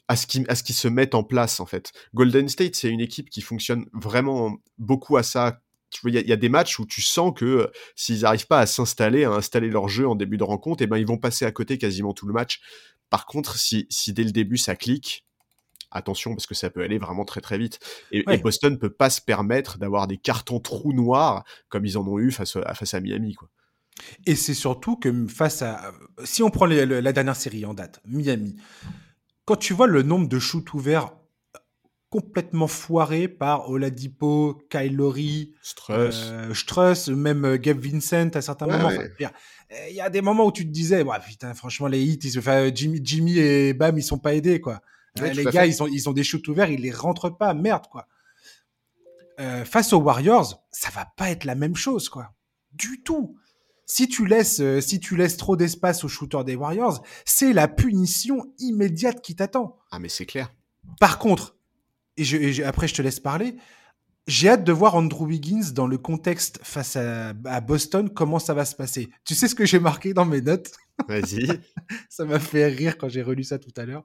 à 0.08 0.16
ce 0.16 0.26
qui 0.26 0.46
à 0.48 0.56
ce 0.56 0.64
qui 0.64 0.74
se 0.74 0.88
met 0.88 1.14
en 1.16 1.24
place 1.24 1.60
en 1.60 1.66
fait. 1.66 1.92
Golden 2.14 2.48
State 2.48 2.76
c'est 2.76 2.90
une 2.90 3.02
équipe 3.02 3.30
qui 3.30 3.42
fonctionne 3.42 3.88
vraiment 3.94 4.58
beaucoup 4.78 5.18
à 5.18 5.24
ça. 5.24 5.62
Il 6.04 6.14
y, 6.14 6.34
a 6.34 6.36
des 6.36 6.50
matchs 6.50 6.80
où 6.80 6.86
tu 6.86 7.02
sens 7.02 7.32
que 7.34 7.46
euh, 7.46 7.72
s'ils 7.96 8.22
n'arrivent 8.22 8.48
pas 8.48 8.60
à 8.60 8.66
s'installer, 8.66 9.24
à 9.24 9.32
installer 9.32 9.70
leur 9.70 9.88
jeu 9.88 10.06
en 10.06 10.16
début 10.16 10.36
de 10.36 10.44
rencontre, 10.44 10.82
et 10.82 10.84
eh 10.84 10.88
ben 10.88 10.98
ils 10.98 11.08
vont 11.08 11.18
passer 11.18 11.46
à 11.46 11.52
côté 11.54 11.78
quasiment 11.78 12.14
tout 12.14 12.28
le 12.28 12.34
match. 12.34 12.60
Par 13.10 13.26
contre, 13.26 13.56
si, 13.58 13.88
si 13.90 14.12
dès 14.12 14.26
le 14.26 14.32
début 14.32 14.58
ça 14.58 14.76
clique, 14.76 15.26
attention 15.92 16.34
parce 16.34 16.46
que 16.46 16.56
ça 16.56 16.70
peut 16.70 16.84
aller 16.84 16.98
vraiment 16.98 17.26
très 17.26 17.42
très 17.42 17.58
vite. 17.58 17.80
Et, 18.12 18.24
Boston 18.24 18.36
ne 18.36 18.44
Boston 18.44 18.80
peut 18.80 18.90
pas 18.90 19.10
se 19.10 19.22
permettre 19.22 19.78
d'avoir 19.78 20.08
des 20.08 20.18
cartons 20.18 20.60
trous 20.60 20.94
noirs 20.94 21.46
comme 21.70 21.86
ils 21.86 21.98
en 21.98 22.06
ont 22.06 22.20
eu 22.20 22.32
face 22.32 22.58
à, 22.58 22.74
face 22.74 22.94
à 22.94 23.00
Miami. 23.00 23.36
Quoi. 23.36 23.50
Et 24.26 24.36
c'est 24.36 24.54
surtout 24.54 24.96
que 24.96 25.28
face 25.28 25.62
à. 25.62 25.92
Si 26.24 26.44
on 26.44 26.50
prend 26.50 26.66
la 26.66 27.14
dernière 27.14 27.36
série 27.36 27.66
en 27.66 27.74
date, 27.74 28.02
Miami, 28.06 28.56
quand 29.46 29.56
tu 29.56 29.74
vois 29.74 29.88
le 29.88 30.04
nombre 30.04 30.28
de 30.28 30.40
shoots 30.40 30.74
ouverts 30.74 31.12
complètement 32.10 32.68
foirés 32.68 33.28
par 33.28 33.70
Oladipo, 33.70 34.62
Kylori, 34.70 35.54
Struss, 35.62 37.10
euh, 37.10 37.16
même 37.16 37.46
euh, 37.46 37.58
Gabe 37.58 37.80
Vincent 37.80 38.30
à 38.34 38.42
certains 38.42 38.68
moments. 38.68 38.92
Il 39.90 39.96
y 39.96 40.02
a 40.02 40.10
des 40.10 40.22
moments 40.22 40.46
où 40.46 40.52
tu 40.52 40.66
te 40.66 40.72
disais, 40.72 41.04
putain, 41.28 41.54
franchement, 41.54 41.88
les 41.88 42.02
hits, 42.02 42.20
ils, 42.24 42.76
Jimmy, 42.76 43.02
Jimmy 43.04 43.40
et 43.40 43.74
Bam, 43.74 43.98
ils 43.98 44.04
sont 44.04 44.20
pas 44.20 44.34
aidés, 44.34 44.62
quoi. 44.62 44.82
les 45.20 45.44
gars, 45.46 45.66
ils 45.66 45.84
ont, 45.84 45.88
ils 45.88 46.08
ont 46.08 46.14
des 46.14 46.24
shoots 46.24 46.48
ouverts, 46.48 46.70
ils 46.70 46.82
les 46.82 46.92
rentrent 46.92 47.30
pas, 47.30 47.54
merde, 47.54 47.88
quoi. 47.92 48.08
Euh, 49.40 49.66
face 49.66 49.94
aux 49.94 50.00
Warriors, 50.00 50.66
ça 50.72 50.90
va 50.90 51.06
pas 51.18 51.30
être 51.30 51.44
la 51.44 51.56
même 51.56 51.76
chose, 51.76 52.10
quoi. 52.10 52.34
Du 52.72 53.04
tout 53.04 53.38
si 53.88 54.08
tu 54.10 54.26
laisses, 54.26 54.60
euh, 54.60 54.82
si 54.82 55.00
tu 55.00 55.16
laisses 55.16 55.38
trop 55.38 55.56
d'espace 55.56 56.04
aux 56.04 56.10
shooters 56.10 56.44
des 56.44 56.56
Warriors, 56.56 57.02
c'est 57.26 57.54
la 57.54 57.68
punition 57.68 58.54
immédiate 58.60 59.22
qui 59.22 59.36
t'attend. 59.36 59.80
Ah, 59.92 59.98
mais 59.98 60.10
c'est 60.10 60.26
clair. 60.26 60.54
Par 61.00 61.18
contre, 61.18 61.56
et, 62.18 62.24
je, 62.24 62.64
après 62.64 62.88
je 62.88 62.96
te 62.96 63.02
laisse 63.02 63.22
parler, 63.22 63.56
j'ai 64.28 64.50
hâte 64.50 64.66
de 64.66 64.74
voir 64.74 64.96
Andrew 64.96 65.26
Wiggins 65.26 65.72
dans 65.74 65.88
le 65.88 65.98
contexte 65.98 66.60
face 66.64 66.98
à, 66.98 67.30
à, 67.46 67.62
Boston, 67.62 68.10
comment 68.10 68.40
ça 68.40 68.54
va 68.54 68.66
se 68.66 68.76
passer. 68.76 69.10
Tu 69.24 69.36
sais 69.36 69.48
ce 69.48 69.56
que 69.56 69.66
j'ai 69.66 69.80
marqué 69.80 70.14
dans 70.14 70.26
mes 70.26 70.42
notes? 70.42 70.74
Vas-y. 71.08 71.48
ça 72.10 72.26
m'a 72.26 72.40
fait 72.40 72.68
rire 72.68 72.98
quand 72.98 73.08
j'ai 73.08 73.22
relu 73.22 73.46
ça 73.46 73.58
tout 73.58 73.74
à 73.78 73.86
l'heure. 73.86 74.04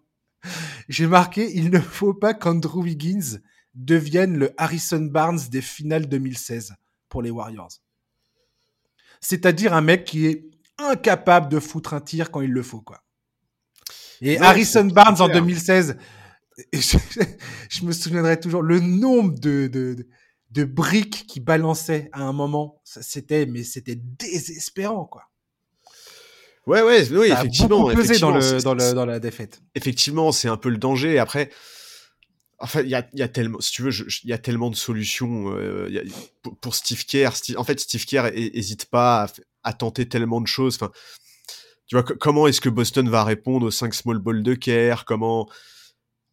J'ai 0.88 1.08
marqué 1.08 1.50
il 1.56 1.70
ne 1.70 1.80
faut 1.80 2.14
pas 2.14 2.34
qu'Andrew 2.34 2.82
Wiggins 2.82 3.40
devienne 3.74 4.36
le 4.36 4.52
Harrison 4.58 5.02
Barnes 5.02 5.40
des 5.50 5.62
finales 5.62 6.08
2016 6.08 6.74
pour 7.08 7.22
les 7.22 7.30
Warriors. 7.30 7.80
C'est-à-dire 9.22 9.72
un 9.72 9.80
mec 9.80 10.04
qui 10.04 10.26
est 10.26 10.44
incapable 10.78 11.48
de 11.48 11.60
foutre 11.60 11.94
un 11.94 12.00
tir 12.00 12.30
quand 12.30 12.42
il 12.42 12.50
le 12.50 12.62
faut, 12.62 12.80
quoi. 12.80 13.02
Et 14.20 14.38
Harrison 14.38 14.84
Barnes 14.84 15.20
en 15.20 15.28
2016, 15.28 15.96
je, 16.72 17.84
me 17.84 17.92
souviendrai 17.92 18.38
toujours 18.38 18.62
le 18.62 18.78
nombre 18.78 19.38
de, 19.38 19.66
de, 19.66 20.06
de 20.50 20.64
briques 20.64 21.24
qui 21.26 21.40
balançaient 21.40 22.08
à 22.12 22.22
un 22.22 22.32
moment. 22.32 22.80
C'était, 22.84 23.46
mais 23.46 23.64
c'était 23.64 23.96
désespérant, 23.96 25.06
quoi. 25.06 25.22
Ouais, 26.66 26.82
ouais, 26.82 27.08
oui, 27.10 27.32
effectivement. 27.32 27.80
dans, 27.80 27.88
le, 27.88 28.62
dans, 28.62 28.74
le, 28.74 28.92
dans 28.92 29.06
la 29.06 29.18
défaite. 29.18 29.60
Effectivement, 29.74 30.30
c'est 30.30 30.46
un 30.46 30.56
peu 30.56 30.68
le 30.68 30.78
danger. 30.78 31.18
Après, 31.18 31.50
Enfin, 32.62 32.82
il 32.82 32.88
y 32.88 32.94
a, 32.94 33.06
y 33.12 33.22
a, 33.22 33.28
tellement, 33.28 33.60
si 33.60 33.72
tu 33.72 33.82
veux, 33.82 33.90
il 33.90 34.30
y 34.30 34.32
a 34.32 34.38
tellement 34.38 34.70
de 34.70 34.76
solutions 34.76 35.52
euh, 35.56 35.88
y 35.90 35.98
a, 35.98 36.02
pour, 36.60 36.74
Steve 36.76 37.04
Kerr. 37.04 37.32
en 37.56 37.64
fait, 37.64 37.80
Steve 37.80 38.04
Kerr 38.04 38.30
hésite 38.34 38.84
pas 38.86 39.24
à, 39.24 39.28
à, 39.64 39.72
tenter 39.72 40.08
tellement 40.08 40.40
de 40.40 40.46
choses. 40.46 40.76
Enfin, 40.76 40.92
tu 41.86 41.96
vois, 41.96 42.04
comment 42.04 42.46
est-ce 42.46 42.60
que 42.60 42.68
Boston 42.68 43.08
va 43.08 43.24
répondre 43.24 43.66
aux 43.66 43.70
5 43.70 43.92
small 43.92 44.18
ball 44.18 44.42
de 44.42 44.54
Kerr? 44.54 45.04
Comment 45.04 45.48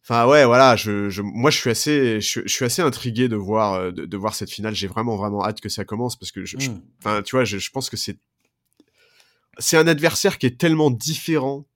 Enfin 0.02 0.26
ouais, 0.26 0.44
voilà. 0.44 0.76
Je, 0.76 1.10
je, 1.10 1.20
moi, 1.22 1.50
je 1.50 1.58
suis 1.58 1.70
assez, 1.70 2.20
je, 2.20 2.40
je 2.44 2.52
suis 2.52 2.64
assez 2.64 2.82
intrigué 2.82 3.28
de 3.28 3.36
voir, 3.36 3.74
euh, 3.74 3.90
de, 3.90 4.06
de 4.06 4.16
voir 4.16 4.34
cette 4.34 4.50
finale. 4.50 4.74
J'ai 4.74 4.86
vraiment, 4.86 5.16
vraiment 5.16 5.44
hâte 5.44 5.60
que 5.60 5.68
ça 5.68 5.84
commence 5.84 6.16
parce 6.16 6.32
que, 6.32 6.44
je, 6.44 6.56
enfin, 7.00 7.22
tu 7.22 7.36
vois, 7.36 7.44
je, 7.44 7.58
je 7.58 7.70
pense 7.70 7.90
que 7.90 7.96
c'est, 7.96 8.18
c'est 9.58 9.76
un 9.76 9.86
adversaire 9.86 10.38
qui 10.38 10.46
est 10.46 10.58
tellement 10.58 10.90
différent 10.90 11.66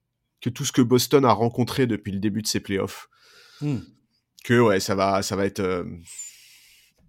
que 0.41 0.49
tout 0.49 0.65
ce 0.65 0.71
que 0.71 0.81
Boston 0.81 1.25
a 1.25 1.31
rencontré 1.31 1.87
depuis 1.87 2.11
le 2.11 2.19
début 2.19 2.41
de 2.41 2.47
ses 2.47 2.59
playoffs. 2.59 3.09
Mmh 3.61 3.79
que 4.45 4.53
euh. 4.53 5.85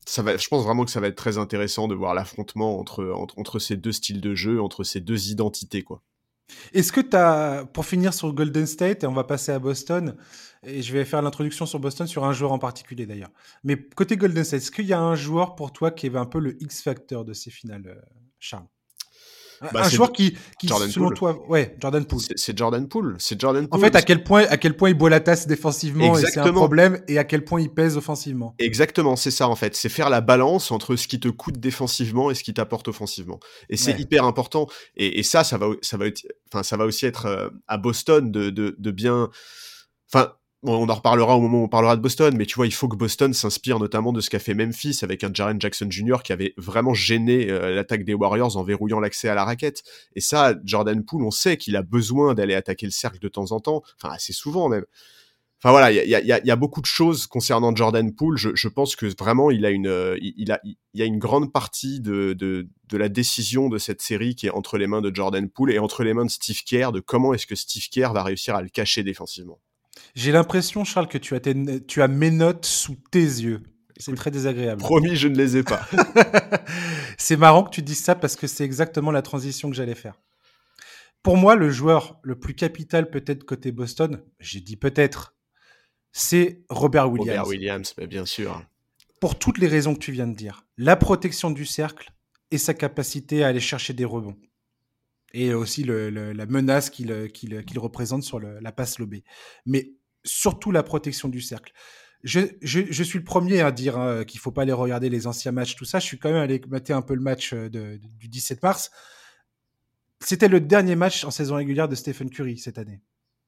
Je 0.08 0.48
pense 0.48 0.64
vraiment 0.64 0.84
que 0.84 0.90
ça 0.90 1.00
va 1.00 1.08
être 1.08 1.16
très 1.16 1.36
intéressant 1.36 1.88
de 1.88 1.94
voir 1.94 2.14
l'affrontement 2.14 2.78
entre, 2.78 3.58
ces 3.58 3.76
deux 3.76 3.92
styles 3.92 4.20
de 4.20 4.34
jeu, 4.34 4.60
entre 4.62 4.84
ces 4.84 5.00
deux 5.00 5.30
identités, 5.30 5.82
quoi. 5.82 6.02
Est-ce 6.72 6.92
que 6.92 7.00
tu 7.00 7.72
pour 7.72 7.84
finir 7.84 8.14
sur 8.14 8.32
Golden 8.32 8.66
State, 8.66 9.02
et 9.02 9.06
on 9.08 9.12
va 9.12 9.24
passer 9.24 9.50
à 9.50 9.58
Boston, 9.58 10.16
et 10.62 10.80
je 10.80 10.92
vais 10.92 11.04
faire 11.04 11.20
l'introduction 11.20 11.66
sur 11.66 11.80
Boston 11.80 12.06
sur 12.06 12.24
un 12.24 12.32
joueur 12.32 12.52
en 12.52 12.60
particulier 12.60 13.04
d'ailleurs. 13.04 13.32
Mais 13.64 13.76
côté 13.76 14.16
Golden 14.16 14.44
State, 14.44 14.62
est-ce 14.62 14.70
qu'il 14.70 14.86
y 14.86 14.92
a 14.92 15.00
un 15.00 15.16
joueur 15.16 15.56
pour 15.56 15.72
toi 15.72 15.90
qui 15.90 16.06
est 16.06 16.16
un 16.16 16.24
peu 16.24 16.38
le 16.38 16.56
X-Factor 16.62 17.24
de 17.24 17.32
ces 17.32 17.50
finales, 17.50 17.86
euh, 17.86 18.00
Charles? 18.38 18.68
Bah, 19.60 19.84
un 19.84 19.88
joueur 19.88 20.12
qui, 20.12 20.36
qui 20.58 20.68
selon 20.68 21.10
toi, 21.10 21.44
ouais, 21.48 21.76
Jordan 21.80 22.04
Poole. 22.04 22.20
C'est 22.34 22.56
Jordan 22.56 22.88
Poole. 22.88 23.16
C'est 23.18 23.40
Jordan 23.40 23.66
Poole. 23.66 23.80
En 23.80 23.82
fait, 23.82 23.96
à 23.96 24.02
quel 24.02 24.22
point, 24.24 24.44
à 24.48 24.56
quel 24.56 24.76
point 24.76 24.90
il 24.90 24.94
boit 24.94 25.10
la 25.10 25.20
tasse 25.20 25.46
défensivement 25.46 26.16
et 26.16 26.22
c'est 26.22 26.38
un 26.38 26.52
problème, 26.52 27.00
et 27.08 27.18
à 27.18 27.24
quel 27.24 27.44
point 27.44 27.60
il 27.60 27.70
pèse 27.70 27.96
offensivement. 27.96 28.54
Exactement, 28.58 29.16
c'est 29.16 29.30
ça 29.30 29.48
en 29.48 29.56
fait. 29.56 29.74
C'est 29.74 29.88
faire 29.88 30.10
la 30.10 30.20
balance 30.20 30.70
entre 30.70 30.96
ce 30.96 31.08
qui 31.08 31.20
te 31.20 31.28
coûte 31.28 31.58
défensivement 31.58 32.30
et 32.30 32.34
ce 32.34 32.42
qui 32.42 32.54
t'apporte 32.54 32.88
offensivement. 32.88 33.40
Et 33.68 33.76
c'est 33.76 33.98
hyper 33.98 34.24
important. 34.24 34.66
Et, 34.96 35.18
et, 35.18 35.22
ça, 35.22 35.44
ça 35.44 35.58
va, 35.58 35.68
ça 35.82 35.96
va, 35.96 36.06
enfin, 36.52 36.62
ça 36.62 36.76
va 36.76 36.84
aussi 36.84 37.06
être 37.06 37.26
euh, 37.26 37.48
à 37.68 37.78
Boston 37.78 38.30
de, 38.30 38.50
de, 38.50 38.74
de 38.78 38.90
bien, 38.90 39.30
enfin 40.12 40.32
on 40.66 40.88
en 40.88 40.94
reparlera 40.94 41.36
au 41.36 41.40
moment 41.40 41.60
où 41.60 41.64
on 41.64 41.68
parlera 41.68 41.96
de 41.96 42.02
Boston, 42.02 42.34
mais 42.36 42.46
tu 42.46 42.56
vois, 42.56 42.66
il 42.66 42.74
faut 42.74 42.88
que 42.88 42.96
Boston 42.96 43.32
s'inspire 43.32 43.78
notamment 43.78 44.12
de 44.12 44.20
ce 44.20 44.30
qu'a 44.30 44.38
fait 44.38 44.54
Memphis 44.54 45.00
avec 45.02 45.22
un 45.24 45.30
Jaren 45.32 45.60
Jackson 45.60 45.86
Jr. 45.90 46.16
qui 46.24 46.32
avait 46.32 46.54
vraiment 46.56 46.94
gêné 46.94 47.50
euh, 47.50 47.74
l'attaque 47.74 48.04
des 48.04 48.14
Warriors 48.14 48.56
en 48.56 48.62
verrouillant 48.62 49.00
l'accès 49.00 49.28
à 49.28 49.34
la 49.34 49.44
raquette. 49.44 49.82
Et 50.14 50.20
ça, 50.20 50.54
Jordan 50.64 51.04
Poole, 51.04 51.24
on 51.24 51.30
sait 51.30 51.56
qu'il 51.56 51.76
a 51.76 51.82
besoin 51.82 52.34
d'aller 52.34 52.54
attaquer 52.54 52.86
le 52.86 52.92
cercle 52.92 53.18
de 53.18 53.28
temps 53.28 53.52
en 53.52 53.60
temps, 53.60 53.82
enfin 54.00 54.14
assez 54.14 54.32
souvent 54.32 54.68
même. 54.68 54.84
Enfin 55.62 55.70
voilà, 55.70 55.90
il 55.90 56.08
y 56.08 56.50
a, 56.50 56.56
beaucoup 56.56 56.82
de 56.82 56.86
choses 56.86 57.26
concernant 57.26 57.74
Jordan 57.74 58.14
Poole. 58.14 58.36
Je, 58.36 58.68
pense 58.68 58.94
que 58.94 59.06
vraiment, 59.18 59.50
il 59.50 59.64
a 59.64 59.70
une, 59.70 59.86
euh, 59.86 60.18
il, 60.20 60.52
a, 60.52 60.60
il 60.64 60.76
y 60.94 61.02
a 61.02 61.06
une 61.06 61.18
grande 61.18 61.50
partie 61.50 62.00
de, 62.00 62.34
de 62.34 62.96
la 62.96 63.08
décision 63.08 63.70
de 63.70 63.78
cette 63.78 64.02
série 64.02 64.34
qui 64.34 64.48
est 64.48 64.50
entre 64.50 64.76
les 64.76 64.86
mains 64.86 65.00
de 65.00 65.14
Jordan 65.14 65.48
Poole 65.48 65.72
et 65.72 65.78
entre 65.78 66.04
les 66.04 66.12
mains 66.12 66.26
de 66.26 66.30
Steve 66.30 66.62
Kerr, 66.64 66.92
de 66.92 67.00
comment 67.00 67.32
est-ce 67.32 67.46
que 67.46 67.54
Steve 67.54 67.88
Kerr 67.90 68.12
va 68.12 68.22
réussir 68.22 68.54
à 68.54 68.62
le 68.62 68.68
cacher 68.68 69.02
défensivement. 69.02 69.58
J'ai 70.14 70.32
l'impression, 70.32 70.84
Charles, 70.84 71.08
que 71.08 71.18
tu 71.18 71.34
as, 71.34 71.40
tu 71.86 72.02
as 72.02 72.08
mes 72.08 72.30
notes 72.30 72.64
sous 72.64 72.96
tes 73.10 73.20
yeux. 73.20 73.62
C'est 73.98 74.14
très 74.14 74.30
désagréable. 74.30 74.80
Promis, 74.80 75.16
je 75.16 75.28
ne 75.28 75.36
les 75.36 75.56
ai 75.56 75.62
pas. 75.62 75.86
c'est 77.18 77.36
marrant 77.36 77.64
que 77.64 77.70
tu 77.70 77.82
dises 77.82 78.02
ça 78.02 78.14
parce 78.14 78.36
que 78.36 78.46
c'est 78.46 78.64
exactement 78.64 79.10
la 79.10 79.22
transition 79.22 79.70
que 79.70 79.76
j'allais 79.76 79.94
faire. 79.94 80.20
Pour 81.22 81.36
moi, 81.36 81.56
le 81.56 81.70
joueur 81.70 82.20
le 82.22 82.38
plus 82.38 82.54
capital 82.54 83.10
peut-être 83.10 83.44
côté 83.44 83.72
Boston, 83.72 84.22
j'ai 84.38 84.60
dit 84.60 84.76
peut-être, 84.76 85.34
c'est 86.12 86.62
Robert 86.68 87.10
Williams. 87.10 87.38
Robert 87.38 87.46
Williams, 87.48 87.94
mais 87.98 88.06
bien 88.06 88.26
sûr. 88.26 88.62
Pour 89.20 89.38
toutes 89.38 89.58
les 89.58 89.66
raisons 89.66 89.94
que 89.94 90.00
tu 90.00 90.12
viens 90.12 90.26
de 90.26 90.36
dire. 90.36 90.66
La 90.76 90.96
protection 90.96 91.50
du 91.50 91.64
cercle 91.64 92.12
et 92.50 92.58
sa 92.58 92.74
capacité 92.74 93.42
à 93.44 93.48
aller 93.48 93.60
chercher 93.60 93.92
des 93.92 94.04
rebonds 94.04 94.36
et 95.32 95.52
aussi 95.52 95.84
la 95.84 96.46
menace 96.46 96.90
qu'il 96.90 97.78
représente 97.78 98.22
sur 98.22 98.40
la 98.40 98.72
passe 98.72 98.98
lobée. 98.98 99.24
Mais 99.66 99.95
surtout 100.26 100.72
la 100.72 100.82
protection 100.82 101.28
du 101.28 101.40
cercle. 101.40 101.72
Je, 102.22 103.02
suis 103.04 103.18
le 103.18 103.24
premier 103.24 103.60
à 103.60 103.70
dire 103.70 103.98
hein, 103.98 104.24
qu'il 104.24 104.40
faut 104.40 104.50
pas 104.50 104.62
aller 104.62 104.72
regarder 104.72 105.08
les 105.08 105.26
anciens 105.26 105.52
matchs, 105.52 105.76
tout 105.76 105.84
ça. 105.84 106.00
Je 106.00 106.06
suis 106.06 106.18
quand 106.18 106.30
même 106.30 106.42
allé 106.42 106.60
mater 106.68 106.92
un 106.92 107.02
peu 107.02 107.14
le 107.14 107.20
match 107.20 107.52
euh, 107.52 107.68
du 107.68 108.28
17 108.28 108.62
mars. 108.62 108.90
C'était 110.20 110.48
le 110.48 110.60
dernier 110.60 110.96
match 110.96 111.24
en 111.24 111.30
saison 111.30 111.56
régulière 111.56 111.88
de 111.88 111.94
Stephen 111.94 112.30
Curry 112.30 112.58
cette 112.58 112.78
année. 112.78 113.00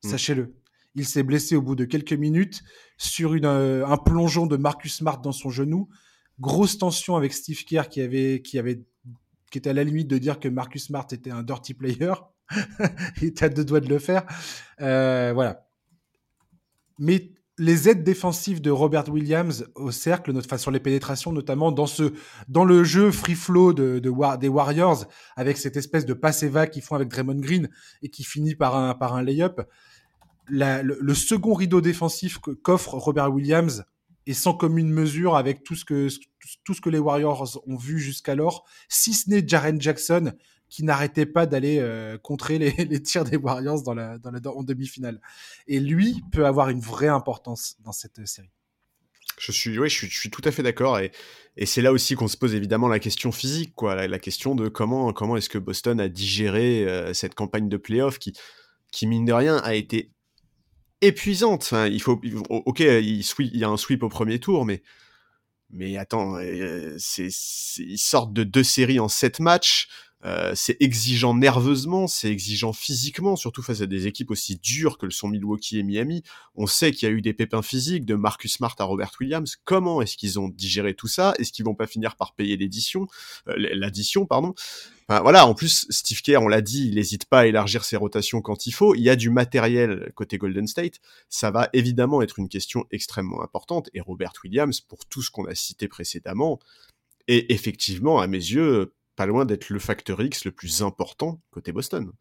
Mmh. 0.04 0.08
Sachez-le. 0.08 0.54
Il 0.94 1.06
s'est 1.06 1.22
blessé 1.22 1.56
au 1.56 1.62
bout 1.62 1.74
de 1.74 1.84
quelques 1.84 2.12
minutes 2.12 2.62
sur 2.98 3.32
euh, 3.32 3.84
un 3.84 3.96
plongeon 3.96 4.46
de 4.46 4.56
Marcus 4.56 4.96
Smart 4.96 5.20
dans 5.20 5.32
son 5.32 5.50
genou. 5.50 5.88
Grosse 6.40 6.78
tension 6.78 7.16
avec 7.16 7.32
Steve 7.32 7.64
Kerr 7.64 7.88
qui 7.88 8.00
avait, 8.00 8.42
qui 8.42 8.58
avait 8.58 8.84
qui 9.50 9.58
était 9.58 9.70
à 9.70 9.72
la 9.72 9.84
limite 9.84 10.08
de 10.08 10.18
dire 10.18 10.38
que 10.38 10.48
Marcus 10.48 10.86
Smart 10.86 11.06
était 11.10 11.30
un 11.30 11.42
dirty 11.42 11.74
player. 11.74 12.12
Il 13.20 13.28
était 13.28 13.46
à 13.46 13.48
deux 13.48 13.64
doigts 13.64 13.80
de 13.80 13.88
le 13.88 13.98
faire. 13.98 14.24
Euh, 14.80 15.32
voilà. 15.34 15.67
Mais 16.98 17.32
les 17.58 17.88
aides 17.88 18.04
défensives 18.04 18.60
de 18.60 18.70
Robert 18.70 19.08
Williams 19.08 19.66
au 19.74 19.90
cercle, 19.90 20.32
enfin, 20.36 20.58
sur 20.58 20.70
les 20.70 20.80
pénétrations, 20.80 21.32
notamment 21.32 21.72
dans, 21.72 21.86
ce, 21.86 22.12
dans 22.48 22.64
le 22.64 22.84
jeu 22.84 23.10
free 23.10 23.34
flow 23.34 23.72
de, 23.72 23.98
de 23.98 24.36
des 24.38 24.48
Warriors, 24.48 25.04
avec 25.36 25.58
cette 25.58 25.76
espèce 25.76 26.06
de 26.06 26.14
passe 26.14 26.44
va 26.44 26.66
qu'ils 26.66 26.82
font 26.82 26.94
avec 26.94 27.08
Draymond 27.08 27.40
Green 27.40 27.68
et 28.02 28.08
qui 28.08 28.22
finit 28.22 28.54
par 28.54 28.76
un, 28.76 28.94
par 28.94 29.14
un 29.14 29.22
lay-up. 29.22 29.60
le, 30.48 30.82
le, 30.82 31.14
second 31.14 31.54
rideau 31.54 31.80
défensif 31.80 32.38
qu'offre 32.38 32.94
Robert 32.94 33.32
Williams 33.32 33.84
est 34.26 34.34
sans 34.34 34.54
commune 34.54 34.90
mesure 34.90 35.36
avec 35.36 35.64
tout 35.64 35.74
ce 35.74 35.84
que, 35.84 36.08
tout 36.64 36.74
ce 36.74 36.80
que 36.80 36.90
les 36.90 36.98
Warriors 36.98 37.60
ont 37.66 37.76
vu 37.76 37.98
jusqu'alors, 37.98 38.64
si 38.88 39.14
ce 39.14 39.30
n'est 39.30 39.46
Jaren 39.46 39.80
Jackson 39.80 40.32
qui 40.68 40.84
n'arrêtait 40.84 41.26
pas 41.26 41.46
d'aller 41.46 41.78
euh, 41.80 42.18
contrer 42.18 42.58
les, 42.58 43.02
tirs 43.02 43.24
des 43.24 43.36
Warriors 43.36 43.82
dans 43.82 43.94
la, 43.94 44.18
dans 44.18 44.30
la, 44.30 44.40
en 44.50 44.62
demi-finale. 44.62 45.20
Et 45.66 45.80
lui 45.80 46.22
peut 46.32 46.46
avoir 46.46 46.68
une 46.68 46.80
vraie 46.80 47.08
importance 47.08 47.76
dans 47.80 47.92
cette 47.92 48.26
série. 48.26 48.50
Je 49.38 49.52
suis, 49.52 49.78
oui, 49.78 49.88
je 49.88 50.06
suis, 50.06 50.30
tout 50.30 50.42
à 50.44 50.50
fait 50.50 50.62
d'accord. 50.62 50.98
Et, 50.98 51.12
c'est 51.64 51.82
là 51.82 51.92
aussi 51.92 52.14
qu'on 52.14 52.28
se 52.28 52.36
pose 52.36 52.54
évidemment 52.54 52.88
la 52.88 52.98
question 52.98 53.32
physique, 53.32 53.72
quoi, 53.74 54.06
la, 54.06 54.18
question 54.18 54.54
de 54.54 54.68
comment, 54.68 55.12
comment 55.12 55.36
est-ce 55.36 55.48
que 55.48 55.58
Boston 55.58 56.00
a 56.00 56.08
digéré 56.08 56.84
euh, 56.88 57.12
cette 57.14 57.34
campagne 57.34 57.68
de 57.68 57.76
playoff 57.76 58.18
qui, 58.18 58.32
qui, 58.92 59.06
mine 59.06 59.24
de 59.24 59.32
rien, 59.32 59.58
a 59.58 59.74
été 59.74 60.10
épuisante. 61.00 61.62
Enfin, 61.62 61.86
il 61.86 62.00
faut, 62.00 62.20
ok, 62.50 62.80
il, 62.80 63.22
y 63.56 63.64
a 63.64 63.68
un 63.68 63.76
sweep 63.76 64.02
au 64.02 64.08
premier 64.08 64.38
tour, 64.38 64.64
mais 64.64 64.82
mais 65.70 65.98
attends, 65.98 66.36
euh, 66.38 66.96
ils 67.18 67.98
sortent 67.98 68.32
de 68.32 68.42
deux 68.42 68.62
séries 68.62 69.00
en 69.00 69.08
sept 69.08 69.38
matchs. 69.38 69.88
Euh, 70.24 70.52
c'est 70.56 70.76
exigeant 70.80 71.34
nerveusement, 71.34 72.08
c'est 72.08 72.30
exigeant 72.30 72.72
physiquement, 72.72 73.36
surtout 73.36 73.62
face 73.62 73.82
à 73.82 73.86
des 73.86 74.06
équipes 74.08 74.32
aussi 74.32 74.56
dures 74.56 74.98
que 74.98 75.06
le 75.06 75.12
sont 75.12 75.28
Milwaukee 75.28 75.78
et 75.78 75.82
Miami. 75.84 76.22
On 76.56 76.66
sait 76.66 76.90
qu'il 76.90 77.08
y 77.08 77.12
a 77.12 77.14
eu 77.14 77.22
des 77.22 77.34
pépins 77.34 77.62
physiques 77.62 78.04
de 78.04 78.16
Marcus 78.16 78.54
Smart 78.54 78.74
à 78.78 78.84
Robert 78.84 79.12
Williams. 79.20 79.56
Comment 79.64 80.02
est-ce 80.02 80.16
qu'ils 80.16 80.40
ont 80.40 80.48
digéré 80.48 80.94
tout 80.94 81.06
ça? 81.06 81.34
Est-ce 81.38 81.52
qu'ils 81.52 81.64
vont 81.64 81.76
pas 81.76 81.86
finir 81.86 82.16
par 82.16 82.34
payer 82.34 82.56
l'édition, 82.56 83.06
euh, 83.48 83.54
l'addition, 83.74 84.26
pardon 84.26 84.54
Voilà. 85.08 85.46
En 85.46 85.54
plus, 85.54 85.86
Steve 85.88 86.20
Kerr, 86.22 86.42
on 86.42 86.48
l'a 86.48 86.62
dit, 86.62 86.88
il 86.88 86.96
n'hésite 86.96 87.26
pas 87.26 87.40
à 87.40 87.46
élargir 87.46 87.84
ses 87.84 87.96
rotations 87.96 88.42
quand 88.42 88.66
il 88.66 88.72
faut. 88.72 88.96
Il 88.96 89.02
y 89.02 89.10
a 89.10 89.16
du 89.16 89.30
matériel 89.30 90.10
côté 90.16 90.36
Golden 90.36 90.66
State. 90.66 90.94
Ça 91.28 91.52
va 91.52 91.68
évidemment 91.72 92.22
être 92.22 92.40
une 92.40 92.48
question 92.48 92.86
extrêmement 92.90 93.42
importante. 93.42 93.88
Et 93.94 94.00
Robert 94.00 94.32
Williams, 94.42 94.80
pour 94.80 95.06
tout 95.06 95.22
ce 95.22 95.30
qu'on 95.30 95.46
a 95.46 95.54
cité 95.54 95.86
précédemment, 95.86 96.58
est 97.28 97.50
effectivement, 97.52 98.18
à 98.20 98.26
mes 98.26 98.38
yeux, 98.38 98.92
pas 99.18 99.26
loin 99.26 99.44
d'être 99.44 99.68
le 99.68 99.80
facteur 99.80 100.22
X 100.22 100.44
le 100.44 100.52
plus 100.52 100.80
important 100.80 101.40
côté 101.50 101.72
Boston. 101.72 102.12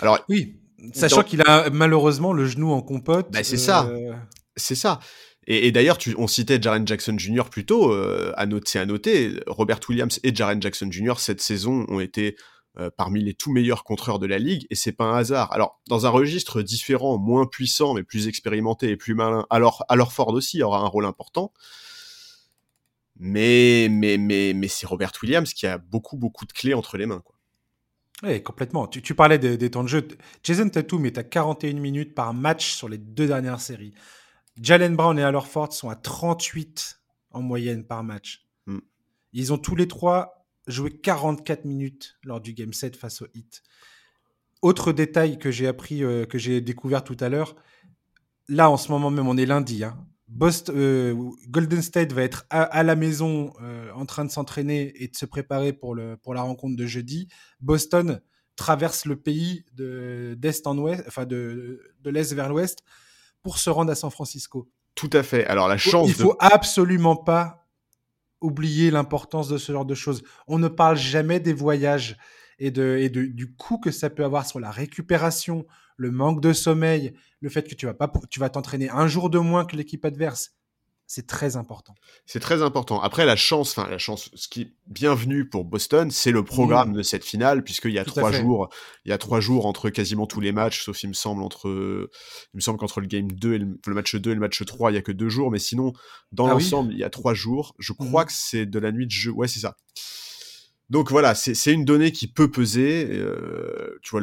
Alors 0.00 0.20
oui, 0.28 0.54
sachant 0.92 1.24
qu'il 1.24 1.42
a 1.42 1.68
malheureusement 1.70 2.32
le 2.32 2.46
genou 2.46 2.70
en 2.70 2.80
compote. 2.80 3.26
Bah, 3.32 3.42
c'est 3.42 3.56
ça, 3.56 3.86
euh, 3.86 4.14
c'est 4.56 4.76
ça. 4.76 5.00
Et, 5.46 5.72
d'ailleurs, 5.72 5.98
on 6.16 6.26
citait 6.26 6.62
Jaren 6.62 6.86
Jackson 6.86 7.16
Jr. 7.18 7.50
plus 7.50 7.66
tôt, 7.66 7.92
euh, 7.92 8.32
à 8.36 8.46
c'est 8.64 8.78
à 8.78 8.86
noter, 8.86 9.40
Robert 9.46 9.80
Williams 9.86 10.18
et 10.22 10.34
Jaren 10.34 10.62
Jackson 10.62 10.90
Jr. 10.90 11.14
cette 11.18 11.42
saison 11.42 11.84
ont 11.88 12.00
été 12.00 12.36
euh, 12.78 12.88
parmi 12.96 13.22
les 13.22 13.34
tout 13.34 13.52
meilleurs 13.52 13.84
contreurs 13.84 14.18
de 14.18 14.26
la 14.26 14.38
ligue, 14.38 14.66
et 14.70 14.74
c'est 14.74 14.92
pas 14.92 15.04
un 15.04 15.16
hasard. 15.18 15.52
Alors, 15.52 15.82
dans 15.88 16.06
un 16.06 16.08
registre 16.08 16.62
différent, 16.62 17.18
moins 17.18 17.46
puissant, 17.46 17.92
mais 17.92 18.04
plus 18.04 18.26
expérimenté 18.26 18.88
et 18.88 18.96
plus 18.96 19.14
malin, 19.14 19.44
alors, 19.50 19.84
alors 19.88 20.12
Ford 20.12 20.32
aussi 20.32 20.62
aura 20.62 20.78
un 20.78 20.86
rôle 20.86 21.04
important. 21.04 21.52
Mais, 23.16 23.88
mais, 23.90 24.18
mais, 24.18 24.52
mais 24.54 24.68
c'est 24.68 24.86
Robert 24.86 25.12
Williams 25.22 25.52
qui 25.52 25.66
a 25.66 25.78
beaucoup, 25.78 26.16
beaucoup 26.16 26.46
de 26.46 26.52
clés 26.52 26.74
entre 26.74 26.96
les 26.96 27.06
mains. 27.06 27.20
Quoi. 27.20 27.34
Oui, 28.22 28.42
complètement. 28.42 28.86
Tu, 28.86 29.14
parlais 29.14 29.38
des, 29.38 29.70
temps 29.70 29.82
de 29.82 29.88
jeu. 29.88 30.06
Jason 30.42 30.68
Tatum 30.68 31.04
est 31.06 31.18
à 31.18 31.24
41 31.24 31.74
minutes 31.74 32.14
par 32.14 32.32
match 32.32 32.72
sur 32.72 32.88
les 32.88 32.98
deux 32.98 33.26
dernières 33.26 33.60
séries. 33.60 33.94
Jalen 34.60 34.94
Brown 34.94 35.18
et 35.18 35.22
Alor 35.22 35.48
Ford 35.48 35.72
sont 35.72 35.90
à 35.90 35.96
38 35.96 37.00
en 37.32 37.42
moyenne 37.42 37.84
par 37.84 38.04
match. 38.04 38.46
Hmm. 38.66 38.78
Ils 39.32 39.52
ont 39.52 39.58
tous 39.58 39.74
les 39.74 39.88
trois 39.88 40.46
joué 40.66 40.90
44 40.90 41.64
minutes 41.64 42.16
lors 42.24 42.40
du 42.40 42.54
game 42.54 42.72
set 42.72 42.96
face 42.96 43.20
au 43.20 43.26
Heat. 43.34 43.62
Autre 44.62 44.92
détail 44.92 45.38
que 45.38 45.50
j'ai 45.50 45.66
appris, 45.66 46.02
euh, 46.02 46.24
que 46.24 46.38
j'ai 46.38 46.60
découvert 46.60 47.04
tout 47.04 47.16
à 47.20 47.28
l'heure, 47.28 47.54
là 48.48 48.70
en 48.70 48.76
ce 48.76 48.90
moment 48.90 49.10
même, 49.10 49.26
on 49.26 49.36
est 49.36 49.44
lundi, 49.44 49.84
hein, 49.84 49.98
euh, 50.68 51.14
Golden 51.48 51.82
State 51.82 52.12
va 52.12 52.22
être 52.22 52.46
à, 52.50 52.82
la 52.82 52.96
maison 52.96 53.52
euh, 53.62 53.90
en 53.92 54.06
train 54.06 54.24
de 54.24 54.30
s'entraîner 54.30 54.92
et 55.02 55.08
de 55.08 55.16
se 55.16 55.26
préparer 55.26 55.72
pour, 55.72 55.94
le, 55.94 56.16
pour 56.16 56.34
la 56.34 56.42
rencontre 56.42 56.76
de 56.76 56.86
jeudi. 56.86 57.28
Boston 57.60 58.20
traverse 58.56 59.04
le 59.04 59.16
pays 59.16 59.64
d'est 59.74 60.66
en 60.66 60.78
ouest, 60.78 61.04
enfin 61.06 61.26
de, 61.26 61.80
de 62.00 62.10
l'est 62.10 62.32
vers 62.34 62.48
l'ouest 62.48 62.80
pour 63.42 63.58
se 63.58 63.68
rendre 63.70 63.90
à 63.90 63.94
San 63.94 64.10
Francisco. 64.10 64.70
Tout 64.94 65.10
à 65.12 65.22
fait. 65.22 65.44
Alors 65.46 65.68
la 65.68 65.76
chance. 65.76 66.08
Il 66.08 66.14
faut 66.14 66.36
absolument 66.40 67.16
pas 67.16 67.66
oublier 68.40 68.90
l'importance 68.90 69.48
de 69.48 69.58
ce 69.58 69.72
genre 69.72 69.86
de 69.86 69.94
choses. 69.94 70.22
On 70.46 70.58
ne 70.58 70.68
parle 70.68 70.96
jamais 70.96 71.40
des 71.40 71.52
voyages 71.52 72.16
et, 72.58 72.70
de, 72.70 72.96
et 73.00 73.08
de, 73.08 73.24
du 73.24 73.54
coût 73.54 73.78
que 73.78 73.90
ça 73.90 74.10
peut 74.10 74.24
avoir 74.24 74.46
sur 74.46 74.60
la 74.60 74.70
récupération, 74.70 75.66
le 75.96 76.10
manque 76.10 76.40
de 76.40 76.52
sommeil, 76.52 77.14
le 77.40 77.48
fait 77.48 77.68
que 77.68 77.74
tu 77.74 77.86
vas 77.86 77.94
pas, 77.94 78.10
tu 78.30 78.40
vas 78.40 78.50
t'entraîner 78.50 78.90
un 78.90 79.06
jour 79.06 79.30
de 79.30 79.38
moins 79.38 79.64
que 79.64 79.76
l'équipe 79.76 80.04
adverse. 80.04 80.52
C'est 81.06 81.26
très 81.26 81.56
important. 81.56 81.94
C'est 82.24 82.40
très 82.40 82.62
important. 82.62 83.00
Après, 83.00 83.26
la 83.26 83.36
chance, 83.36 83.76
enfin 83.76 83.88
la 83.90 83.98
chance, 83.98 84.30
ce 84.34 84.48
qui 84.48 84.62
est 84.62 84.72
bienvenu 84.86 85.46
pour 85.46 85.66
Boston, 85.66 86.10
c'est 86.10 86.30
le 86.30 86.42
programme 86.42 86.92
mmh. 86.92 86.96
de 86.96 87.02
cette 87.02 87.24
finale, 87.24 87.62
puisqu'il 87.62 87.92
y 87.92 87.98
a 87.98 88.04
trois 88.04 88.32
jours, 88.32 88.70
il 89.04 89.10
y 89.10 89.12
a 89.12 89.18
trois 89.18 89.40
jours 89.40 89.66
entre 89.66 89.90
quasiment 89.90 90.26
tous 90.26 90.40
les 90.40 90.50
matchs, 90.50 90.82
sauf 90.82 91.02
il 91.02 91.08
me 91.08 91.14
semble 91.14 91.42
entre, 91.42 91.68
il 92.54 92.56
me 92.56 92.60
semble 92.60 92.78
qu'entre 92.78 93.02
le 93.02 93.06
game 93.06 93.30
2 93.30 93.54
et 93.54 93.58
le, 93.58 93.94
match 93.94 94.14
2 94.14 94.30
et 94.30 94.34
le 94.34 94.40
match 94.40 94.64
3, 94.64 94.92
il 94.92 94.94
y 94.94 94.98
a 94.98 95.02
que 95.02 95.12
deux 95.12 95.28
jours, 95.28 95.50
mais 95.50 95.58
sinon, 95.58 95.92
dans 96.32 96.46
ah 96.46 96.52
l'ensemble, 96.52 96.92
il 96.94 96.98
y 96.98 97.04
a 97.04 97.10
trois 97.10 97.34
jours. 97.34 97.74
Je 97.78 97.92
crois 97.92 98.22
mmh. 98.22 98.26
que 98.26 98.32
c'est 98.32 98.66
de 98.66 98.78
la 98.78 98.90
nuit 98.90 99.06
de 99.06 99.12
jeu. 99.12 99.30
Ouais, 99.30 99.46
c'est 99.46 99.60
ça. 99.60 99.76
Donc 100.90 101.10
voilà, 101.10 101.34
c'est 101.34 101.72
une 101.72 101.84
donnée 101.84 102.12
qui 102.12 102.26
peut 102.26 102.50
peser. 102.50 103.08
Euh, 103.10 103.98
tu 104.02 104.10
vois, 104.10 104.20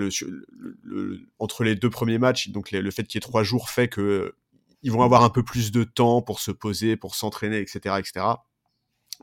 entre 1.40 1.64
les 1.64 1.76
deux 1.76 1.90
premiers 1.90 2.20
matchs, 2.20 2.50
donc 2.50 2.72
le 2.72 2.92
fait 2.92 3.04
qu'il 3.04 3.16
y 3.16 3.20
ait 3.20 3.22
trois 3.22 3.44
jours 3.44 3.70
fait 3.70 3.88
que 3.88 4.36
ils 4.84 4.92
vont 4.92 5.04
avoir 5.04 5.24
un 5.24 5.30
peu 5.30 5.44
plus 5.44 5.72
de 5.72 5.84
temps 5.84 6.22
pour 6.22 6.40
se 6.40 6.52
poser, 6.52 6.96
pour 6.96 7.16
s'entraîner, 7.16 7.60
etc., 7.60 7.96
etc. 8.00 8.26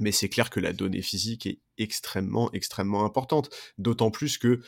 Mais 0.01 0.13
c'est 0.13 0.29
clair 0.29 0.51
que 0.51 0.61
la 0.61 0.73
donnée 0.73 1.03
physique 1.03 1.47
est 1.47 1.59
extrêmement, 1.79 2.53
extrêmement 2.53 3.05
importante. 3.05 3.51
D'autant 3.79 4.11
plus 4.11 4.39
que 4.39 4.61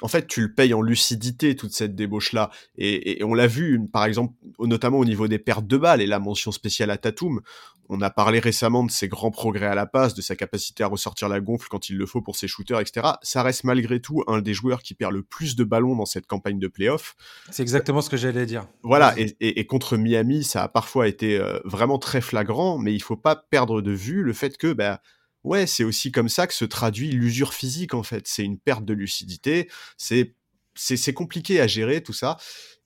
en 0.00 0.08
fait, 0.08 0.26
tu 0.26 0.40
le 0.40 0.52
payes 0.52 0.74
en 0.74 0.82
lucidité, 0.82 1.54
toute 1.54 1.72
cette 1.72 1.94
débauche-là. 1.94 2.50
Et, 2.76 3.22
on 3.22 3.34
l'a 3.34 3.46
vu, 3.46 3.80
par 3.92 4.04
exemple, 4.04 4.34
notamment 4.58 4.98
au 4.98 5.04
niveau 5.04 5.28
des 5.28 5.38
pertes 5.38 5.66
de 5.66 5.76
balles 5.76 6.00
et 6.00 6.06
la 6.06 6.18
mention 6.18 6.50
spéciale 6.50 6.90
à 6.90 6.96
Tatum. 6.96 7.40
On 7.88 8.00
a 8.00 8.10
parlé 8.10 8.38
récemment 8.38 8.84
de 8.84 8.90
ses 8.90 9.06
grands 9.06 9.30
progrès 9.30 9.66
à 9.66 9.74
la 9.74 9.86
passe, 9.86 10.14
de 10.14 10.22
sa 10.22 10.34
capacité 10.34 10.82
à 10.82 10.86
ressortir 10.86 11.28
la 11.28 11.40
gonfle 11.40 11.68
quand 11.68 11.90
il 11.90 11.98
le 11.98 12.06
faut 12.06 12.22
pour 12.22 12.36
ses 12.36 12.48
shooters, 12.48 12.80
etc. 12.80 13.08
Ça 13.22 13.42
reste 13.42 13.64
malgré 13.64 14.00
tout 14.00 14.24
un 14.28 14.40
des 14.40 14.54
joueurs 14.54 14.82
qui 14.82 14.94
perd 14.94 15.12
le 15.12 15.22
plus 15.22 15.56
de 15.56 15.64
ballons 15.64 15.94
dans 15.94 16.06
cette 16.06 16.26
campagne 16.26 16.58
de 16.58 16.68
playoff. 16.68 17.14
C'est 17.50 17.62
exactement 17.62 18.00
ce 18.00 18.08
que 18.08 18.16
j'allais 18.16 18.46
dire. 18.46 18.66
Voilà, 18.82 19.14
et, 19.18 19.66
contre 19.66 19.96
Miami, 19.96 20.42
ça 20.42 20.62
a 20.62 20.68
parfois 20.68 21.06
été 21.06 21.38
euh, 21.38 21.58
vraiment 21.64 21.98
très 21.98 22.20
flagrant, 22.20 22.78
mais 22.78 22.94
il 22.94 23.02
faut 23.02 23.16
pas 23.16 23.36
perdre 23.36 23.82
de 23.82 23.92
vue 23.92 24.22
le 24.22 24.32
fait 24.32 24.56
que, 24.56 24.72
bah, 24.72 25.00
ouais, 25.44 25.66
c'est 25.66 25.84
aussi 25.84 26.12
comme 26.12 26.28
ça 26.28 26.46
que 26.46 26.54
se 26.54 26.64
traduit 26.64 27.10
l'usure 27.10 27.54
physique 27.54 27.94
en 27.94 28.02
fait. 28.02 28.26
C'est 28.26 28.44
une 28.44 28.58
perte 28.58 28.84
de 28.84 28.94
lucidité, 28.94 29.68
c'est 29.96 31.14
compliqué 31.14 31.60
à 31.60 31.66
gérer 31.66 32.02
tout 32.02 32.12
ça. 32.12 32.36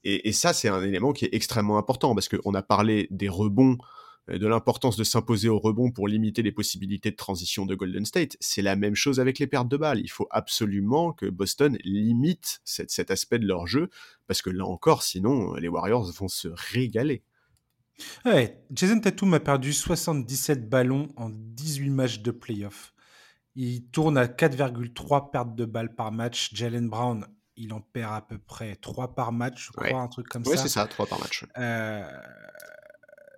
Et, 0.09 0.31
ça, 0.33 0.53
c'est 0.53 0.69
un 0.69 0.83
élément 0.83 1.13
qui 1.13 1.25
est 1.25 1.35
extrêmement 1.35 1.79
important 1.79 2.15
parce 2.15 2.29
qu'on 2.29 2.55
a 2.55 2.63
parlé 2.63 3.09
des 3.11 3.29
rebonds, 3.29 3.77
euh, 4.31 4.39
de 4.39 4.47
l'importance 4.47 4.97
de 4.97 5.03
s'imposer 5.03 5.49
au 5.49 5.59
rebond 5.59 5.91
pour 5.91 6.07
limiter 6.07 6.43
les 6.43 6.53
possibilités 6.53 7.11
de 7.11 7.17
transition 7.17 7.67
de 7.67 7.75
Golden 7.75 8.05
State. 8.05 8.37
C'est 8.39 8.63
la 8.63 8.77
même 8.77 8.95
chose 8.95 9.19
avec 9.19 9.41
les 9.41 9.49
pertes 9.49 9.67
de 9.69 9.77
balles. 9.77 9.99
Il 9.99 10.11
faut 10.11 10.29
absolument 10.31 11.13
que 11.13 11.27
Boston 11.27 11.77
limite 11.83 12.61
cet 12.65 13.11
aspect 13.11 13.41
de 13.41 13.49
leur 13.49 13.67
jeu 13.67 13.91
parce 14.29 14.43
que 14.43 14.51
là 14.51 14.65
encore, 14.65 15.03
sinon, 15.03 15.55
les 15.55 15.67
Warriors 15.67 16.13
vont 16.13 16.29
se 16.29 16.47
régaler. 16.55 17.25
Ouais, 18.25 18.63
Jason 18.71 19.01
Tatum 19.01 19.35
a 19.35 19.41
perdu 19.41 19.73
77 19.73 20.69
ballons 20.69 21.09
en 21.17 21.31
18 21.31 21.91
matchs 21.91 22.21
de 22.21 22.31
playoff. 22.31 22.93
Il 23.55 23.87
tourne 23.87 24.19
à 24.19 24.27
4,3 24.27 25.31
pertes 25.31 25.55
de 25.55 25.65
balles 25.65 25.95
par 25.95 26.13
match. 26.13 26.55
Jalen 26.55 26.89
Brown, 26.89 27.27
il 27.57 27.73
en 27.73 27.81
perd 27.81 28.15
à 28.15 28.21
peu 28.21 28.39
près 28.39 28.77
3 28.77 29.15
par 29.15 29.33
match, 29.33 29.69
je 29.69 29.73
crois, 29.73 30.01
un 30.01 30.09
truc 30.09 30.29
comme 30.29 30.43
ouais, 30.47 30.57
ça. 30.57 30.65
c'est 30.65 30.69
ça, 30.69 30.87
3 30.87 31.07
par 31.07 31.21
match. 31.21 31.45
Euh, 31.57 32.07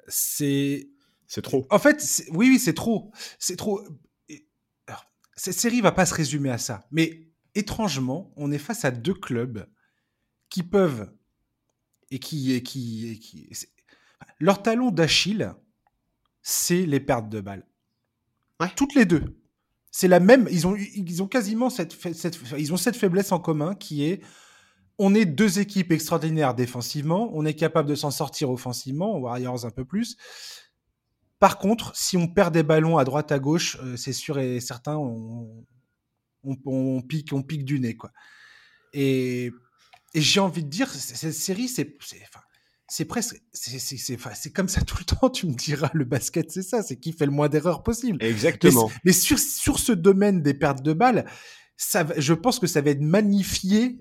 c'est. 0.08 0.88
C'est 1.26 1.42
trop. 1.42 1.66
En 1.70 1.78
fait, 1.78 2.24
oui, 2.30 2.48
oui, 2.48 2.58
c'est 2.58 2.74
trop. 2.74 3.12
C'est 3.38 3.56
trop. 3.56 3.82
cette 5.36 5.58
série 5.58 5.82
va 5.82 5.92
pas 5.92 6.06
se 6.06 6.14
résumer 6.14 6.50
à 6.50 6.58
ça. 6.58 6.86
Mais 6.90 7.28
étrangement, 7.54 8.32
on 8.36 8.50
est 8.50 8.58
face 8.58 8.84
à 8.84 8.90
deux 8.90 9.14
clubs 9.14 9.68
qui 10.48 10.62
peuvent 10.62 11.12
et 12.10 12.18
qui, 12.18 12.54
et 12.54 12.62
qui, 12.62 13.10
et 13.10 13.18
qui 13.18 13.50
leur 14.38 14.62
talon 14.62 14.90
d'Achille, 14.90 15.52
c'est 16.42 16.86
les 16.86 17.00
pertes 17.00 17.28
de 17.28 17.40
balles. 17.40 17.66
Toutes 18.76 18.94
les 18.94 19.04
deux. 19.04 19.40
C'est 19.90 20.08
la 20.08 20.20
même. 20.20 20.48
Ils 20.50 20.66
ont, 20.66 20.76
ils 20.76 21.22
ont 21.22 21.28
quasiment 21.28 21.70
cette, 21.70 21.96
ils 22.58 22.72
ont 22.72 22.76
cette 22.76 22.96
faiblesse 22.96 23.32
en 23.32 23.38
commun 23.38 23.74
qui 23.74 24.04
est 24.04 24.22
on 24.98 25.14
est 25.14 25.24
deux 25.24 25.60
équipes 25.60 25.92
extraordinaires 25.92 26.54
défensivement, 26.54 27.30
on 27.32 27.44
est 27.44 27.54
capable 27.54 27.88
de 27.88 27.94
s'en 27.94 28.10
sortir 28.10 28.50
offensivement, 28.50 29.16
Warriors 29.16 29.64
un 29.64 29.70
peu 29.70 29.84
plus. 29.84 30.16
Par 31.38 31.58
contre, 31.58 31.94
si 31.94 32.16
on 32.16 32.26
perd 32.26 32.52
des 32.52 32.64
ballons 32.64 32.98
à 32.98 33.04
droite 33.04 33.30
à 33.30 33.38
gauche, 33.38 33.76
euh, 33.80 33.96
c'est 33.96 34.12
sûr 34.12 34.40
et 34.40 34.58
certain, 34.58 34.96
on, 34.96 35.64
on, 36.42 37.00
pique, 37.02 37.32
on 37.32 37.42
pique 37.42 37.64
du 37.64 37.78
nez 37.78 37.96
quoi. 37.96 38.10
Et, 38.92 39.52
j'ai 40.14 40.40
envie 40.40 40.64
de 40.64 40.68
dire, 40.68 40.90
cette 40.90 41.34
série, 41.34 41.68
c'est, 41.68 41.96
c'est 42.88 43.04
presque, 43.04 43.40
c'est 43.52 44.52
comme 44.52 44.68
ça 44.68 44.80
tout 44.86 44.96
le 44.98 45.04
temps. 45.04 45.30
Tu 45.30 45.46
me 45.46 45.52
diras, 45.52 45.90
le 45.92 46.04
basket, 46.04 46.50
c'est 46.50 46.62
ça, 46.62 46.82
c'est 46.82 46.96
qui 46.96 47.12
fait 47.12 47.26
le 47.26 47.32
moins 47.32 47.48
d'erreurs 47.48 47.82
possible. 47.82 48.22
Exactement. 48.24 48.90
Mais, 49.04 49.12
sur, 49.12 49.38
sur 49.38 49.78
ce 49.78 49.92
domaine 49.92 50.42
des 50.42 50.54
pertes 50.54 50.82
de 50.82 50.94
balles, 50.94 51.26
ça, 51.76 52.06
je 52.16 52.34
pense 52.34 52.58
que 52.58 52.66
ça 52.66 52.80
va 52.80 52.90
être 52.90 53.02
magnifié 53.02 54.00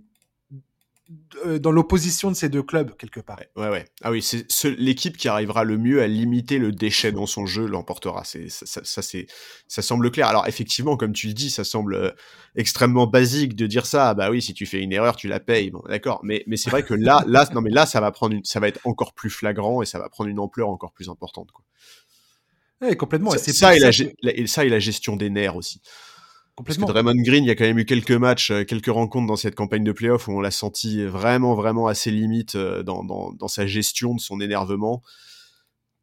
dans 1.60 1.72
l'opposition 1.72 2.30
de 2.32 2.36
ces 2.36 2.50
deux 2.50 2.64
clubs 2.64 2.96
quelque 2.98 3.20
part. 3.20 3.40
Ouais, 3.56 3.70
ouais. 3.70 3.86
Ah 4.04 4.12
oui, 4.12 4.22
c'est 4.22 4.72
l'équipe 4.78 5.16
qui 5.16 5.28
arrivera 5.28 5.64
le 5.64 5.78
mieux 5.78 6.02
à 6.02 6.08
limiter 6.08 6.58
le 6.58 6.72
déchet 6.72 7.12
dans 7.12 7.26
son 7.26 7.46
jeu 7.46 7.66
l'emportera. 7.66 8.24
C'est 8.26 8.50
ça, 8.50 8.82
ça 8.84 9.02
c'est 9.02 9.28
ça 9.68 9.82
semble 9.82 10.12
clair. 10.12 10.28
Alors 10.28 10.48
effectivement, 10.48 10.98
comme 10.98 11.14
tu 11.14 11.28
le 11.28 11.34
dis, 11.34 11.50
ça 11.50 11.64
semble 11.64 11.96
euh, 11.96 12.12
extrêmement 12.56 13.08
basique 13.08 13.56
de 13.56 13.68
dire 13.68 13.86
ça. 13.86 14.14
Bah 14.14 14.30
oui, 14.30 14.42
si 14.42 14.54
tu 14.54 14.66
fais 14.66 14.82
une 14.82 14.92
erreur, 14.92 15.16
tu 15.16 15.28
la 15.28 15.40
payes. 15.40 15.72
Bon, 15.72 15.82
d'accord. 15.88 16.20
Mais 16.24 16.44
mais 16.48 16.58
c'est 16.58 16.70
vrai 16.70 16.84
que 16.84 16.94
là, 16.94 17.24
là, 17.28 17.48
non 17.54 17.62
mais 17.62 17.72
là, 17.72 17.86
ça 17.86 18.02
va 18.02 18.12
prendre 18.12 18.36
une, 18.36 18.44
ça 18.44 18.60
va 18.60 18.68
être 18.68 18.82
encore 18.84 19.14
plus 19.14 19.30
flagrant 19.30 19.82
et 19.82 19.86
ça 19.86 20.00
va 20.00 20.10
prendre 20.10 20.30
une 20.30 20.40
ampleur 20.40 20.70
encore 20.70 20.92
plus 20.92 21.10
importante. 21.10 21.52
Quoi. 21.52 21.64
Ouais, 22.82 22.96
complètement. 22.96 23.32
Ça, 23.32 23.38
et 23.38 23.54
ça, 23.54 23.76
et 23.76 23.80
la, 23.80 24.48
ça 24.48 24.66
et 24.66 24.70
la 24.70 24.80
gestion 24.80 25.16
des 25.16 25.30
nerfs 25.30 25.56
aussi. 25.56 25.82
Parce 26.66 26.78
que 26.78 26.86
Draymond 26.86 27.22
Green, 27.22 27.44
il 27.44 27.48
y 27.48 27.52
a 27.52 27.56
quand 27.56 27.66
même 27.66 27.78
eu 27.78 27.86
quelques 27.86 28.12
matchs, 28.12 28.50
euh, 28.50 28.64
quelques 28.64 28.88
rencontres 28.88 29.28
dans 29.28 29.36
cette 29.36 29.56
campagne 29.56 29.84
de 29.84 29.92
playoff 29.92 30.28
où 30.28 30.32
on 30.32 30.40
l'a 30.40 30.52
senti 30.52 31.04
vraiment, 31.06 31.54
vraiment 31.54 31.88
à 31.88 31.94
ses 31.94 32.10
limites 32.10 32.56
euh, 32.56 32.82
dans, 32.82 33.04
dans, 33.04 33.32
dans, 33.32 33.48
sa 33.48 33.68
gestion 33.68 34.16
de 34.16 34.20
son 34.20 34.42
énervement. 34.42 35.04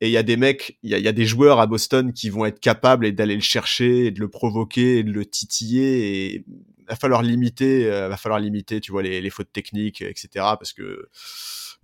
Et 0.00 0.08
il 0.08 0.12
y 0.12 0.16
a 0.16 0.22
des 0.22 0.36
mecs, 0.36 0.78
il 0.82 0.90
y 0.90 0.94
a, 0.94 0.98
y 0.98 1.08
a, 1.08 1.12
des 1.12 1.26
joueurs 1.26 1.58
à 1.58 1.66
Boston 1.66 2.12
qui 2.12 2.30
vont 2.30 2.44
être 2.44 2.60
capables 2.60 3.10
d'aller 3.12 3.34
le 3.34 3.40
chercher, 3.40 4.06
et 4.06 4.10
de 4.12 4.20
le 4.20 4.28
provoquer, 4.28 4.98
et 4.98 5.02
de 5.02 5.10
le 5.10 5.26
titiller. 5.26 6.34
Et 6.34 6.44
va 6.88 6.94
falloir 6.94 7.22
limiter, 7.22 7.90
euh, 7.90 8.08
va 8.08 8.16
falloir 8.16 8.38
limiter, 8.38 8.80
tu 8.80 8.92
vois, 8.92 9.02
les, 9.02 9.20
les 9.20 9.30
fautes 9.30 9.52
techniques, 9.52 10.02
etc. 10.02 10.28
Parce 10.34 10.72
que 10.72 11.08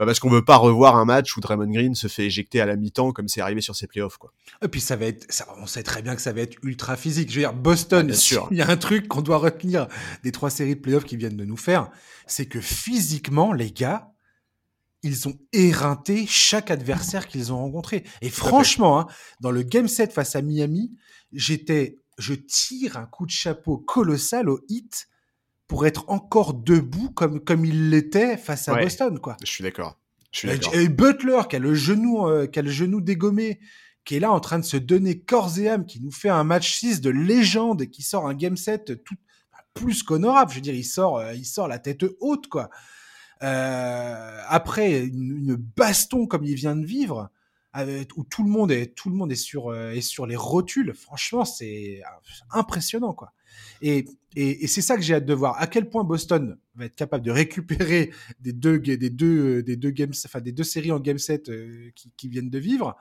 bah, 0.01 0.07
parce 0.07 0.19
qu'on 0.19 0.31
veut 0.31 0.45
pas 0.47 0.57
revoir 0.57 0.97
un 0.97 1.05
match 1.05 1.37
où 1.37 1.41
Draymond 1.41 1.71
Green 1.71 1.95
se 1.95 2.09
fait 2.09 2.25
éjecter 2.25 2.63
à 2.63 2.65
la 2.65 2.77
mi-temps 2.77 3.13
comme 3.13 3.29
c'est 3.29 3.43
arrivé 3.43 3.61
sur 3.61 3.77
ses 3.77 3.87
playoffs 3.87 4.17
quoi. 4.17 4.33
Et 4.63 4.69
puis 4.69 4.81
ça 4.81 4.97
va 4.97 5.05
être 5.05 5.31
ça, 5.31 5.47
on 5.59 5.67
sait 5.67 5.83
très 5.83 6.01
bien 6.01 6.17
que 6.17 6.23
ça 6.23 6.33
va 6.33 6.41
être 6.41 6.57
ultra 6.63 6.97
physique. 6.97 7.29
Je 7.29 7.35
veux 7.35 7.43
dire 7.43 7.53
Boston, 7.53 8.11
sûr. 8.15 8.49
il 8.51 8.57
y 8.57 8.63
a 8.63 8.71
un 8.71 8.79
truc 8.79 9.09
qu'on 9.09 9.21
doit 9.21 9.37
retenir 9.37 9.89
des 10.23 10.33
trois 10.33 10.49
séries 10.49 10.75
de 10.75 10.81
playoffs 10.81 11.05
qui 11.05 11.19
viennent 11.19 11.37
de 11.37 11.45
nous 11.45 11.59
faire, 11.59 11.91
c'est 12.27 12.47
que 12.47 12.63
physiquement 12.63 13.53
les 13.53 13.71
gars, 13.71 14.11
ils 15.03 15.29
ont 15.29 15.39
éreinté 15.53 16.25
chaque 16.27 16.71
adversaire 16.71 17.29
qu'ils 17.29 17.53
ont 17.53 17.59
rencontré. 17.59 18.05
Et 18.23 18.31
franchement, 18.31 19.01
hein, 19.01 19.07
dans 19.41 19.51
le 19.51 19.63
game 19.63 19.87
set 19.87 20.15
face 20.15 20.35
à 20.35 20.41
Miami, 20.41 20.97
j'étais, 21.31 21.99
je 22.17 22.33
tire 22.33 22.97
un 22.97 23.05
coup 23.05 23.27
de 23.27 23.31
chapeau 23.31 23.77
colossal 23.77 24.49
au 24.49 24.61
hit 24.71 25.10
pour 25.71 25.87
être 25.87 26.05
encore 26.09 26.53
debout 26.53 27.11
comme, 27.11 27.39
comme 27.39 27.65
il 27.65 27.91
l'était 27.91 28.37
face 28.37 28.69
à 28.69 28.75
Boston, 28.75 29.21
quoi. 29.21 29.37
Je 29.45 29.49
suis 29.49 29.63
d'accord. 29.63 30.01
Et 30.73 30.89
Butler, 30.89 31.43
qui 31.49 31.55
a 31.55 31.59
le 31.61 31.77
genou, 31.77 32.27
euh, 32.27 32.49
qui 32.49 32.59
a 32.59 32.63
le 32.63 32.71
genou 32.73 33.01
dégommé, 33.01 33.61
qui 34.05 34.17
est 34.17 34.19
là 34.19 34.33
en 34.33 34.41
train 34.41 34.59
de 34.59 34.65
se 34.65 34.77
donner 34.77 35.21
corps 35.21 35.61
et 35.61 35.69
âme, 35.69 35.87
qui 35.87 36.01
nous 36.01 36.11
fait 36.11 36.29
un 36.29 36.43
match 36.43 36.77
6 36.77 37.01
de 37.01 37.11
légende 37.11 37.83
et 37.83 37.89
qui 37.89 38.03
sort 38.03 38.27
un 38.27 38.35
game 38.35 38.57
set 38.57 39.05
tout, 39.05 39.15
plus 39.73 40.03
qu'honorable. 40.03 40.51
Je 40.51 40.57
veux 40.57 40.61
dire, 40.61 40.75
il 40.75 40.83
sort, 40.83 41.19
euh, 41.19 41.35
il 41.35 41.47
sort 41.47 41.69
la 41.69 41.79
tête 41.79 42.05
haute, 42.19 42.49
quoi. 42.49 42.69
Euh, 43.45 44.41
après 44.49 45.05
une, 45.05 45.55
baston 45.55 46.27
comme 46.27 46.43
il 46.43 46.57
vient 46.57 46.75
de 46.75 46.85
vivre, 46.85 47.31
où 48.17 48.25
tout 48.25 48.43
le 48.43 48.51
monde 48.51 48.73
est, 48.73 48.97
tout 48.97 49.09
le 49.09 49.15
monde 49.15 49.31
est 49.31 49.37
sur, 49.37 49.69
euh, 49.69 49.93
est 49.93 50.01
sur 50.01 50.27
les 50.27 50.35
rotules. 50.35 50.95
Franchement, 50.95 51.45
c'est 51.45 52.03
impressionnant, 52.51 53.15
quoi. 53.15 53.33
Et, 53.83 54.07
et, 54.37 54.67
c'est 54.67 54.83
ça 54.83 54.97
que 54.97 55.03
j'ai 55.03 55.15
hâte 55.15 55.25
de 55.25 55.35
voir. 55.35 55.61
À 55.61 55.67
quel 55.67 55.89
point 55.89 56.05
Boston 56.05 56.57
va 56.75 56.85
être 56.85 56.95
capable 56.95 57.25
de 57.25 57.31
récupérer 57.31 58.11
des 58.41 58.53
deux, 58.53 58.79
des 58.79 59.11
deux, 59.11 59.63
des 59.63 59.77
deux 59.77 59.91
games, 59.91 60.13
enfin 60.25 60.41
des 60.41 60.53
deux 60.53 60.65
séries 60.65 60.93
en 60.93 61.01
game 61.01 61.19
set 61.19 61.51
qui, 61.95 62.13
qui 62.17 62.29
viennent 62.29 62.51
de 62.51 62.59
vivre. 62.59 62.97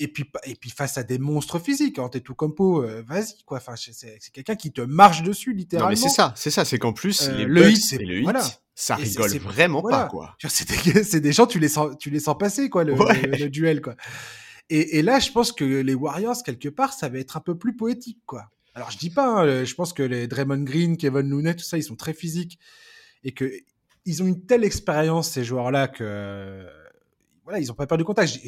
Et 0.00 0.08
puis 0.08 0.24
et 0.46 0.54
puis 0.54 0.70
face 0.70 0.96
à 0.96 1.02
des 1.02 1.18
monstres 1.18 1.58
physiques 1.58 1.98
hein, 1.98 2.08
compo 2.34 2.82
euh, 2.82 3.04
vas-y 3.06 3.42
quoi. 3.44 3.58
Enfin 3.58 3.74
c'est 3.76 4.18
quelqu'un 4.32 4.56
qui 4.56 4.72
te 4.72 4.80
marche 4.80 5.22
dessus 5.22 5.52
littéralement 5.52 5.90
non 5.94 6.02
mais 6.02 6.08
c'est 6.08 6.14
ça 6.14 6.32
c'est 6.36 6.50
ça 6.50 6.64
c'est 6.64 6.78
qu'en 6.78 6.94
plus 6.94 7.28
euh, 7.28 7.44
le 7.44 7.70
hit 7.70 7.92
et 7.92 7.98
le 7.98 8.20
hit 8.22 8.62
ça 8.74 8.94
rigole 8.94 9.36
vraiment 9.36 9.82
pas 9.82 10.06
quoi. 10.06 10.34
C'est 10.48 10.66
des, 10.66 11.20
des, 11.20 11.32
gens 11.32 11.46
tu 11.46 11.58
les 11.58 11.68
sens 11.68 11.98
tu 11.98 12.08
les 12.08 12.20
sens 12.20 12.38
passer 12.38 12.70
quoi 12.70 12.84
le, 12.84 13.48
duel 13.50 13.82
quoi. 13.82 13.94
Et, 14.70 14.98
et, 14.98 15.02
là 15.02 15.18
je 15.18 15.30
pense 15.32 15.52
que 15.52 15.64
les 15.64 15.94
Warriors 15.94 16.42
quelque 16.44 16.70
part 16.70 16.94
ça 16.94 17.10
va 17.10 17.18
être 17.18 17.36
un 17.36 17.40
peu 17.40 17.58
plus 17.58 17.76
poétique 17.76 18.20
quoi 18.24 18.46
alors 18.74 18.90
je 18.90 18.98
dis 18.98 19.10
pas 19.10 19.26
hein, 19.26 19.64
je 19.64 19.74
pense 19.74 19.92
que 19.92 20.02
les 20.02 20.26
Draymond 20.26 20.62
Green 20.62 20.96
Kevin 20.96 21.28
Looney 21.28 21.54
tout 21.54 21.64
ça 21.64 21.78
ils 21.78 21.82
sont 21.82 21.96
très 21.96 22.14
physiques. 22.14 22.58
Et 23.24 23.32
que 23.32 23.52
ils 24.06 24.22
ont 24.22 24.26
une 24.26 24.46
telle 24.46 24.64
expérience 24.64 25.30
ces 25.30 25.44
joueurs 25.44 25.70
là 25.70 25.88
que 25.88 26.66
voilà 27.50 27.60
ils 27.62 27.70
ont 27.70 27.74
pas 27.74 27.86
peur 27.86 27.98
du 27.98 28.04
contact 28.04 28.38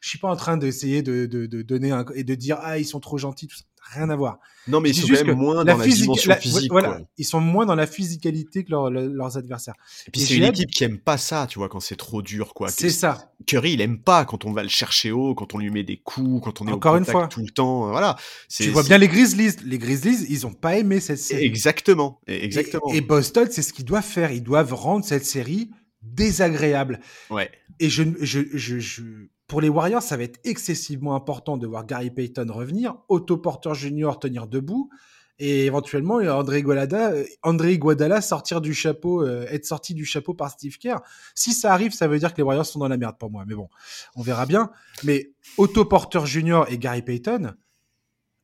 je 0.00 0.08
suis 0.08 0.18
pas 0.18 0.28
en 0.28 0.36
train 0.36 0.56
d'essayer 0.56 1.02
de, 1.02 1.26
de, 1.26 1.46
de, 1.46 1.62
donner 1.62 1.90
un, 1.90 2.04
et 2.14 2.24
de 2.24 2.34
dire 2.34 2.58
ah 2.60 2.78
ils 2.78 2.84
sont 2.84 3.00
trop 3.00 3.18
gentils 3.18 3.46
tout 3.46 3.56
ça. 3.56 3.64
Rien 3.94 4.10
à 4.10 4.16
voir. 4.16 4.38
Non 4.66 4.80
mais 4.80 4.90
ils 4.90 4.94
sont 4.94 5.08
même 5.08 5.34
moins 5.36 5.64
dans 5.64 5.78
la 5.78 5.86
dimension 5.86 6.34
physique 6.34 6.70
voilà 6.70 7.00
ils 7.16 7.24
sont 7.24 7.40
moins 7.40 7.64
dans 7.64 7.74
la 7.74 7.86
physicalité 7.86 8.64
que 8.64 8.70
leurs 8.70 8.90
leurs 8.90 9.38
adversaires. 9.38 9.74
Et 10.06 10.10
puis 10.10 10.20
c'est 10.20 10.36
une 10.36 10.44
équipe 10.44 10.70
qui 10.70 10.84
aime 10.84 10.98
pas 10.98 11.16
ça 11.16 11.46
tu 11.48 11.58
vois 11.58 11.68
quand 11.70 11.80
c'est 11.80 11.96
trop 11.96 12.20
dur 12.20 12.52
quoi. 12.52 12.68
C'est 12.68 12.90
ça. 12.90 13.32
Curry 13.46 13.72
il 13.72 13.80
aime 13.80 14.02
pas 14.02 14.24
quand 14.26 14.44
on 14.44 14.52
va 14.52 14.62
le 14.62 14.68
chercher 14.68 15.10
haut 15.10 15.34
quand 15.34 15.54
on 15.54 15.58
lui 15.58 15.70
met 15.70 15.84
des 15.84 15.96
coups 15.96 16.44
quand 16.44 16.60
on 16.60 16.68
est 16.68 16.72
encore 16.72 16.94
au 16.94 16.98
une 16.98 17.06
fois. 17.06 17.28
tout 17.28 17.40
le 17.40 17.50
temps 17.50 17.88
voilà. 17.88 18.16
Tu 18.50 18.68
vois 18.70 18.82
bien 18.82 18.98
les 18.98 19.08
Grizzlies. 19.08 19.56
Les 19.64 19.78
Grizzlies 19.78 20.26
ils 20.28 20.46
ont 20.46 20.52
pas 20.52 20.76
aimé 20.76 21.00
cette 21.00 21.18
série. 21.18 21.44
Exactement 21.44 22.20
exactement. 22.26 22.92
et, 22.92 22.98
et 22.98 23.00
Boston 23.00 23.48
c'est 23.50 23.62
ce 23.62 23.72
qu'ils 23.72 23.86
doivent 23.86 24.04
faire. 24.04 24.32
Ils 24.32 24.42
doivent 24.42 24.74
rendre 24.74 25.04
cette 25.04 25.24
série 25.24 25.70
désagréable 26.14 27.00
ouais 27.30 27.50
et 27.80 27.88
je, 27.88 28.02
je, 28.20 28.40
je, 28.54 28.78
je 28.78 29.02
pour 29.48 29.62
les 29.62 29.70
Warriors, 29.70 30.02
ça 30.02 30.18
va 30.18 30.24
être 30.24 30.38
excessivement 30.44 31.14
important 31.14 31.56
de 31.56 31.66
voir 31.66 31.86
Gary 31.86 32.10
Payton 32.10 32.52
revenir, 32.52 32.96
Otto 33.08 33.38
Porter 33.38 33.72
Jr. 33.72 34.18
tenir 34.20 34.46
debout, 34.46 34.90
et 35.38 35.64
éventuellement 35.64 36.16
André 36.16 36.62
Guadala, 36.62 37.12
André 37.42 37.78
Guadala 37.78 38.20
sortir 38.20 38.60
du 38.60 38.74
chapeau, 38.74 39.22
euh, 39.22 39.46
être 39.48 39.64
sorti 39.64 39.94
du 39.94 40.04
chapeau 40.04 40.34
par 40.34 40.50
Steve 40.50 40.76
Kerr. 40.76 40.98
Si 41.34 41.54
ça 41.54 41.72
arrive, 41.72 41.92
ça 41.92 42.08
veut 42.08 42.18
dire 42.18 42.32
que 42.32 42.38
les 42.38 42.42
Warriors 42.42 42.66
sont 42.66 42.80
dans 42.80 42.88
la 42.88 42.98
merde 42.98 43.16
pour 43.18 43.30
moi. 43.30 43.44
Mais 43.46 43.54
bon, 43.54 43.68
on 44.16 44.22
verra 44.22 44.46
bien. 44.46 44.70
Mais 45.04 45.30
Otto 45.56 45.84
Porter 45.84 46.26
Jr. 46.26 46.64
et 46.68 46.76
Gary 46.76 47.02
Payton, 47.02 47.54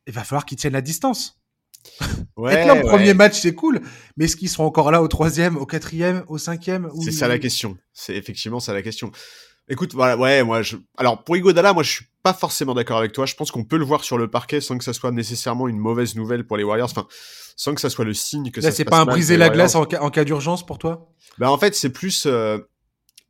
il 0.06 0.12
va 0.12 0.24
falloir 0.24 0.46
qu'ils 0.46 0.56
tiennent 0.56 0.72
la 0.72 0.82
distance. 0.82 1.43
Ouais, 2.36 2.54
être 2.54 2.66
là 2.66 2.76
au 2.76 2.88
premier 2.88 3.14
match, 3.14 3.40
c'est 3.40 3.54
cool, 3.54 3.80
mais 4.16 4.24
est-ce 4.24 4.36
qu'ils 4.36 4.48
seront 4.48 4.64
encore 4.64 4.90
là 4.90 5.02
au 5.02 5.08
troisième, 5.08 5.56
au 5.56 5.66
quatrième, 5.66 6.24
au 6.26 6.38
cinquième 6.38 6.90
C'est 7.00 7.12
ça 7.12 7.28
la 7.28 7.38
question. 7.38 7.76
C'est 7.92 8.16
effectivement 8.16 8.58
ça 8.58 8.72
la 8.72 8.82
question. 8.82 9.12
Écoute, 9.68 9.94
voilà, 9.94 10.16
ouais, 10.16 10.42
moi, 10.42 10.60
je... 10.60 10.76
alors 10.98 11.24
pour 11.24 11.36
Igodala, 11.36 11.72
moi, 11.72 11.82
je 11.82 11.90
suis 11.90 12.04
pas 12.22 12.34
forcément 12.34 12.74
d'accord 12.74 12.98
avec 12.98 13.12
toi. 13.12 13.24
Je 13.24 13.34
pense 13.34 13.50
qu'on 13.50 13.64
peut 13.64 13.78
le 13.78 13.84
voir 13.84 14.04
sur 14.04 14.18
le 14.18 14.28
parquet 14.28 14.60
sans 14.60 14.76
que 14.76 14.84
ça 14.84 14.92
soit 14.92 15.10
nécessairement 15.10 15.68
une 15.68 15.78
mauvaise 15.78 16.16
nouvelle 16.16 16.46
pour 16.46 16.56
les 16.56 16.64
Warriors. 16.64 16.90
Enfin, 16.90 17.06
sans 17.56 17.74
que 17.74 17.80
ça 17.80 17.88
soit 17.88 18.04
le 18.04 18.14
signe 18.14 18.50
que 18.50 18.60
Là, 18.60 18.70
ça. 18.70 18.76
C'est 18.76 18.84
pas 18.84 18.98
un 18.98 19.04
briser 19.06 19.36
la 19.36 19.48
glace 19.48 19.74
en 19.74 19.84
cas, 19.86 20.24
d'urgence 20.24 20.66
pour 20.66 20.78
toi? 20.78 21.08
Ben 21.38 21.48
en 21.48 21.58
fait, 21.58 21.74
c'est 21.74 21.90
plus. 21.90 22.24
Euh, 22.26 22.58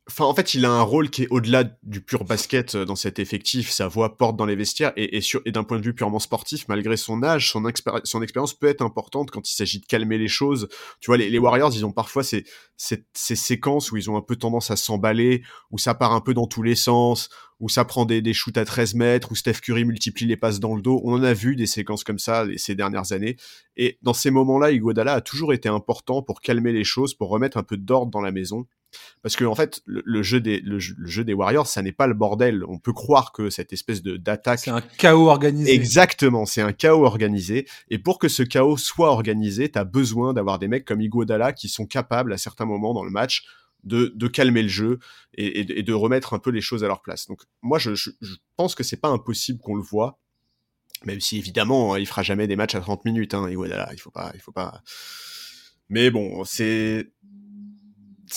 Enfin, 0.07 0.25
en 0.25 0.35
fait, 0.35 0.53
il 0.53 0.65
a 0.65 0.71
un 0.71 0.83
rôle 0.83 1.09
qui 1.09 1.23
est 1.23 1.27
au-delà 1.31 1.63
du 1.81 1.99
pur 1.99 2.25
basket 2.25 2.75
euh, 2.75 2.85
dans 2.85 2.95
cet 2.95 3.17
effectif. 3.17 3.71
Sa 3.71 3.87
voix 3.87 4.17
porte 4.17 4.37
dans 4.37 4.45
les 4.45 4.55
vestiaires 4.55 4.93
et, 4.95 5.17
et, 5.17 5.21
et 5.45 5.51
d'un 5.51 5.63
point 5.63 5.79
de 5.79 5.83
vue 5.83 5.95
purement 5.95 6.19
sportif, 6.19 6.67
malgré 6.67 6.95
son 6.95 7.23
âge, 7.23 7.49
son, 7.49 7.63
son 8.03 8.21
expérience 8.21 8.53
peut 8.53 8.67
être 8.67 8.83
importante 8.83 9.31
quand 9.31 9.49
il 9.49 9.55
s'agit 9.55 9.79
de 9.79 9.85
calmer 9.87 10.19
les 10.19 10.27
choses. 10.27 10.67
Tu 10.99 11.07
vois, 11.07 11.17
les, 11.17 11.39
Warriors, 11.39 11.71
ils 11.73 11.87
ont 11.87 11.91
parfois 11.91 12.23
ces, 12.23 12.45
ces, 12.77 13.03
ces, 13.13 13.35
séquences 13.35 13.91
où 13.91 13.97
ils 13.97 14.11
ont 14.11 14.15
un 14.15 14.21
peu 14.21 14.35
tendance 14.35 14.69
à 14.69 14.75
s'emballer, 14.75 15.41
où 15.71 15.79
ça 15.79 15.95
part 15.95 16.13
un 16.13 16.21
peu 16.21 16.35
dans 16.35 16.45
tous 16.45 16.61
les 16.61 16.75
sens, 16.75 17.29
où 17.59 17.67
ça 17.67 17.83
prend 17.83 18.05
des, 18.05 18.21
des 18.21 18.33
shoots 18.33 18.57
à 18.57 18.65
13 18.65 18.93
mètres, 18.93 19.31
où 19.31 19.35
Steph 19.35 19.61
Curry 19.63 19.85
multiplie 19.85 20.27
les 20.27 20.37
passes 20.37 20.59
dans 20.59 20.75
le 20.75 20.83
dos. 20.83 21.01
On 21.03 21.13
en 21.13 21.23
a 21.23 21.33
vu 21.33 21.55
des 21.55 21.65
séquences 21.65 22.03
comme 22.03 22.19
ça 22.19 22.45
ces 22.57 22.75
dernières 22.75 23.11
années. 23.11 23.37
Et 23.75 23.97
dans 24.03 24.13
ces 24.13 24.29
moments-là, 24.29 24.71
Iguodala 24.71 25.13
a 25.13 25.21
toujours 25.21 25.51
été 25.51 25.67
important 25.67 26.21
pour 26.21 26.41
calmer 26.41 26.73
les 26.73 26.83
choses, 26.83 27.15
pour 27.15 27.29
remettre 27.29 27.57
un 27.57 27.63
peu 27.63 27.75
d'ordre 27.75 28.11
dans 28.11 28.21
la 28.21 28.31
maison. 28.31 28.67
Parce 29.21 29.35
que 29.35 29.43
en 29.45 29.55
fait, 29.55 29.81
le, 29.85 30.21
jeu 30.21 30.39
des 30.39 30.59
le, 30.59 30.79
jeu 30.79 31.23
des 31.23 31.33
Warriors, 31.33 31.67
ça 31.67 31.81
n'est 31.81 31.91
pas 31.91 32.07
le 32.07 32.13
bordel. 32.13 32.63
On 32.67 32.77
peut 32.77 32.93
croire 32.93 33.31
que 33.31 33.49
cette 33.49 33.73
espèce 33.73 34.03
de 34.03 34.17
d'attaque, 34.17 34.59
c'est 34.59 34.71
un 34.71 34.81
chaos 34.81 35.29
organisé. 35.29 35.73
Exactement, 35.73 36.45
c'est 36.45 36.61
un 36.61 36.73
chaos 36.73 37.05
organisé. 37.05 37.67
Et 37.89 37.97
pour 37.97 38.19
que 38.19 38.27
ce 38.27 38.43
chaos 38.43 38.77
soit 38.77 39.09
organisé, 39.09 39.69
t'as 39.69 39.83
besoin 39.83 40.33
d'avoir 40.33 40.59
des 40.59 40.67
mecs 40.67 40.85
comme 40.85 41.01
Iguodala 41.01 41.53
qui 41.53 41.69
sont 41.69 41.85
capables 41.85 42.33
à 42.33 42.37
certains 42.37 42.65
moments 42.65 42.93
dans 42.93 43.03
le 43.03 43.11
match 43.11 43.45
de, 43.85 44.11
de 44.15 44.27
calmer 44.27 44.63
le 44.63 44.67
jeu 44.67 44.99
et, 45.35 45.59
et, 45.59 45.83
de 45.83 45.93
remettre 45.93 46.33
un 46.33 46.39
peu 46.39 46.49
les 46.49 46.61
choses 46.61 46.83
à 46.83 46.87
leur 46.87 47.01
place. 47.01 47.27
Donc 47.27 47.41
moi, 47.61 47.79
je, 47.79 47.95
je, 47.95 48.09
je 48.21 48.35
pense 48.57 48.75
que 48.75 48.83
c'est 48.83 48.97
pas 48.97 49.09
impossible 49.09 49.59
qu'on 49.59 49.75
le 49.75 49.83
voit, 49.83 50.19
même 51.03 51.21
si 51.21 51.37
évidemment, 51.37 51.95
il 51.95 52.07
fera 52.07 52.23
jamais 52.23 52.47
des 52.47 52.55
matchs 52.55 52.75
à 52.75 52.81
30 52.81 53.05
minutes. 53.05 53.33
Hein, 53.33 53.49
Iguodala, 53.49 53.89
il 53.93 53.99
faut 53.99 54.11
pas, 54.11 54.31
il 54.33 54.41
faut 54.41 54.51
pas. 54.51 54.81
Mais 55.89 56.09
bon, 56.09 56.43
c'est 56.45 57.11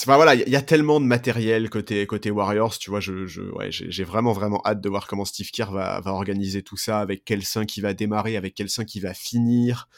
Enfin 0.01 0.15
voilà, 0.15 0.33
il 0.35 0.47
y, 0.47 0.55
a 0.55 0.61
tellement 0.61 1.01
de 1.01 1.05
matériel 1.05 1.69
côté 1.69 2.05
côté 2.07 2.31
Warriors, 2.31 2.77
tu 2.77 2.89
vois. 2.89 3.01
Je, 3.01 3.25
je 3.25 3.41
ouais, 3.41 3.67
j'ai 3.69 4.03
vraiment 4.05 4.31
vraiment 4.31 4.61
hâte 4.65 4.79
de 4.79 4.87
voir 4.87 5.07
comment 5.07 5.25
Steve 5.25 5.51
Kerr 5.51 5.71
va, 5.71 5.99
va 5.99 6.13
organiser 6.13 6.63
tout 6.63 6.77
ça, 6.77 6.99
avec 6.99 7.25
quel 7.25 7.43
sein 7.43 7.65
qui 7.65 7.81
va 7.81 7.93
démarrer, 7.93 8.37
avec 8.37 8.55
quel 8.55 8.69
sein 8.69 8.85
qui 8.85 9.01
va 9.01 9.13
finir. 9.13 9.89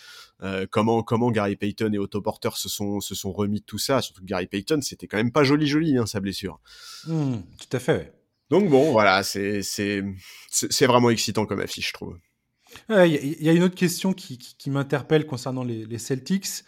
Euh, 0.41 0.66
comment 0.70 1.04
comment 1.04 1.30
Gary 1.30 1.56
Payton 1.56 1.93
et 1.93 1.99
Otto 1.99 2.20
Porter 2.20 2.49
se 2.56 2.68
sont 2.68 2.99
se 2.99 3.14
sont 3.14 3.32
remis 3.32 3.60
de 3.60 3.66
tout 3.66 3.78
ça. 3.78 4.02
Surtout 4.02 4.22
que 4.22 4.26
Gary 4.26 4.47
Payton, 4.47 4.82
c'était 4.82 5.06
quand 5.06 5.18
même 5.18 5.32
pas 5.32 5.43
joli 5.43 5.68
joli 5.68 5.97
hein, 5.97 6.08
sa 6.08 6.20
blessure. 6.20 6.60
Mmh, 7.06 7.36
tout 7.60 7.78
à 7.78 7.80
fait. 7.80 8.14
Donc 8.49 8.70
bon, 8.70 8.91
voilà, 8.91 9.22
c'est 9.22 9.62
c'est 9.62 10.04
c'est 10.49 10.88
vraiment 10.88 11.12
excitant 11.12 11.45
comme 11.45 11.60
affiche, 11.60 11.89
je 11.89 11.93
trouve. 11.93 12.18
Il 12.89 13.43
y, 13.43 13.49
a 13.49 13.52
une 13.52 13.64
autre 13.64 13.76
question 13.76 14.14
qui, 14.14 14.38
qui, 14.38 14.56
qui 14.58 14.70
m'interpelle 14.70 15.26
concernant 15.26 15.64
les, 15.64 15.86
les 15.86 15.97
Celtics 15.97 16.64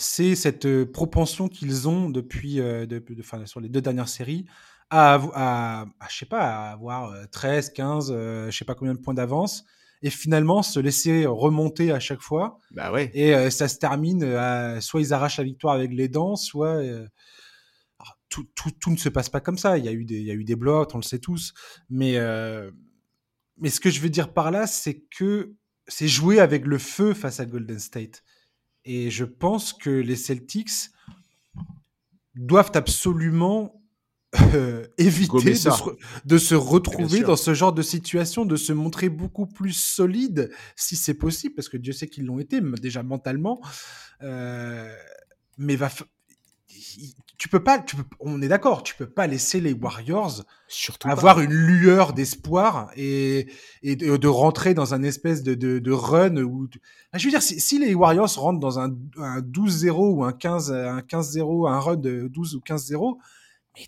c'est 0.00 0.36
cette 0.36 0.64
euh, 0.64 0.86
propension 0.86 1.48
qu'ils 1.48 1.88
ont 1.88 2.08
depuis, 2.08 2.60
euh, 2.60 2.86
sur 3.46 3.60
les 3.60 3.68
deux 3.68 3.80
dernières 3.80 4.08
séries 4.08 4.46
à, 4.90 5.18
à, 5.34 5.86
je 6.08 6.16
sais 6.16 6.24
pas, 6.24 6.38
à 6.38 6.70
avoir 6.70 7.12
13, 7.30 7.70
15, 7.70 8.12
euh, 8.12 8.48
je 8.48 8.56
sais 8.56 8.64
pas 8.64 8.76
combien 8.76 8.94
de 8.94 9.00
points 9.00 9.12
d'avance 9.12 9.64
et 10.00 10.10
finalement 10.10 10.62
se 10.62 10.78
laisser 10.78 11.26
remonter 11.26 11.90
à 11.90 11.98
chaque 11.98 12.20
fois. 12.20 12.60
Bah 12.70 12.92
ouais. 12.92 13.10
Et 13.12 13.50
ça 13.50 13.66
se 13.66 13.78
termine, 13.78 14.20
soit 14.80 15.00
ils 15.00 15.12
arrachent 15.12 15.38
la 15.38 15.44
victoire 15.44 15.74
avec 15.74 15.92
les 15.92 16.06
dents, 16.06 16.36
soit 16.36 16.80
tout, 18.28 18.46
tout, 18.54 18.70
tout, 18.70 18.92
ne 18.92 18.96
se 18.96 19.08
passe 19.08 19.28
pas 19.28 19.40
comme 19.40 19.58
ça. 19.58 19.76
Il 19.76 19.84
y 19.84 19.88
a 19.88 19.92
eu 19.92 20.04
des, 20.04 20.20
il 20.20 20.24
y 20.24 20.30
a 20.30 20.34
eu 20.34 20.44
des 20.44 20.54
blocs, 20.54 20.94
on 20.94 20.98
le 20.98 21.02
sait 21.02 21.18
tous. 21.18 21.52
Mais, 21.90 22.16
mais 23.56 23.70
ce 23.70 23.80
que 23.80 23.90
je 23.90 24.00
veux 24.00 24.08
dire 24.08 24.32
par 24.32 24.52
là, 24.52 24.68
c'est 24.68 25.00
que 25.10 25.52
c'est 25.88 26.06
jouer 26.06 26.38
avec 26.38 26.64
le 26.64 26.78
feu 26.78 27.12
face 27.12 27.40
à 27.40 27.44
Golden 27.44 27.80
State. 27.80 28.22
Et 28.90 29.10
je 29.10 29.24
pense 29.24 29.74
que 29.74 29.90
les 29.90 30.16
Celtics 30.16 30.90
doivent 32.34 32.70
absolument 32.72 33.82
euh, 34.54 34.86
éviter 34.98 35.52
de 36.24 36.38
se, 36.38 36.54
retrouver 36.54 37.20
dans 37.20 37.36
ce 37.36 37.52
genre 37.52 37.74
de 37.74 37.82
situation, 37.82 38.46
de 38.46 38.56
se 38.56 38.72
montrer 38.72 39.10
beaucoup 39.10 39.46
plus 39.46 39.74
solide, 39.74 40.50
si 40.74 40.96
c'est 40.96 41.12
possible, 41.12 41.54
parce 41.54 41.68
que 41.68 41.76
Dieu 41.76 41.92
sait 41.92 42.08
qu'ils 42.08 42.24
l'ont 42.24 42.38
été, 42.38 42.62
déjà 42.80 43.02
mentalement. 43.02 43.60
Euh, 44.22 44.90
mais 45.58 45.76
va, 45.76 45.90
tu 47.38 47.48
peux 47.48 47.62
pas, 47.62 47.78
tu 47.78 47.94
peux, 47.94 48.02
on 48.18 48.42
est 48.42 48.48
d'accord, 48.48 48.82
tu 48.82 48.96
peux 48.96 49.08
pas 49.08 49.28
laisser 49.28 49.60
les 49.60 49.72
Warriors 49.72 50.44
Surtout 50.66 51.08
avoir 51.08 51.40
une 51.40 51.52
lueur 51.52 52.12
d'espoir 52.12 52.90
et, 52.96 53.46
et 53.82 53.94
de, 53.94 54.28
rentrer 54.28 54.74
dans 54.74 54.92
un 54.92 55.04
espèce 55.04 55.44
de, 55.44 55.54
de, 55.54 55.78
de 55.78 55.92
run 55.92 56.36
où, 56.38 56.68
je 57.14 57.24
veux 57.24 57.30
dire, 57.30 57.40
si, 57.40 57.60
si, 57.60 57.78
les 57.78 57.94
Warriors 57.94 58.34
rentrent 58.36 58.58
dans 58.58 58.80
un, 58.80 58.90
un 59.18 59.40
12-0 59.40 59.90
ou 59.92 60.24
un 60.24 60.32
15, 60.32 60.72
un 60.72 60.98
15-0, 60.98 61.70
un 61.70 61.78
run 61.78 61.96
de 61.96 62.28
12 62.28 62.56
ou 62.56 62.58
15-0, 62.58 63.16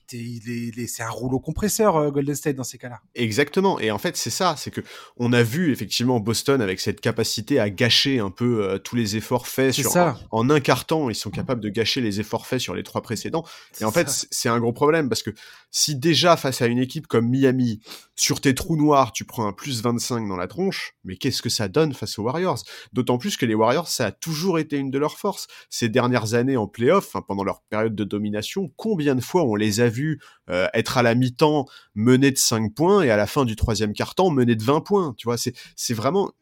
c'est 0.09 1.03
un 1.03 1.11
rouleau 1.11 1.41
compresseur 1.41 1.97
euh, 1.97 2.11
Golden 2.11 2.35
State 2.35 2.57
dans 2.57 2.65
ces 2.65 2.79
cas-là. 2.79 3.01
Exactement. 3.15 3.79
Et 3.81 3.91
en 3.91 3.99
fait, 3.99 4.17
c'est 4.17 4.31
ça, 4.31 4.55
c'est 4.57 4.71
que 4.71 4.81
on 5.17 5.33
a 5.33 5.43
vu 5.43 5.73
effectivement 5.73 6.21
Boston 6.21 6.61
avec 6.61 6.81
cette 6.81 7.01
capacité 7.01 7.59
à 7.61 7.71
gâcher 7.71 8.19
un 8.19 8.31
peu 8.31 8.63
euh, 8.63 8.79
tous 8.79 8.97
les 8.97 9.17
efforts 9.17 9.47
faits 9.47 9.73
sur 9.73 9.91
ça. 9.91 10.19
En, 10.31 10.51
un 10.51 10.61
quart 10.61 10.87
temps, 10.87 11.11
ils 11.11 11.15
sont 11.15 11.31
capables 11.31 11.61
de 11.61 11.69
gâcher 11.69 12.01
les 12.01 12.21
efforts 12.21 12.47
faits 12.47 12.61
sur 12.61 12.75
les 12.75 12.83
trois 12.83 13.03
précédents. 13.03 13.45
Et 13.81 13.85
en 13.85 13.93
fait, 13.93 14.27
c'est 14.31 14.49
un 14.49 14.59
gros 14.59 14.73
problème 14.73 15.09
parce 15.09 15.23
que 15.23 15.31
si 15.71 15.97
déjà 15.97 16.37
face 16.37 16.63
à 16.63 16.67
une 16.67 16.79
équipe 16.79 17.07
comme 17.07 17.29
Miami, 17.29 17.81
sur 18.17 18.41
tes 18.41 18.55
trous 18.55 18.77
noirs, 18.77 19.13
tu 19.13 19.25
prends 19.25 19.47
un 19.47 19.53
plus 19.53 19.83
25 19.83 20.29
dans 20.29 20.37
la 20.37 20.47
tronche, 20.47 20.95
mais 21.05 21.17
qu'est-ce 21.17 21.43
que 21.43 21.49
ça 21.49 21.69
donne 21.69 21.95
face 21.95 22.19
aux 22.19 22.23
Warriors? 22.25 22.63
D'autant 22.93 23.19
plus 23.19 23.37
que 23.37 23.47
les 23.47 23.55
Warriors, 23.55 23.89
ça 23.89 24.07
a 24.07 24.13
toujours 24.13 24.59
été 24.59 24.77
une 24.77 24.91
de 24.91 24.99
leurs 24.99 25.19
forces. 25.19 25.47
Ces 25.71 25.89
dernières 25.89 26.35
années 26.35 26.57
en 26.57 26.67
playoff, 26.67 27.17
pendant 27.27 27.45
leur 27.45 27.63
période 27.63 27.95
de 27.95 28.05
domination, 28.05 28.71
combien 28.77 29.15
de 29.15 29.21
fois 29.21 29.45
on 29.45 29.55
les 29.55 29.80
a 29.81 29.89
vus 29.89 30.21
euh, 30.49 30.69
être 30.75 30.99
à 30.99 31.03
la 31.03 31.15
mi-temps 31.15 31.67
menés 31.95 32.31
de 32.31 32.39
5 32.39 32.75
points 32.75 33.03
et 33.03 33.11
à 33.11 33.17
la 33.17 33.27
fin 33.27 33.45
du 33.45 33.57
troisième 33.57 33.93
quart-temps 33.93 34.31
menés 34.31 34.57
de 34.57 34.65
20 34.65 34.81
points 34.81 35.15
Tu 35.17 35.27
vois, 35.27 35.37
c'est 35.37 35.95
vraiment, 35.95 36.33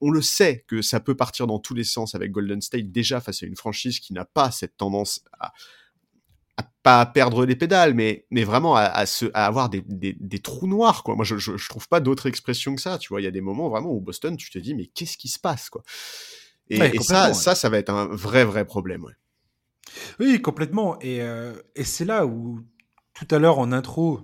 on 0.00 0.10
le 0.10 0.22
sait 0.22 0.64
que 0.66 0.82
ça 0.82 1.00
peut 1.00 1.16
partir 1.16 1.46
dans 1.46 1.58
tous 1.58 1.74
les 1.74 1.84
sens 1.84 2.14
avec 2.14 2.32
Golden 2.32 2.60
State 2.60 2.90
déjà 2.90 3.20
face 3.20 3.42
à 3.42 3.46
une 3.46 3.56
franchise 3.56 4.00
qui 4.00 4.12
n'a 4.12 4.24
pas 4.24 4.50
cette 4.50 4.76
tendance 4.76 5.22
à 5.38 5.52
pas 6.82 7.00
à 7.00 7.06
perdre 7.06 7.46
les 7.46 7.56
pédales, 7.56 7.94
mais, 7.94 8.26
mais 8.30 8.44
vraiment 8.44 8.74
à, 8.76 9.06
se, 9.06 9.26
à 9.34 9.46
avoir 9.46 9.68
des, 9.68 9.82
des, 9.82 10.16
des, 10.18 10.38
trous 10.40 10.66
noirs, 10.66 11.04
quoi. 11.04 11.14
Moi, 11.14 11.24
je, 11.24 11.36
je, 11.36 11.68
trouve 11.68 11.88
pas 11.88 12.00
d'autre 12.00 12.26
expression 12.26 12.74
que 12.74 12.80
ça, 12.80 12.98
tu 12.98 13.08
vois. 13.10 13.20
Il 13.20 13.24
y 13.24 13.28
a 13.28 13.30
des 13.30 13.40
moments 13.40 13.68
vraiment 13.68 13.92
où 13.92 14.00
Boston, 14.00 14.36
tu 14.36 14.50
te 14.50 14.58
dis, 14.58 14.74
mais 14.74 14.86
qu'est-ce 14.86 15.16
qui 15.16 15.28
se 15.28 15.38
passe, 15.38 15.70
quoi? 15.70 15.82
Et, 16.70 16.98
ça, 17.00 17.34
ça, 17.34 17.54
ça 17.54 17.68
va 17.68 17.78
être 17.78 17.90
un 17.90 18.06
vrai, 18.06 18.44
vrai 18.44 18.64
problème, 18.64 19.04
ouais. 19.04 19.12
Oui, 20.18 20.40
complètement. 20.40 20.98
Et, 21.00 21.20
euh, 21.20 21.54
et 21.74 21.84
c'est 21.84 22.04
là 22.04 22.26
où, 22.26 22.60
tout 23.14 23.26
à 23.30 23.38
l'heure, 23.38 23.58
en 23.58 23.72
intro, 23.72 24.20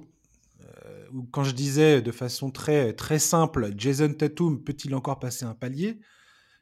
euh, 0.63 1.09
quand 1.31 1.45
je 1.45 1.53
disais 1.53 2.03
de 2.03 2.13
façon 2.13 2.51
très, 2.51 2.93
très 2.93 3.19
simple, 3.19 3.71
Jason 3.77 4.13
Tatum 4.13 4.63
peut-il 4.63 4.95
encore 4.95 5.19
passer 5.19 5.45
un 5.45 5.55
palier? 5.55 6.01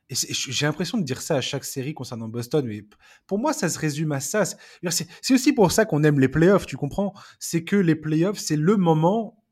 J'ai 0.08 0.66
l'impression 0.66 0.98
de 0.98 1.02
dire 1.02 1.20
ça 1.20 1.34
à 1.34 1.40
chaque 1.40 1.64
série 1.64 1.92
concernant 1.92 2.28
Boston, 2.28 2.64
mais 2.64 2.86
pour 3.26 3.38
moi, 3.40 3.52
ça 3.52 3.68
se 3.68 3.76
résume 3.78 4.12
à 4.12 4.20
ça. 4.20 4.44
C'est 4.92 5.34
aussi 5.34 5.52
pour 5.52 5.72
ça 5.72 5.84
qu'on 5.84 6.04
aime 6.04 6.20
les 6.20 6.28
playoffs, 6.28 6.66
tu 6.66 6.76
comprends? 6.76 7.12
C'est 7.40 7.64
que 7.64 7.74
les 7.74 7.96
playoffs, 7.96 8.38
c'est 8.38 8.56
le 8.56 8.76
moment, 8.76 9.42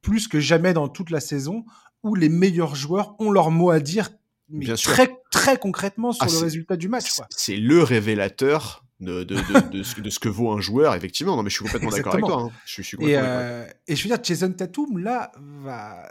plus 0.00 0.26
que 0.26 0.40
jamais 0.40 0.72
dans 0.72 0.88
toute 0.88 1.10
la 1.10 1.20
saison, 1.20 1.66
où 2.02 2.14
les 2.14 2.30
meilleurs 2.30 2.76
joueurs 2.76 3.14
ont 3.18 3.30
leur 3.30 3.50
mot 3.50 3.68
à 3.68 3.78
dire 3.78 4.08
mais 4.48 4.74
très, 4.74 5.19
très 5.40 5.58
concrètement 5.58 6.12
sur 6.12 6.24
ah, 6.24 6.32
le 6.32 6.38
résultat 6.38 6.76
du 6.76 6.88
match. 6.88 7.20
C'est 7.30 7.56
le 7.56 7.82
révélateur 7.82 8.84
de, 9.00 9.24
de, 9.24 9.36
de, 9.70 9.82
ce, 9.82 10.00
de, 10.00 10.10
ce, 10.10 10.18
que 10.18 10.28
vaut 10.28 10.50
un 10.50 10.60
joueur, 10.60 10.94
effectivement. 10.94 11.36
Non, 11.36 11.42
mais 11.42 11.50
je 11.50 11.54
suis 11.56 11.64
complètement 11.64 11.90
d'accord 11.90 12.12
avec 12.14 12.26
toi. 12.26 12.42
Hein. 12.42 12.50
Je, 12.66 12.82
suis 12.82 12.98
et, 13.00 13.16
euh, 13.16 13.64
et, 13.88 13.96
je 13.96 14.02
veux 14.02 14.14
dire, 14.14 14.22
Jason 14.22 14.52
Tatum, 14.52 14.98
là, 14.98 15.32
va, 15.62 16.10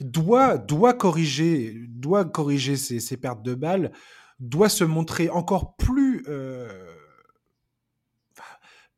doit, 0.00 0.58
doit 0.58 0.94
corriger, 0.94 1.74
doit 1.88 2.24
corriger 2.24 2.76
ses, 2.76 3.00
ses, 3.00 3.16
pertes 3.16 3.42
de 3.42 3.54
balles, 3.54 3.90
doit 4.38 4.68
se 4.68 4.84
montrer 4.84 5.30
encore 5.30 5.76
plus. 5.76 6.24
Euh, 6.28 6.85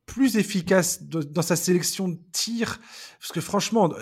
plus 0.09 0.37
efficace 0.37 1.03
dans 1.03 1.43
sa 1.43 1.55
sélection 1.55 2.09
de 2.09 2.19
tirs. 2.33 2.81
Parce 3.21 3.31
que 3.31 3.41
franchement, 3.41 3.93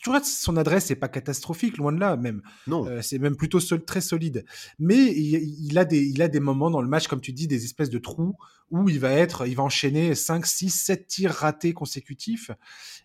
tu 0.00 0.08
vois, 0.08 0.22
son 0.22 0.56
adresse 0.56 0.88
n'est 0.88 0.96
pas 0.96 1.08
catastrophique, 1.08 1.76
loin 1.76 1.92
de 1.92 1.98
là 1.98 2.16
même. 2.16 2.42
Non. 2.66 2.86
Euh, 2.86 3.02
c'est 3.02 3.18
même 3.18 3.36
plutôt 3.36 3.58
très 3.60 4.00
solide. 4.00 4.44
Mais 4.78 5.12
il, 5.12 5.76
a 5.76 5.84
des, 5.84 6.00
il 6.06 6.22
a 6.22 6.28
des 6.28 6.40
moments 6.40 6.70
dans 6.70 6.80
le 6.80 6.88
match, 6.88 7.08
comme 7.08 7.20
tu 7.20 7.32
dis, 7.32 7.48
des 7.48 7.64
espèces 7.64 7.90
de 7.90 7.98
trous 7.98 8.36
où 8.70 8.88
il 8.88 9.00
va 9.00 9.10
être, 9.10 9.46
il 9.46 9.56
va 9.56 9.64
enchaîner 9.64 10.14
5, 10.14 10.46
6, 10.46 10.70
7 10.70 11.06
tirs 11.06 11.32
ratés 11.32 11.74
consécutifs. 11.74 12.50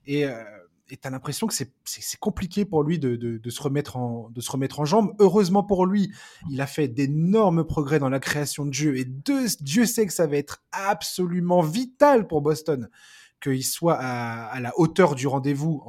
Et, 0.06 0.26
euh, 0.26 0.44
et 0.90 0.98
tu 0.98 1.08
as 1.08 1.12
l'impression 1.12 1.48
que 1.48 1.54
c'est 1.54 2.20
compliqué 2.20 2.66
pour 2.66 2.84
lui 2.84 3.00
de, 3.00 3.16
de, 3.16 3.38
de, 3.38 3.50
se 3.50 3.62
remettre 3.62 3.98
en, 3.98 4.30
de 4.30 4.42
se 4.42 4.52
remettre 4.52 4.80
en 4.80 4.86
jambe. 4.86 5.14
Heureusement 5.20 5.64
pour 5.64 5.86
lui, 5.86 6.12
il 6.50 6.62
a 6.62 6.68
fait 6.68 6.88
d'énormes 6.88 7.66
progrès 7.66 8.00
dans 8.00 8.10
la 8.10 8.20
création 8.20 8.66
de 8.66 8.74
jeu 8.74 8.98
et 8.98 9.06
Dieu 9.06 9.86
sait 9.86 10.08
que 10.08 10.14
ça 10.14 10.28
va 10.28 10.38
être 10.38 10.64
absolument 10.72 11.62
vital 11.62 12.28
pour 12.28 12.42
Boston 12.42 12.90
qu'il 13.42 13.64
soit 13.64 13.98
à, 14.00 14.46
à, 14.48 14.60
la 14.60 14.72
hauteur 14.80 15.16
du 15.16 15.28
rendez-vous 15.28 15.84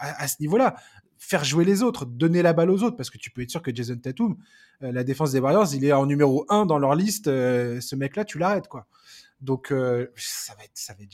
à, 0.00 0.28
ce 0.28 0.36
niveau-là. 0.40 0.76
Faire 1.18 1.44
jouer 1.44 1.64
les 1.64 1.82
autres, 1.82 2.06
donner 2.06 2.42
la 2.42 2.52
balle 2.52 2.70
aux 2.70 2.82
autres, 2.82 2.96
parce 2.96 3.10
que 3.10 3.18
tu 3.18 3.30
peux 3.30 3.42
être 3.42 3.50
sûr 3.50 3.62
que 3.62 3.74
Jason 3.74 3.96
Tatum, 3.96 4.36
euh, 4.82 4.90
la 4.90 5.04
défense 5.04 5.32
des 5.32 5.38
Warriors, 5.38 5.74
il 5.74 5.84
est 5.84 5.92
en 5.92 6.06
numéro 6.06 6.46
1 6.48 6.66
dans 6.66 6.78
leur 6.78 6.94
liste. 6.94 7.28
Euh, 7.28 7.80
ce 7.80 7.94
mec-là, 7.94 8.24
tu 8.24 8.38
l'arrêtes, 8.38 8.68
quoi. 8.68 8.86
Donc, 9.40 9.70
euh, 9.70 10.06
ça 10.16 10.54
va 10.54 10.64
être, 10.64 10.72
ça 10.74 10.94
va 10.94 11.04
être 11.04 11.12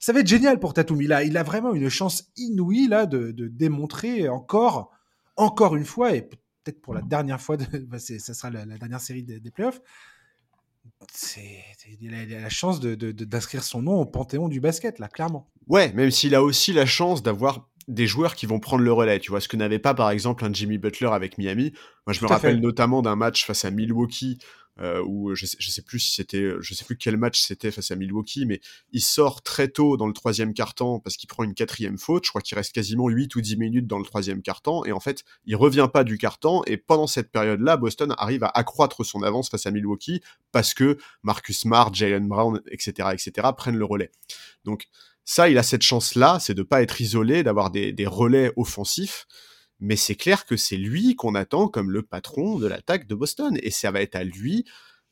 ça 0.00 0.12
va 0.12 0.20
être 0.20 0.26
génial 0.26 0.60
pour 0.60 0.74
Tatum. 0.74 1.00
Il 1.02 1.12
a, 1.12 1.24
il 1.24 1.36
a 1.36 1.42
vraiment 1.42 1.74
une 1.74 1.88
chance 1.88 2.30
inouïe 2.36 2.88
là 2.88 3.06
de, 3.06 3.32
de 3.32 3.48
démontrer 3.48 4.28
encore, 4.28 4.92
encore 5.36 5.76
une 5.76 5.84
fois, 5.84 6.14
et 6.14 6.22
peut-être 6.22 6.80
pour 6.80 6.94
la 6.94 7.02
dernière 7.02 7.40
fois, 7.40 7.56
de, 7.56 7.66
bah 7.86 7.98
ça 7.98 8.34
sera 8.34 8.50
la, 8.50 8.64
dernière 8.64 9.00
série 9.00 9.22
des, 9.22 9.40
des 9.40 9.50
playoffs. 9.50 9.80
C'est, 11.12 11.62
il, 12.00 12.14
a, 12.14 12.24
la 12.40 12.48
chance 12.48 12.80
de, 12.80 12.94
d'inscrire 12.94 13.62
son 13.62 13.82
nom 13.82 14.00
au 14.00 14.06
panthéon 14.06 14.48
du 14.48 14.60
basket, 14.60 14.98
là, 14.98 15.08
clairement. 15.08 15.50
Ouais, 15.66 15.92
même 15.92 16.10
s'il 16.10 16.34
a 16.34 16.42
aussi 16.42 16.72
la 16.72 16.86
chance 16.86 17.22
d'avoir 17.22 17.68
des 17.88 18.06
joueurs 18.06 18.34
qui 18.34 18.46
vont 18.46 18.60
prendre 18.60 18.82
le 18.82 18.92
relais, 18.92 19.18
tu 19.18 19.30
vois, 19.30 19.40
ce 19.40 19.48
que 19.48 19.56
n'avait 19.56 19.78
pas 19.78 19.94
par 19.94 20.10
exemple 20.10 20.44
un 20.44 20.52
Jimmy 20.52 20.76
Butler 20.78 21.08
avec 21.08 21.38
Miami. 21.38 21.72
Moi, 22.06 22.12
je 22.12 22.22
me 22.22 22.28
rappelle 22.28 22.60
notamment 22.60 23.00
d'un 23.02 23.16
match 23.16 23.46
face 23.46 23.64
à 23.64 23.70
Milwaukee 23.70 24.38
euh, 24.80 25.02
où 25.04 25.34
je 25.34 25.46
sais, 25.46 25.56
sais 25.60 25.82
plus 25.82 25.98
si 25.98 26.14
c'était, 26.14 26.52
je 26.60 26.74
sais 26.74 26.84
plus 26.84 26.96
quel 26.96 27.16
match 27.16 27.40
c'était 27.40 27.70
face 27.70 27.90
à 27.90 27.96
Milwaukee, 27.96 28.46
mais 28.46 28.60
il 28.92 29.00
sort 29.00 29.42
très 29.42 29.68
tôt 29.68 29.96
dans 29.96 30.06
le 30.06 30.12
troisième 30.12 30.54
quart-temps 30.54 31.00
parce 31.00 31.16
qu'il 31.16 31.28
prend 31.28 31.44
une 31.44 31.54
quatrième 31.54 31.98
faute. 31.98 32.24
Je 32.24 32.30
crois 32.30 32.40
qu'il 32.40 32.56
reste 32.56 32.72
quasiment 32.72 33.08
8 33.08 33.34
ou 33.36 33.40
10 33.40 33.56
minutes 33.56 33.86
dans 33.86 33.98
le 33.98 34.04
troisième 34.04 34.42
quart-temps 34.42 34.84
et 34.84 34.92
en 34.92 35.00
fait, 35.00 35.24
il 35.46 35.56
revient 35.56 35.88
pas 35.92 36.04
du 36.04 36.18
quart-temps 36.18 36.62
et 36.66 36.76
pendant 36.76 37.06
cette 37.06 37.30
période-là, 37.30 37.76
Boston 37.76 38.14
arrive 38.18 38.44
à 38.44 38.50
accroître 38.54 39.04
son 39.04 39.22
avance 39.22 39.48
face 39.48 39.66
à 39.66 39.70
Milwaukee 39.70 40.20
parce 40.52 40.74
que 40.74 40.98
Marcus 41.22 41.60
Smart, 41.60 41.92
Jalen 41.92 42.28
Brown, 42.28 42.60
etc., 42.70 43.08
etc., 43.12 43.48
prennent 43.56 43.78
le 43.78 43.84
relais. 43.84 44.10
Donc 44.64 44.88
ça, 45.24 45.48
il 45.48 45.58
a 45.58 45.62
cette 45.62 45.82
chance-là, 45.82 46.38
c'est 46.40 46.54
de 46.54 46.62
pas 46.62 46.82
être 46.82 47.00
isolé, 47.00 47.42
d'avoir 47.42 47.70
des 47.70 48.06
relais 48.06 48.52
offensifs 48.56 49.26
mais 49.80 49.96
c'est 49.96 50.14
clair 50.14 50.44
que 50.44 50.56
c'est 50.56 50.76
lui 50.76 51.14
qu'on 51.16 51.34
attend 51.34 51.68
comme 51.68 51.90
le 51.90 52.02
patron 52.02 52.58
de 52.58 52.66
l'attaque 52.66 53.06
de 53.06 53.14
Boston, 53.14 53.58
et 53.62 53.70
ça 53.70 53.90
va 53.90 54.00
être 54.00 54.16
à 54.16 54.24
lui. 54.24 54.64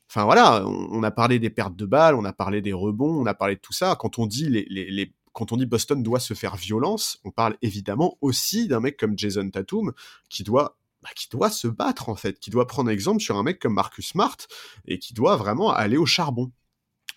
Enfin 0.09 0.23
voilà, 0.23 0.65
on, 0.65 1.03
a 1.03 1.11
parlé 1.11 1.37
des 1.39 1.49
pertes 1.49 1.75
de 1.75 1.85
balles, 1.85 2.15
on 2.15 2.23
a 2.23 2.33
parlé 2.33 2.61
des 2.61 2.73
rebonds, 2.73 3.21
on 3.21 3.25
a 3.25 3.33
parlé 3.33 3.55
de 3.55 3.61
tout 3.61 3.73
ça. 3.73 3.97
Quand 3.99 4.19
on 4.19 4.25
dit 4.25 5.65
Boston 5.65 6.01
doit 6.01 6.19
se 6.19 6.33
faire 6.33 6.55
violence, 6.55 7.19
on 7.25 7.31
parle 7.31 7.57
évidemment 7.61 8.17
aussi 8.21 8.67
d'un 8.67 8.79
mec 8.79 8.97
comme 8.97 9.17
Jason 9.17 9.49
Tatum 9.49 9.91
qui 10.29 10.43
doit 10.43 10.77
bah, 11.03 11.09
qui 11.15 11.27
doit 11.29 11.51
se 11.51 11.67
battre 11.67 12.09
en 12.09 12.15
fait, 12.15 12.39
qui 12.39 12.49
doit 12.49 12.67
prendre 12.67 12.89
exemple 12.89 13.21
sur 13.21 13.37
un 13.37 13.43
mec 13.43 13.59
comme 13.59 13.73
Marcus 13.73 14.07
Smart 14.07 14.37
et 14.85 14.97
qui 14.97 15.13
doit 15.13 15.35
vraiment 15.35 15.71
aller 15.71 15.97
au 15.97 16.05
charbon. 16.05 16.51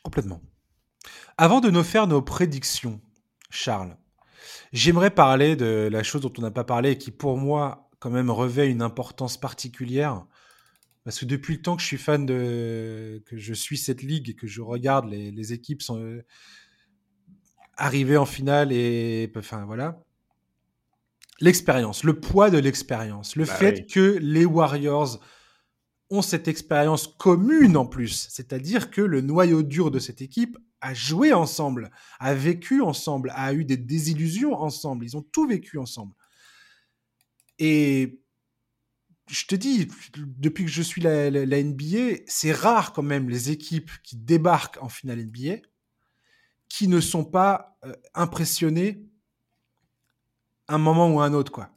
Complètement. 0.03 0.41
Avant 1.39 1.61
de 1.61 1.71
nous 1.71 1.83
faire 1.83 2.07
nos 2.07 2.23
prédictions, 2.23 3.01
Charles, 3.51 3.97
J'aimerais 4.73 5.11
parler 5.11 5.57
de 5.57 5.89
la 5.91 6.03
chose 6.03 6.21
dont 6.23 6.33
on 6.39 6.43
n'a 6.43 6.51
pas 6.51 6.65
parlé 6.65 6.93
et 6.93 6.99
qui, 6.99 7.11
pour 7.11 7.37
moi, 7.37 7.91
quand 7.99 8.11
même 8.11 8.31
revêt 8.31 8.71
une 8.71 8.83
importance 8.83 9.37
particulière. 9.37 10.25
Parce 11.05 11.19
que 11.19 11.25
depuis 11.25 11.57
le 11.57 11.63
temps 11.63 11.77
que 11.77 11.83
je 11.83 11.87
suis 11.87 11.99
fan 11.99 12.27
de. 12.27 13.23
que 13.27 13.37
je 13.37 13.55
suis 13.55 13.79
cette 13.79 14.03
ligue 14.03 14.31
et 14.31 14.35
que 14.35 14.47
je 14.47 14.61
regarde 14.61 15.09
les, 15.09 15.31
les 15.31 15.53
équipes 15.53 15.83
sont 15.83 15.99
euh, 15.99 16.25
arrivées 17.77 18.17
en 18.17 18.27
finale 18.27 18.73
et. 18.73 19.33
Enfin, 19.37 19.65
voilà. 19.65 20.01
L'expérience, 21.41 22.05
le 22.05 22.21
poids 22.21 22.51
de 22.51 22.59
l'expérience, 22.59 23.35
le 23.35 23.47
bah 23.47 23.55
fait 23.55 23.87
que 23.87 24.19
les 24.21 24.45
Warriors 24.45 25.21
ont 26.11 26.23
cette 26.23 26.49
expérience 26.49 27.07
commune 27.07 27.77
en 27.77 27.87
plus. 27.87 28.29
C'est-à-dire 28.31 28.91
que 28.91 29.01
le 29.01 29.21
noyau 29.21 29.63
dur 29.63 29.91
de 29.91 29.99
cette 29.99 30.21
équipe 30.21 30.59
a 30.81 30.93
joué 30.93 31.33
ensemble, 31.33 31.91
a 32.19 32.35
vécu 32.35 32.83
ensemble, 32.83 33.33
a 33.35 33.55
eu 33.55 33.65
des 33.65 33.77
désillusions 33.77 34.55
ensemble. 34.55 35.05
Ils 35.05 35.17
ont 35.17 35.23
tout 35.23 35.47
vécu 35.47 35.79
ensemble. 35.79 36.15
Et 37.59 38.21
je 39.29 39.47
te 39.47 39.55
dis, 39.55 39.89
depuis 40.17 40.65
que 40.65 40.71
je 40.71 40.83
suis 40.83 41.01
la, 41.01 41.31
NBA, 41.31 42.23
c'est 42.27 42.53
rare 42.53 42.93
quand 42.93 43.03
même 43.03 43.29
les 43.29 43.51
équipes 43.51 43.91
qui 44.03 44.17
débarquent 44.17 44.83
en 44.83 44.89
finale 44.89 45.25
NBA 45.25 45.59
qui 46.69 46.89
ne 46.89 47.01
sont 47.01 47.25
pas 47.25 47.77
euh, 47.85 47.93
impressionnées 48.15 49.05
un 50.69 50.79
moment 50.79 51.13
ou 51.13 51.21
un 51.21 51.33
autre, 51.33 51.51
quoi. 51.51 51.71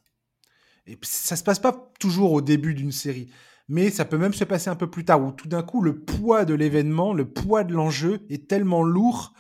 Et 0.86 0.98
ça 1.02 1.36
se 1.36 1.44
passe 1.44 1.60
pas 1.60 1.92
toujours 2.00 2.32
au 2.32 2.42
début 2.42 2.74
d'une 2.76 2.92
série 2.92 3.32
mais 3.68 3.90
ça 3.90 4.06
peut 4.06 4.18
même 4.18 4.34
se 4.34 4.44
passer 4.44 4.70
un 4.70 4.76
peu 4.76 4.90
plus 4.90 5.06
tard, 5.06 5.22
où 5.22 5.32
tout 5.32 5.48
d'un 5.48 5.64
coup, 5.64 5.82
le 5.82 6.00
poids 6.00 6.46
de 6.46 6.54
l'événement, 6.54 7.14
le 7.14 7.26
poids 7.26 7.64
de 7.64 7.74
l'enjeu 7.74 8.26
est 8.30 8.48
tellement 8.48 8.84
lourd 8.84 9.34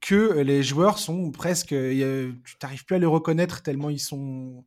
que 0.00 0.40
les 0.40 0.62
joueurs 0.62 0.98
sont 0.98 1.30
presque... 1.30 1.68
tu 1.68 2.36
n'arrives 2.62 2.84
plus 2.84 2.96
à 2.96 2.98
les 2.98 3.06
reconnaître 3.06 3.62
tellement 3.62 3.88
ils 3.88 4.00
sont, 4.00 4.64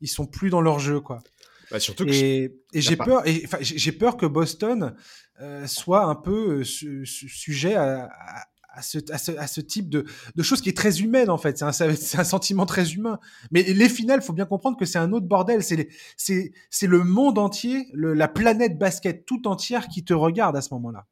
ils 0.00 0.08
sont 0.08 0.26
plus 0.26 0.50
dans 0.50 0.60
leur 0.60 0.78
jeu, 0.78 1.00
quoi. 1.00 1.22
Bah, 1.70 1.80
surtout 1.80 2.04
et, 2.06 2.52
j'ai 2.74 2.96
peur, 2.96 3.26
et, 3.26 3.46
j'ai 3.60 3.92
peur 3.92 4.16
que 4.18 4.26
Boston 4.26 4.94
euh, 5.40 5.66
soit 5.66 6.04
un 6.04 6.14
peu 6.14 6.60
euh, 6.60 6.64
sujet 6.64 7.74
à, 7.74 8.04
à 8.04 8.44
ce, 8.80 8.98
à 9.12 9.46
ce, 9.46 9.60
type 9.60 9.90
de, 9.90 10.06
de 10.34 10.42
choses 10.42 10.62
qui 10.62 10.70
est 10.70 10.76
très 10.76 11.00
humaine 11.00 11.28
en 11.28 11.36
fait. 11.36 11.58
C'est 11.58 11.64
un, 11.64 11.72
c'est 11.72 12.18
un 12.18 12.24
sentiment 12.24 12.64
très 12.64 12.92
humain. 12.92 13.18
Mais 13.50 13.62
les 13.62 13.88
finales, 13.88 14.22
faut 14.22 14.32
bien 14.32 14.46
comprendre 14.46 14.78
que 14.78 14.86
c'est 14.86 14.98
un 14.98 15.12
autre 15.12 15.26
bordel. 15.26 15.62
C'est 15.62 15.88
c'est 16.16 16.52
c'est 16.70 16.86
le 16.86 17.04
monde 17.04 17.38
entier, 17.38 17.88
le, 17.92 18.14
la 18.14 18.28
planète 18.28 18.78
basket 18.78 19.26
tout 19.26 19.46
entière 19.46 19.88
qui 19.88 20.04
te 20.04 20.14
regarde 20.14 20.56
à 20.56 20.62
ce 20.62 20.72
moment-là. 20.74 21.06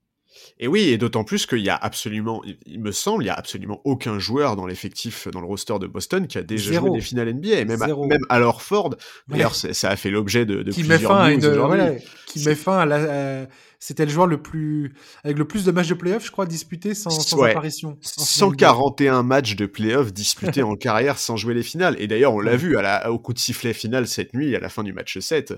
Et 0.59 0.68
oui, 0.68 0.89
et 0.89 0.99
d'autant 0.99 1.24
plus 1.24 1.47
qu'il 1.47 1.61
y 1.61 1.70
a 1.70 1.76
absolument, 1.76 2.43
il 2.66 2.81
me 2.81 2.93
semble, 2.93 3.24
il 3.24 3.26
y 3.26 3.31
a 3.31 3.35
absolument 3.35 3.81
aucun 3.85 4.18
joueur 4.18 4.57
dans 4.57 4.66
l'effectif, 4.66 5.28
dans 5.28 5.41
le 5.41 5.47
roster 5.47 5.78
de 5.78 5.87
Boston 5.87 6.26
qui 6.26 6.39
a 6.39 6.43
déjà 6.43 6.72
joué 6.74 6.91
des 6.91 7.01
finales 7.01 7.33
NBA. 7.33 7.61
Et 7.61 7.64
même, 7.64 7.83
à, 7.83 7.87
même 7.87 8.24
alors 8.28 8.62
Ford, 8.62 8.95
d'ailleurs, 9.28 9.55
ça 9.55 9.89
a 9.89 9.97
fait 9.97 10.11
l'objet 10.11 10.47
de, 10.47 10.62
de 10.62 10.72
qui 10.72 10.85
plusieurs 10.85 11.01
met 11.01 11.07
fin 11.07 11.16
à 11.16 11.33
une, 11.33 11.99
qui 12.26 12.45
met 12.45 12.55
fin 12.55 12.78
à 12.78 12.87
la, 12.87 13.47
c'était 13.83 14.05
le 14.05 14.11
joueur 14.11 14.26
le 14.26 14.41
plus, 14.43 14.93
avec 15.24 15.39
le 15.39 15.47
plus 15.47 15.64
de 15.64 15.72
matchs 15.72 15.89
de 15.89 15.95
playoff, 15.95 16.26
je 16.26 16.31
crois, 16.31 16.45
disputés 16.45 16.95
sans, 16.95 17.09
sans 17.09 17.43
apparition. 17.43 17.97
141 18.03 19.22
matchs 19.22 19.57
de 19.57 19.64
playoff 19.64 20.12
disputés 20.12 20.62
en 20.62 20.76
carrière 20.76 21.18
sans 21.18 21.37
jouer 21.37 21.55
les 21.55 21.62
finales. 21.62 21.97
Et 21.99 22.07
d'ailleurs, 22.07 22.35
on 22.35 22.41
l'a 22.41 22.57
vu 22.57 22.76
à 22.76 22.83
la, 22.83 23.11
au 23.11 23.18
coup 23.18 23.33
de 23.33 23.39
sifflet 23.39 23.72
final 23.72 24.07
cette 24.07 24.35
nuit, 24.35 24.55
à 24.55 24.61
la 24.61 24.68
fin 24.68 24.83
du 24.83 24.93
match 24.93 25.18
7. 25.18 25.55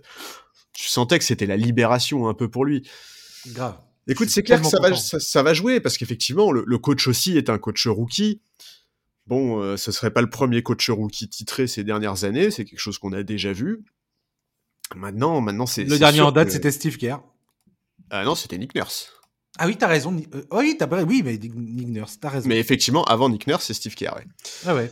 Tu 0.73 0.89
sentais 0.89 1.19
que 1.19 1.25
c'était 1.25 1.47
la 1.47 1.57
libération 1.57 2.29
un 2.29 2.35
peu 2.35 2.49
pour 2.49 2.65
lui. 2.65 2.89
Grave. 3.49 3.77
Écoute, 4.09 4.29
c'est 4.31 4.43
clair 4.43 4.61
que 4.61 4.67
ça 4.67 4.81
va, 4.81 4.95
ça, 4.95 5.43
va, 5.43 5.55
jouer 5.55 5.81
parce 5.81 5.97
qu'effectivement, 5.97 6.51
le, 6.51 6.79
coach 6.79 7.07
aussi 7.07 7.37
est 7.37 7.51
un 7.51 7.59
coach 7.59 7.87
rookie. 7.87 8.41
Bon, 9.27 9.63
euh, 9.63 9.77
ce 9.77 9.93
serait 9.93 10.11
pas 10.11 10.21
le 10.21 10.31
premier 10.31 10.63
coach 10.63 10.91
rookie 10.91 11.29
titré 11.29 11.69
ces 11.69 11.85
dernières 11.85 12.25
années, 12.25 12.51
c'est 12.51 12.65
quelque 12.65 12.81
chose 12.81 12.99
qu'on 12.99 13.13
a 13.13 13.23
déjà 13.23 13.53
vu. 13.53 13.85
Maintenant, 14.97 15.41
maintenant 15.41 15.67
c'est. 15.67 15.85
Le 15.85 15.99
dernier 15.99 16.21
en 16.21 16.33
date, 16.33 16.51
c'était 16.51 16.73
Steve 16.73 16.97
Kerr. 16.97 17.21
Ah 18.11 18.25
non, 18.25 18.35
c'était 18.35 18.59
Nick 18.59 18.75
Nurse. 18.75 19.13
Ah 19.59 19.67
oui, 19.67 19.77
t'as 19.77 19.87
raison. 19.87 20.17
Euh, 20.35 20.43
oui, 20.51 20.77
as... 20.81 21.05
oui, 21.05 21.23
mais 21.25 21.39
Nick 21.39 21.89
Nurse, 21.89 22.19
t'as 22.21 22.31
raison. 22.31 22.49
Mais 22.49 22.59
effectivement, 22.59 23.05
avant 23.05 23.29
Nick 23.29 23.47
Nurse, 23.47 23.67
c'est 23.67 23.75
Steve 23.75 23.95
Kerr, 23.95 24.15
ouais. 24.17 24.27
Ah 24.67 24.75
ouais. 24.75 24.91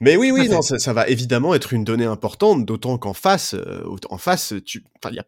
Mais 0.00 0.16
oui, 0.16 0.32
oui, 0.32 0.48
non, 0.48 0.62
ça, 0.62 0.92
va 0.92 1.06
évidemment 1.06 1.54
être 1.54 1.72
une 1.72 1.84
donnée 1.84 2.06
importante, 2.06 2.66
d'autant 2.66 2.98
qu'en 2.98 3.12
face, 3.12 3.54
euh, 3.54 3.84
en 4.10 4.18
face, 4.18 4.52
tu, 4.64 4.84
y 5.12 5.18
a, 5.18 5.24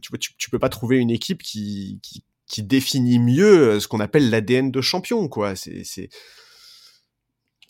tu, 0.00 0.18
tu, 0.18 0.34
tu, 0.36 0.48
peux 0.48 0.58
pas 0.58 0.70
trouver 0.70 0.96
une 0.96 1.10
équipe 1.10 1.42
qui, 1.42 2.00
qui, 2.02 2.24
qui 2.54 2.62
définit 2.62 3.18
mieux 3.18 3.68
euh, 3.68 3.80
ce 3.80 3.88
qu'on 3.88 3.98
appelle 3.98 4.30
l'ADN 4.30 4.70
de 4.70 4.80
champion, 4.80 5.26
quoi. 5.26 5.56
C'est 5.56 5.82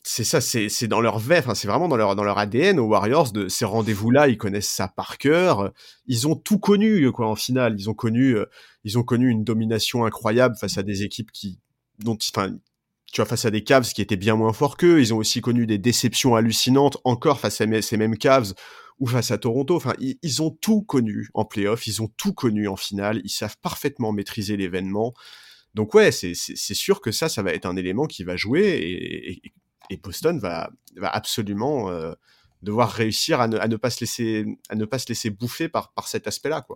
c'est 0.03 0.25
ça, 0.25 0.43
c'est 0.43 0.87
dans 0.89 1.01
leur 1.01 1.17
enfin, 1.17 1.55
c'est 1.55 1.67
vraiment 1.67 1.89
dans 1.89 1.97
leur, 1.97 2.15
dans 2.15 2.23
leur 2.23 2.37
ADN 2.37 2.79
aux 2.79 2.89
Warriors 2.89 3.33
de 3.33 3.49
ces 3.49 3.65
rendez-vous-là, 3.65 4.29
ils 4.29 4.37
connaissent 4.37 4.69
ça 4.69 4.87
par 4.87 5.17
cœur. 5.17 5.73
Ils 6.07 6.29
ont 6.29 6.35
tout 6.35 6.59
connu, 6.59 7.11
quoi, 7.13 7.27
en 7.27 7.35
finale. 7.35 7.77
Ils 7.79 7.89
ont 7.89 7.95
connu, 7.95 8.37
euh, 8.37 8.45
ils 8.85 8.99
ont 8.99 9.03
connu 9.03 9.31
une 9.31 9.43
domination 9.43 10.05
incroyable 10.05 10.55
face 10.61 10.77
à 10.77 10.83
des 10.83 11.03
équipes 11.03 11.33
qui, 11.33 11.59
dont, 12.01 12.19
enfin, 12.35 12.55
tu 13.11 13.23
vois, 13.23 13.25
face 13.25 13.47
à 13.47 13.51
des 13.51 13.65
Cavs 13.65 13.91
qui 13.91 14.03
étaient 14.03 14.17
bien 14.17 14.37
moins 14.37 14.53
forts 14.53 14.77
qu'eux. 14.77 15.01
Ils 15.01 15.15
ont 15.15 15.17
aussi 15.17 15.41
connu 15.41 15.65
des 15.67 15.79
déceptions 15.79 16.37
hallucinantes 16.37 16.99
encore 17.05 17.41
face 17.41 17.63
à 17.63 17.81
ces 17.81 17.97
mêmes 17.97 18.19
Cavs 18.19 18.53
ou 18.99 19.07
face 19.07 19.31
à 19.31 19.39
Toronto. 19.39 19.77
Enfin, 19.77 19.95
ils, 19.99 20.43
ont 20.43 20.51
tout 20.51 20.83
connu 20.83 21.29
en 21.35 21.45
playoff, 21.45 21.87
ils 21.87 22.03
ont 22.03 22.09
tout 22.17 22.33
connu 22.33 22.69
en 22.69 22.77
finale, 22.77 23.21
ils 23.25 23.31
savent 23.31 23.57
parfaitement 23.61 24.13
maîtriser 24.13 24.57
l'événement. 24.57 25.15
Donc 25.75 25.95
ouais, 25.95 26.13
c'est 26.13 26.35
sûr 26.35 27.01
que 27.01 27.11
ça, 27.11 27.29
ça 27.29 27.43
va 27.43 27.53
être 27.53 27.67
un 27.67 27.77
élément 27.77 28.07
qui 28.07 28.23
va 28.23 28.37
jouer 28.37 28.69
et, 28.69 29.43
et, 29.91 29.97
Boston 29.97 30.39
va, 30.39 30.71
absolument 31.03 31.91
euh, 31.91 32.13
devoir 32.63 32.91
réussir 32.91 33.41
à 33.41 33.49
ne, 33.49 33.77
pas 33.77 33.91
se 33.91 34.01
laisser, 34.01 34.47
à 34.69 34.77
ne 34.77 34.85
pas 34.85 34.99
se 34.99 35.09
laisser 35.09 35.31
bouffer 35.31 35.69
par, 35.69 35.93
cet 36.07 36.27
aspect-là. 36.27 36.67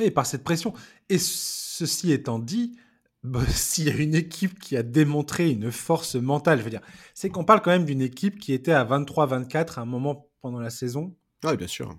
Et 0.00 0.10
par 0.10 0.26
cette 0.26 0.42
pression. 0.42 0.72
Et 1.08 1.18
ceci 1.18 2.10
étant 2.10 2.38
dit, 2.38 2.76
bah, 3.22 3.44
s'il 3.48 3.84
y 3.84 3.90
a 3.90 3.94
une 3.94 4.14
équipe 4.14 4.58
qui 4.58 4.76
a 4.76 4.82
démontré 4.82 5.50
une 5.50 5.70
force 5.70 6.16
mentale, 6.16 6.58
je 6.58 6.64
veux 6.64 6.70
dire, 6.70 6.82
c'est 7.14 7.28
qu'on 7.28 7.44
parle 7.44 7.62
quand 7.62 7.70
même 7.70 7.84
d'une 7.84 8.02
équipe 8.02 8.38
qui 8.38 8.52
était 8.52 8.72
à 8.72 8.84
23-24 8.84 9.78
à 9.78 9.82
un 9.82 9.86
moment 9.86 10.28
pendant 10.40 10.60
la 10.60 10.70
saison, 10.70 11.14
oui, 11.50 11.56
bien 11.56 11.66
sûr. 11.66 11.96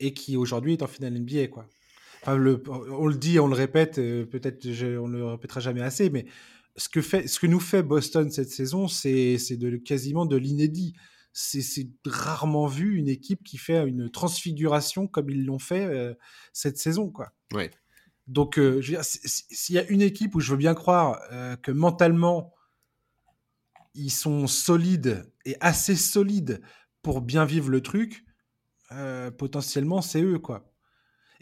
Et 0.00 0.14
qui 0.14 0.36
aujourd'hui 0.36 0.72
est 0.72 0.82
en 0.82 0.86
finale 0.86 1.18
NBA, 1.18 1.48
quoi. 1.48 1.68
Enfin, 2.22 2.36
le, 2.36 2.62
on 2.68 3.06
le 3.06 3.16
dit, 3.16 3.40
on 3.40 3.48
le 3.48 3.54
répète, 3.54 3.98
euh, 3.98 4.24
peut-être 4.24 4.66
on 4.98 5.08
le 5.08 5.26
répétera 5.26 5.60
jamais 5.60 5.82
assez, 5.82 6.08
mais 6.08 6.26
ce 6.76 6.88
que, 6.88 7.02
fait, 7.02 7.26
ce 7.26 7.40
que 7.40 7.46
nous 7.46 7.60
fait 7.60 7.82
Boston 7.82 8.30
cette 8.30 8.50
saison, 8.50 8.86
c'est 8.88 9.36
de, 9.50 9.76
quasiment 9.76 10.24
de 10.24 10.36
l'inédit. 10.36 10.94
C'est 11.32 11.88
rarement 12.06 12.66
vu 12.66 12.96
une 12.96 13.08
équipe 13.08 13.42
qui 13.42 13.56
fait 13.56 13.86
une 13.86 14.10
transfiguration 14.10 15.06
comme 15.06 15.30
ils 15.30 15.44
l'ont 15.44 15.58
fait 15.58 15.84
euh, 15.84 16.14
cette 16.52 16.78
saison, 16.78 17.10
quoi. 17.10 17.32
Ouais. 17.52 17.70
Donc, 18.26 18.58
euh, 18.58 18.80
je 18.80 18.92
veux 18.92 18.98
dire, 18.98 19.04
s'il 19.04 19.74
y 19.74 19.78
a 19.78 19.86
une 19.88 20.02
équipe 20.02 20.34
où 20.34 20.40
je 20.40 20.52
veux 20.52 20.56
bien 20.56 20.74
croire 20.74 21.20
que 21.62 21.72
mentalement 21.72 22.52
ils 23.94 24.10
sont 24.10 24.46
solides 24.46 25.30
et 25.44 25.56
assez 25.60 25.96
solides 25.96 26.62
pour 27.02 27.20
bien 27.20 27.44
vivre 27.44 27.68
le 27.68 27.80
truc, 27.80 28.24
euh, 28.96 29.30
potentiellement, 29.30 30.02
c'est 30.02 30.22
eux, 30.22 30.38
quoi. 30.38 30.72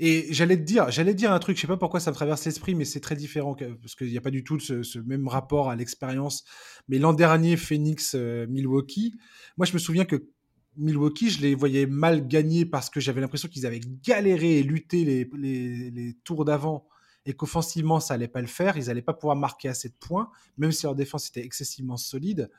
Et 0.02 0.32
j'allais 0.32 0.56
te 0.56 0.62
dire, 0.62 0.90
j'allais 0.90 1.12
dire 1.12 1.30
un 1.30 1.38
truc, 1.38 1.58
je 1.58 1.60
sais 1.60 1.66
pas 1.66 1.76
pourquoi 1.76 2.00
ça 2.00 2.10
me 2.10 2.16
traverse 2.16 2.46
l'esprit, 2.46 2.74
mais 2.74 2.86
c'est 2.86 3.00
très 3.00 3.16
différent 3.16 3.54
parce 3.54 3.94
qu'il 3.94 4.08
n'y 4.08 4.16
a 4.16 4.22
pas 4.22 4.30
du 4.30 4.42
tout 4.42 4.58
ce, 4.58 4.98
même 5.00 5.28
rapport 5.28 5.68
à 5.68 5.76
l'expérience. 5.76 6.44
Mais 6.88 6.98
l'an 6.98 7.12
dernier, 7.12 7.58
Phoenix 7.58 8.14
euh, 8.14 8.46
Milwaukee, 8.48 9.14
moi 9.58 9.66
je 9.66 9.74
me 9.74 9.78
souviens 9.78 10.06
que 10.06 10.30
Milwaukee, 10.78 11.28
je 11.28 11.42
les 11.42 11.54
voyais 11.54 11.84
mal 11.84 12.26
gagner 12.26 12.64
parce 12.64 12.88
que 12.88 12.98
j'avais 12.98 13.20
l'impression 13.20 13.48
qu'ils 13.48 13.66
avaient 13.66 13.82
galéré 14.02 14.60
et 14.60 14.62
lutté 14.62 15.04
les, 15.04 16.16
tours 16.24 16.46
d'avant 16.46 16.88
et 17.26 17.34
qu'offensivement 17.34 18.00
ça 18.00 18.14
allait 18.14 18.26
pas 18.26 18.40
le 18.40 18.46
faire, 18.46 18.78
ils 18.78 18.88
allaient 18.88 19.02
pas 19.02 19.12
pouvoir 19.12 19.36
marquer 19.36 19.68
assez 19.68 19.90
de 19.90 19.94
points, 20.00 20.30
même 20.56 20.72
si 20.72 20.84
leur 20.84 20.94
défense 20.94 21.28
était 21.28 21.44
excessivement 21.44 21.98
solide. 21.98 22.50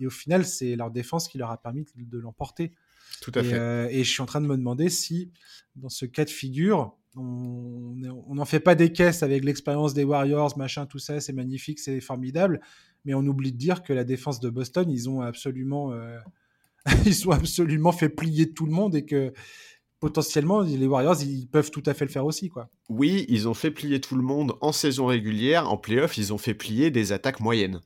Et 0.00 0.06
au 0.08 0.10
final, 0.10 0.44
c'est 0.44 0.74
leur 0.74 0.90
défense 0.90 1.28
qui 1.28 1.38
leur 1.38 1.52
a 1.52 1.62
permis 1.62 1.84
de 1.94 2.18
l'emporter. 2.18 2.74
Tout 3.20 3.32
à 3.34 3.40
et, 3.40 3.44
fait. 3.44 3.58
Euh, 3.58 3.88
et 3.90 4.04
je 4.04 4.10
suis 4.10 4.22
en 4.22 4.26
train 4.26 4.40
de 4.40 4.46
me 4.46 4.56
demander 4.56 4.88
si, 4.88 5.30
dans 5.76 5.88
ce 5.88 6.06
cas 6.06 6.24
de 6.24 6.30
figure, 6.30 6.96
on 7.16 8.34
n'en 8.34 8.44
fait 8.44 8.60
pas 8.60 8.74
des 8.74 8.92
caisses 8.92 9.22
avec 9.22 9.44
l'expérience 9.44 9.94
des 9.94 10.04
Warriors, 10.04 10.56
machin, 10.56 10.86
tout 10.86 10.98
ça, 10.98 11.20
c'est 11.20 11.32
magnifique, 11.32 11.80
c'est 11.80 12.00
formidable, 12.00 12.60
mais 13.04 13.14
on 13.14 13.26
oublie 13.26 13.52
de 13.52 13.56
dire 13.56 13.82
que 13.82 13.92
la 13.92 14.04
défense 14.04 14.40
de 14.40 14.50
Boston, 14.50 14.88
ils 14.90 15.08
ont 15.08 15.20
absolument, 15.20 15.92
euh, 15.92 16.18
ils 17.06 17.28
ont 17.28 17.32
absolument 17.32 17.92
fait 17.92 18.08
plier 18.08 18.52
tout 18.52 18.66
le 18.66 18.72
monde 18.72 18.94
et 18.94 19.04
que 19.04 19.32
potentiellement 20.00 20.60
les 20.60 20.86
Warriors, 20.86 21.20
ils 21.22 21.48
peuvent 21.48 21.70
tout 21.70 21.82
à 21.86 21.94
fait 21.94 22.04
le 22.04 22.10
faire 22.10 22.24
aussi, 22.24 22.48
quoi. 22.48 22.70
Oui, 22.88 23.26
ils 23.28 23.48
ont 23.48 23.54
fait 23.54 23.72
plier 23.72 24.00
tout 24.00 24.14
le 24.14 24.22
monde 24.22 24.54
en 24.60 24.70
saison 24.72 25.06
régulière, 25.06 25.70
en 25.70 25.76
playoff, 25.76 26.18
ils 26.18 26.32
ont 26.32 26.38
fait 26.38 26.54
plier 26.54 26.90
des 26.90 27.12
attaques 27.12 27.40
moyennes. 27.40 27.80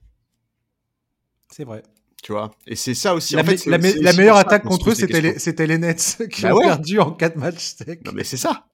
C'est 1.50 1.64
vrai 1.64 1.82
tu 2.22 2.32
vois. 2.32 2.52
Et 2.66 2.76
c'est 2.76 2.94
ça 2.94 3.14
aussi. 3.14 3.34
La, 3.34 3.42
en 3.42 3.44
fait, 3.44 3.66
la, 3.66 3.78
meilleure 3.78 4.36
attaque 4.36 4.62
contre 4.62 4.90
eux, 4.90 4.94
c'était 4.94 5.20
les, 5.20 5.66
les, 5.66 5.78
Nets 5.78 6.18
qui 6.32 6.42
bah 6.42 6.54
ont 6.54 6.60
perdu 6.60 7.00
en 7.00 7.10
4 7.10 7.36
matchs 7.36 7.74
Non, 8.06 8.12
mais 8.14 8.24
c'est 8.24 8.36
ça. 8.36 8.68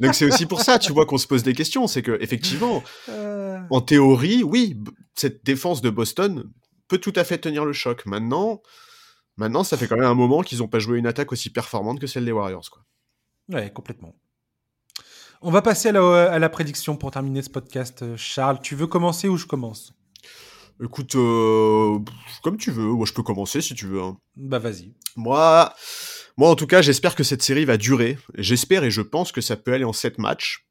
Donc 0.00 0.14
c'est 0.14 0.24
aussi 0.24 0.46
pour 0.46 0.62
ça, 0.62 0.78
tu 0.78 0.92
vois, 0.92 1.04
qu'on 1.06 1.18
se 1.18 1.26
pose 1.26 1.42
des 1.42 1.52
questions. 1.52 1.86
C'est 1.86 2.02
que 2.02 2.16
effectivement, 2.22 2.82
euh. 3.10 3.60
en 3.70 3.82
théorie, 3.82 4.42
oui, 4.42 4.80
cette 5.14 5.44
défense 5.44 5.82
de 5.82 5.90
Boston 5.90 6.50
peut 6.88 6.98
tout 6.98 7.12
à 7.16 7.24
fait 7.24 7.36
tenir 7.36 7.66
le 7.66 7.74
choc. 7.74 8.06
Maintenant, 8.06 8.62
maintenant, 9.36 9.62
ça 9.62 9.76
fait 9.76 9.86
quand 9.86 9.96
même 9.96 10.06
un 10.06 10.14
moment 10.14 10.42
qu'ils 10.42 10.58
n'ont 10.58 10.68
pas 10.68 10.78
joué 10.78 10.98
une 10.98 11.06
attaque 11.06 11.32
aussi 11.32 11.50
performante 11.50 12.00
que 12.00 12.06
celle 12.06 12.24
des 12.24 12.32
Warriors, 12.32 12.70
quoi. 12.70 12.82
Ouais, 13.48 13.70
complètement. 13.70 14.14
On 15.42 15.50
va 15.50 15.60
passer 15.60 15.90
à 15.90 15.92
la, 15.92 16.32
à 16.32 16.38
la 16.38 16.48
prédiction 16.48 16.96
pour 16.96 17.10
terminer 17.10 17.42
ce 17.42 17.50
podcast. 17.50 18.16
Charles, 18.16 18.60
tu 18.62 18.74
veux 18.74 18.86
commencer 18.86 19.28
ou 19.28 19.36
je 19.36 19.46
commence? 19.46 19.92
Écoute, 20.82 21.14
euh, 21.14 21.98
comme 22.42 22.58
tu 22.58 22.70
veux. 22.70 22.84
Moi, 22.84 23.06
je 23.06 23.12
peux 23.12 23.22
commencer 23.22 23.60
si 23.60 23.74
tu 23.74 23.86
veux. 23.86 24.02
Hein. 24.02 24.18
Bah, 24.36 24.58
vas-y. 24.58 24.92
Moi, 25.16 25.72
moi, 26.36 26.50
en 26.50 26.54
tout 26.54 26.66
cas, 26.66 26.82
j'espère 26.82 27.14
que 27.14 27.24
cette 27.24 27.42
série 27.42 27.64
va 27.64 27.78
durer. 27.78 28.18
J'espère 28.36 28.84
et 28.84 28.90
je 28.90 29.00
pense 29.00 29.32
que 29.32 29.40
ça 29.40 29.56
peut 29.56 29.72
aller 29.72 29.84
en 29.84 29.94
7 29.94 30.18
matchs. 30.18 30.66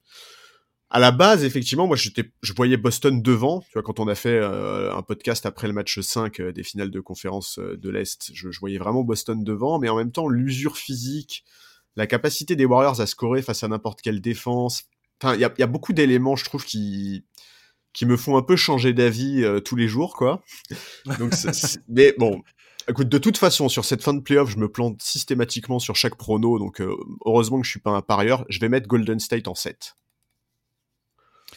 À 0.91 0.99
la 0.99 1.11
base, 1.11 1.43
effectivement, 1.43 1.87
moi, 1.87 1.97
j'étais, 1.97 2.31
je 2.43 2.53
voyais 2.53 2.77
Boston 2.77 3.21
devant. 3.21 3.61
Tu 3.61 3.73
vois, 3.73 3.81
quand 3.81 3.99
on 3.99 4.07
a 4.07 4.13
fait 4.13 4.37
euh, 4.37 4.95
un 4.95 5.01
podcast 5.01 5.47
après 5.47 5.67
le 5.67 5.73
match 5.73 5.99
5 5.99 6.39
euh, 6.39 6.51
des 6.51 6.63
finales 6.63 6.91
de 6.91 6.99
conférence 6.99 7.57
de 7.59 7.89
l'Est, 7.89 8.29
je, 8.33 8.51
je, 8.51 8.59
voyais 8.59 8.77
vraiment 8.77 9.03
Boston 9.03 9.43
devant. 9.43 9.79
Mais 9.79 9.89
en 9.89 9.97
même 9.97 10.11
temps, 10.11 10.27
l'usure 10.27 10.77
physique, 10.77 11.43
la 11.95 12.05
capacité 12.05 12.55
des 12.55 12.65
Warriors 12.65 13.01
à 13.01 13.07
scorer 13.07 13.41
face 13.41 13.63
à 13.63 13.67
n'importe 13.67 14.03
quelle 14.03 14.21
défense. 14.21 14.83
Enfin, 15.19 15.33
il 15.33 15.41
y 15.41 15.45
a, 15.45 15.53
y 15.57 15.63
a, 15.63 15.67
beaucoup 15.67 15.93
d'éléments, 15.93 16.35
je 16.35 16.45
trouve, 16.45 16.63
qui 16.63 17.25
qui 17.95 18.05
me 18.05 18.17
font 18.17 18.37
un 18.37 18.43
peu 18.43 18.55
changer 18.55 18.93
d'avis 18.93 19.43
euh, 19.43 19.59
tous 19.59 19.75
les 19.75 19.87
jours, 19.87 20.15
quoi. 20.15 20.43
Donc, 21.17 21.33
mais 21.89 22.13
bon, 22.19 22.43
écoute, 22.89 23.09
de 23.09 23.17
toute 23.17 23.37
façon, 23.37 23.69
sur 23.69 23.85
cette 23.85 24.03
fin 24.03 24.13
de 24.13 24.19
playoff, 24.19 24.49
je 24.51 24.57
me 24.57 24.69
plante 24.69 25.01
systématiquement 25.01 25.79
sur 25.79 25.95
chaque 25.95 26.15
prono, 26.15 26.59
donc 26.59 26.81
euh, 26.81 26.93
heureusement 27.25 27.59
que 27.59 27.65
je 27.65 27.71
suis 27.71 27.79
pas 27.79 27.91
un 27.91 28.01
parieur. 28.01 28.45
Je 28.49 28.59
vais 28.59 28.69
mettre 28.69 28.87
Golden 28.87 29.19
State 29.19 29.47
en 29.47 29.55
7. 29.55 29.95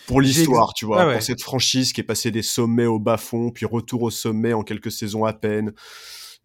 Pour 0.07 0.21
l'histoire, 0.21 0.73
tu 0.73 0.87
vois, 0.87 1.03
ah 1.03 1.13
pour 1.13 1.23
cette 1.23 1.43
franchise 1.43 1.93
qui 1.93 2.01
est 2.01 2.05
passée 2.05 2.31
des 2.31 2.43
sommets 2.43 2.87
au 2.87 2.99
bas-fond, 2.99 3.51
puis 3.51 3.67
retour 3.67 4.03
au 4.03 4.11
sommet 4.11 4.55
en 4.55 4.63
quelques 4.63 4.93
saisons 4.93 5.25
à 5.25 5.35
peine. 5.35 5.75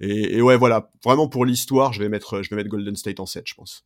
Et, 0.01 0.37
et 0.37 0.41
ouais, 0.41 0.57
voilà, 0.57 0.91
vraiment 1.05 1.29
pour 1.29 1.45
l'histoire, 1.45 1.93
je 1.93 1.99
vais 1.99 2.09
mettre, 2.09 2.41
je 2.41 2.49
vais 2.49 2.55
mettre 2.55 2.69
Golden 2.69 2.95
State 2.95 3.19
en 3.19 3.25
7, 3.25 3.43
je 3.47 3.53
pense. 3.53 3.85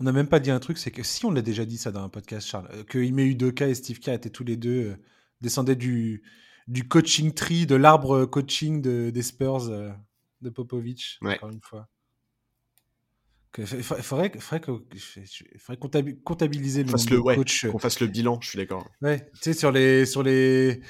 On 0.00 0.04
n'a 0.04 0.12
même 0.12 0.28
pas 0.28 0.40
dit 0.40 0.50
un 0.50 0.60
truc, 0.60 0.78
c'est 0.78 0.90
que 0.90 1.02
si 1.02 1.24
on 1.24 1.30
l'a 1.30 1.42
déjà 1.42 1.64
dit 1.64 1.78
ça 1.78 1.92
dans 1.92 2.02
un 2.02 2.08
podcast, 2.08 2.46
Charles, 2.46 2.68
euh, 2.72 2.84
que 2.84 2.98
Ime 2.98 3.20
Udoka 3.20 3.68
et 3.68 3.74
Steve 3.74 3.98
Kerr 3.98 4.14
étaient 4.14 4.30
tous 4.30 4.44
les 4.44 4.56
deux, 4.56 4.90
euh, 4.90 4.96
descendaient 5.40 5.76
du, 5.76 6.22
du 6.68 6.88
coaching 6.88 7.32
tree, 7.32 7.66
de 7.66 7.74
l'arbre 7.74 8.24
coaching 8.26 8.82
de, 8.82 9.10
des 9.10 9.22
Spurs 9.22 9.68
euh, 9.68 9.90
de 10.40 10.50
Popovic, 10.50 11.18
encore 11.22 11.50
une 11.50 11.60
fois. 11.60 11.88
Il 13.56 13.66
faudrait, 13.84 14.32
faudrait, 14.40 14.60
comptabiliser 16.24 16.82
le 16.82 16.90
coachs. 17.22 17.70
Qu'on 17.70 17.78
fasse 17.78 18.00
le 18.00 18.08
bilan, 18.08 18.40
je 18.40 18.48
suis 18.48 18.56
d'accord. 18.56 18.84
Ouais, 19.00 19.30
tu 19.34 19.40
sais, 19.42 19.52
sur 19.52 19.70
les, 19.70 20.06
sur 20.06 20.24
les. 20.24 20.80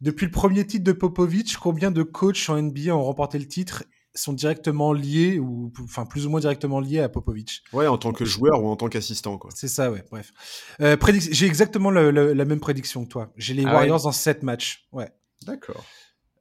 Depuis 0.00 0.26
le 0.26 0.32
premier 0.32 0.66
titre 0.66 0.82
de 0.82 0.90
Popovic, 0.90 1.56
combien 1.58 1.92
de 1.92 2.02
coachs 2.02 2.48
en 2.48 2.60
NBA 2.60 2.92
ont 2.92 3.04
remporté 3.04 3.38
le 3.38 3.46
titre 3.46 3.84
sont 4.20 4.32
directement 4.32 4.92
liés, 4.92 5.38
ou 5.38 5.72
enfin 5.82 6.06
plus 6.06 6.26
ou 6.26 6.30
moins 6.30 6.40
directement 6.40 6.80
liés 6.80 7.00
à 7.00 7.08
Popovic. 7.08 7.62
Ouais, 7.72 7.86
en 7.86 7.98
tant 7.98 8.12
que 8.12 8.24
joueur 8.24 8.62
ou 8.62 8.68
en 8.68 8.76
tant 8.76 8.88
qu'assistant, 8.88 9.38
quoi. 9.38 9.50
C'est 9.54 9.68
ça, 9.68 9.90
ouais, 9.90 10.04
bref. 10.10 10.32
Euh, 10.80 10.96
J'ai 11.30 11.46
exactement 11.46 11.90
la 11.90 12.44
même 12.44 12.60
prédiction 12.60 13.04
que 13.04 13.08
toi. 13.08 13.32
J'ai 13.36 13.54
les 13.54 13.64
ah 13.64 13.74
Warriors 13.74 14.06
en 14.06 14.12
7 14.12 14.42
matchs. 14.42 14.86
Ouais. 14.92 15.10
D'accord. 15.46 15.84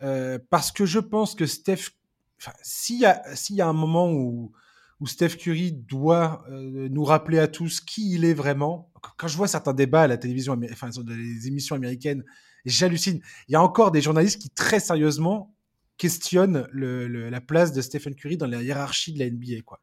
Euh, 0.02 0.40
parce 0.50 0.72
que 0.72 0.86
je 0.86 1.00
pense 1.00 1.36
que 1.36 1.46
Steph. 1.46 1.92
S'il 2.62 3.00
y, 3.00 3.06
a, 3.06 3.24
y 3.50 3.62
a 3.62 3.68
un 3.68 3.74
moment 3.74 4.12
où, 4.12 4.52
où 5.00 5.08
Steph 5.08 5.38
Curry 5.38 5.72
doit 5.72 6.46
euh, 6.52 6.88
nous 6.90 7.04
rappeler 7.04 7.40
à 7.40 7.48
tous 7.48 7.80
qui 7.82 8.14
il 8.14 8.26
est 8.26 8.36
vraiment, 8.36 8.92
quand 9.18 9.28
je 9.28 9.36
vois 9.36 9.48
certains 9.48 9.74
débats 9.74 10.04
à 10.04 10.08
la 10.08 10.18
télévision, 10.18 10.60
enfin, 10.72 10.90
dans 10.90 11.16
les 11.16 11.48
émissions 11.48 11.76
américaines, 11.76 12.24
j'hallucine. 12.64 13.22
Il 13.48 13.54
y 13.54 13.56
a 13.56 13.62
encore 13.62 13.90
des 13.90 14.02
journalistes 14.02 14.40
qui, 14.40 14.50
très 14.50 14.80
sérieusement, 14.80 15.56
questionne 15.98 16.68
le, 16.72 17.08
la 17.30 17.42
place 17.42 17.74
de 17.74 17.82
Stephen 17.82 18.16
Curry 18.16 18.38
dans 18.38 18.48
la 18.48 18.62
hiérarchie 18.62 19.14
de 19.14 19.20
la 19.20 19.30
NBA, 19.30 19.62
quoi. 19.66 19.82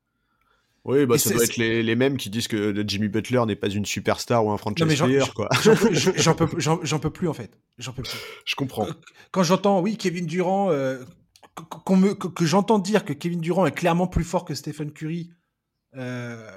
Oui, 0.85 1.07
bah, 1.07 1.17
ça 1.17 1.31
doit 1.31 1.45
être 1.45 1.57
les, 1.57 1.83
les, 1.83 1.97
mêmes 1.97 2.19
qui 2.19 2.29
disent 2.29 2.47
que 2.47 2.85
Jimmy 2.87 3.09
Butler 3.09 3.43
n'est 3.47 3.57
pas 3.57 3.71
une 3.71 3.87
superstar 3.87 4.45
ou 4.45 4.51
un 4.51 4.59
franchise 4.59 4.85
player, 4.99 5.25
quoi. 5.35 5.49
J'en 5.63 6.35
peux, 6.35 6.47
peux 7.01 7.11
plus, 7.11 7.29
en 7.29 7.33
fait. 7.33 7.59
J'en 7.79 7.93
peux 7.93 8.03
plus. 8.03 8.19
Je 8.45 8.55
comprends. 8.55 8.87
Quand 9.31 9.43
j'entends, 9.43 9.81
oui, 9.81 9.97
Kevin 9.97 10.27
Durant, 10.27 10.71
euh, 10.71 11.03
me, 11.89 12.13
que, 12.13 12.45
j'entends 12.45 12.79
dire 12.79 13.07
que 13.07 13.15
Kevin 13.15 13.41
Durant 13.41 13.65
est 13.65 13.73
clairement 13.73 14.07
plus 14.07 14.25
fort 14.25 14.45
que 14.45 14.55
Stephen 14.55 14.93
Curry 14.93 15.31
euh, 15.97 16.51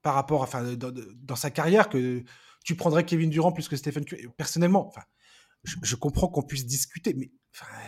par 0.00 0.14
rapport, 0.14 0.40
enfin, 0.40 0.62
dans, 0.62 0.90
dans, 0.90 1.36
sa 1.36 1.50
carrière, 1.50 1.90
que 1.90 2.22
tu 2.64 2.76
prendrais 2.76 3.04
Kevin 3.04 3.28
Durant 3.28 3.52
plus 3.52 3.68
que 3.68 3.76
Stephen 3.76 4.06
Curry. 4.06 4.26
Personnellement, 4.38 4.86
enfin, 4.86 5.02
je, 5.64 5.96
comprends 5.96 6.28
qu'on 6.28 6.42
puisse 6.42 6.66
discuter, 6.66 7.14
mais 7.14 7.30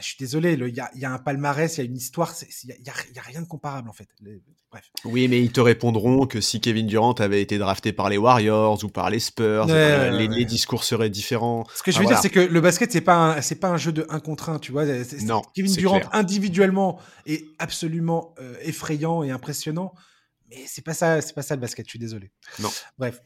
je 0.00 0.06
suis 0.06 0.16
désolé, 0.18 0.54
il 0.54 0.68
y, 0.68 1.00
y 1.00 1.04
a, 1.04 1.12
un 1.12 1.18
palmarès, 1.18 1.76
il 1.76 1.80
y 1.80 1.82
a 1.82 1.84
une 1.84 1.96
histoire, 1.96 2.34
il 2.62 2.66
n'y 2.82 2.88
a, 2.88 2.92
a, 2.92 3.22
rien 3.22 3.42
de 3.42 3.46
comparable 3.46 3.88
en 3.88 3.92
fait. 3.92 4.08
bref. 4.70 4.90
Oui, 5.04 5.28
mais 5.28 5.40
ils 5.40 5.52
te 5.52 5.60
répondront 5.60 6.26
que 6.26 6.40
si 6.40 6.60
Kevin 6.60 6.86
Durant 6.86 7.12
avait 7.12 7.42
été 7.42 7.58
drafté 7.58 7.92
par 7.92 8.08
les 8.08 8.18
Warriors 8.18 8.82
ou 8.84 8.88
par 8.88 9.10
les 9.10 9.20
Spurs, 9.20 9.66
euh, 9.68 10.10
les, 10.10 10.44
discours 10.44 10.84
seraient 10.84 11.10
différents. 11.10 11.66
Ce 11.74 11.82
que 11.82 11.92
je 11.92 11.98
veux 11.98 12.06
dire, 12.06 12.18
c'est 12.18 12.30
que 12.30 12.40
le 12.40 12.60
basket, 12.60 12.90
c'est 12.90 13.00
pas 13.00 13.40
c'est 13.42 13.60
pas 13.60 13.68
un 13.68 13.76
jeu 13.76 13.92
de 13.92 14.06
1 14.08 14.20
contre 14.20 14.48
1, 14.48 14.58
tu 14.58 14.72
vois. 14.72 14.84
non. 15.22 15.42
Kevin 15.54 15.74
Durant 15.74 16.00
individuellement 16.12 16.98
est 17.26 17.44
absolument 17.58 18.34
euh, 18.40 18.54
effrayant 18.62 19.22
et 19.22 19.30
impressionnant, 19.30 19.94
mais 20.48 20.64
c'est 20.66 20.84
pas 20.84 20.94
ça, 20.94 21.20
c'est 21.20 21.34
pas 21.34 21.42
ça 21.42 21.54
le 21.54 21.60
basket. 21.60 21.86
Je 21.86 21.90
suis 21.90 21.98
désolé. 21.98 22.32
Non. 22.58 22.70
Bref 22.98 23.20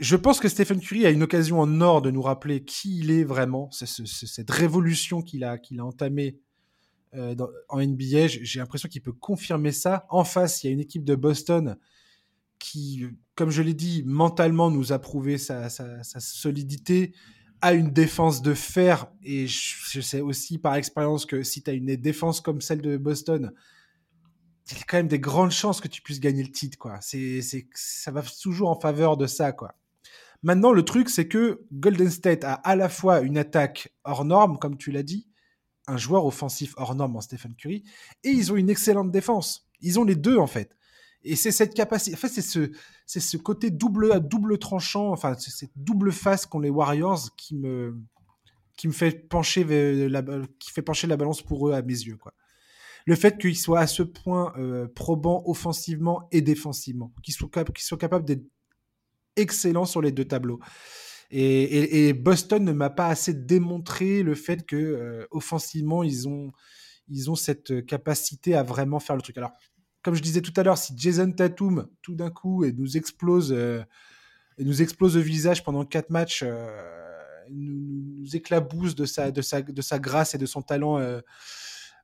je 0.00 0.16
pense 0.16 0.40
que 0.40 0.48
Stephen 0.48 0.80
Curry 0.80 1.06
a 1.06 1.10
une 1.10 1.22
occasion 1.22 1.60
en 1.60 1.80
or 1.80 2.02
de 2.02 2.10
nous 2.10 2.22
rappeler 2.22 2.64
qui 2.64 2.98
il 2.98 3.10
est 3.10 3.24
vraiment, 3.24 3.68
c'est 3.72 3.86
cette 3.86 4.50
révolution 4.50 5.22
qu'il 5.22 5.44
a, 5.44 5.58
qu'il 5.58 5.80
a 5.80 5.84
entamée 5.84 6.38
euh, 7.14 7.34
en 7.68 7.80
NBA. 7.80 8.26
J'ai 8.28 8.58
l'impression 8.58 8.88
qu'il 8.88 9.02
peut 9.02 9.12
confirmer 9.12 9.72
ça. 9.72 10.06
En 10.08 10.24
face, 10.24 10.62
il 10.62 10.68
y 10.68 10.70
a 10.70 10.72
une 10.72 10.80
équipe 10.80 11.04
de 11.04 11.14
Boston 11.14 11.76
qui, 12.58 13.04
comme 13.34 13.50
je 13.50 13.60
l'ai 13.60 13.74
dit, 13.74 14.02
mentalement 14.06 14.70
nous 14.70 14.92
a 14.92 14.98
prouvé 14.98 15.36
sa, 15.36 15.68
solidité, 15.68 17.12
a 17.60 17.74
une 17.74 17.90
défense 17.90 18.40
de 18.40 18.54
fer. 18.54 19.10
Et 19.22 19.46
je, 19.46 20.00
sais 20.00 20.20
aussi 20.20 20.58
par 20.58 20.76
expérience 20.76 21.26
que 21.26 21.42
si 21.42 21.62
tu 21.62 21.70
as 21.70 21.74
une 21.74 21.96
défense 21.96 22.40
comme 22.40 22.60
celle 22.60 22.82
de 22.82 22.96
Boston, 22.96 23.52
il 24.70 24.78
y 24.78 24.80
a 24.80 24.84
quand 24.84 24.96
même 24.96 25.08
des 25.08 25.18
grandes 25.18 25.50
chances 25.50 25.80
que 25.80 25.88
tu 25.88 26.02
puisses 26.02 26.20
gagner 26.20 26.42
le 26.42 26.50
titre, 26.50 26.78
quoi. 26.78 26.98
C'est, 27.00 27.40
ça 27.74 28.10
va 28.10 28.22
toujours 28.22 28.70
en 28.70 28.78
faveur 28.78 29.16
de 29.16 29.26
ça, 29.26 29.52
quoi. 29.52 29.74
Maintenant, 30.42 30.72
le 30.72 30.84
truc, 30.84 31.08
c'est 31.08 31.28
que 31.28 31.62
Golden 31.72 32.10
State 32.10 32.44
a 32.44 32.54
à 32.54 32.74
la 32.76 32.88
fois 32.88 33.20
une 33.20 33.38
attaque 33.38 33.92
hors 34.04 34.24
norme, 34.24 34.58
comme 34.58 34.76
tu 34.76 34.90
l'as 34.90 35.02
dit, 35.02 35.28
un 35.86 35.96
joueur 35.96 36.26
offensif 36.26 36.74
hors 36.76 36.94
norme 36.94 37.16
en 37.16 37.20
Stephen 37.20 37.54
Curry, 37.54 37.84
et 38.24 38.30
ils 38.30 38.52
ont 38.52 38.56
une 38.56 38.70
excellente 38.70 39.10
défense. 39.10 39.68
Ils 39.80 39.98
ont 39.98 40.04
les 40.04 40.16
deux, 40.16 40.36
en 40.36 40.46
fait. 40.46 40.76
Et 41.24 41.36
c'est 41.36 41.52
cette 41.52 41.74
capacité, 41.74 42.16
en 42.16 42.28
c'est 42.28 42.42
ce, 42.42 42.70
c'est 43.06 43.20
ce 43.20 43.36
côté 43.36 43.70
double, 43.70 44.20
double 44.20 44.58
tranchant, 44.58 45.10
enfin, 45.12 45.34
cette 45.38 45.70
double 45.76 46.12
face 46.12 46.46
qu'ont 46.46 46.58
les 46.58 46.70
Warriors 46.70 47.34
qui 47.36 47.54
me, 47.56 47.96
qui 48.76 48.88
me 48.88 48.92
fait 48.92 49.28
pencher 49.28 49.64
la, 50.08 50.22
qui 50.58 50.72
fait 50.72 50.82
pencher 50.82 51.06
la 51.06 51.16
balance 51.16 51.42
pour 51.42 51.68
eux 51.68 51.72
à 51.72 51.82
mes 51.82 51.92
yeux, 51.92 52.16
quoi 52.16 52.32
le 53.06 53.16
fait 53.16 53.38
qu'il 53.38 53.56
soit 53.56 53.80
à 53.80 53.86
ce 53.86 54.02
point 54.02 54.52
euh, 54.56 54.86
probant 54.94 55.42
offensivement 55.46 56.28
et 56.32 56.40
défensivement, 56.40 57.12
qu'il 57.22 57.34
soit, 57.34 57.98
capable 57.98 58.24
d'être 58.24 58.44
excellent 59.36 59.84
sur 59.84 60.00
les 60.00 60.12
deux 60.12 60.24
tableaux. 60.24 60.60
Et, 61.30 62.12
Boston 62.12 62.62
ne 62.62 62.72
m'a 62.72 62.90
pas 62.90 63.08
assez 63.08 63.32
démontré 63.32 64.22
le 64.22 64.34
fait 64.34 64.66
que 64.66 64.76
euh, 64.76 65.26
offensivement 65.30 66.02
ils 66.02 66.28
ont 66.28 66.52
ils 67.08 67.30
ont 67.30 67.34
cette 67.34 67.86
capacité 67.86 68.54
à 68.54 68.62
vraiment 68.62 69.00
faire 69.00 69.16
le 69.16 69.22
truc. 69.22 69.38
Alors, 69.38 69.52
comme 70.02 70.14
je 70.14 70.20
disais 70.20 70.42
tout 70.42 70.52
à 70.56 70.62
l'heure, 70.62 70.76
si 70.76 70.92
Jason 70.96 71.32
Tatum 71.32 71.88
tout 72.02 72.14
d'un 72.14 72.30
coup 72.30 72.64
et 72.64 72.72
nous 72.72 72.98
explose 72.98 73.50
euh, 73.50 73.82
nous 74.58 74.82
explose 74.82 75.16
le 75.16 75.22
visage 75.22 75.64
pendant 75.64 75.86
quatre 75.86 76.10
matchs, 76.10 76.44
nous, 77.50 78.18
nous, 78.18 78.36
éclabousse 78.36 78.94
de 78.94 79.06
sa 79.06 79.30
de 79.30 79.40
sa 79.40 79.62
de 79.62 79.82
sa 79.82 79.98
grâce 79.98 80.34
et 80.34 80.38
de 80.38 80.46
son 80.46 80.60
talent 80.60 80.98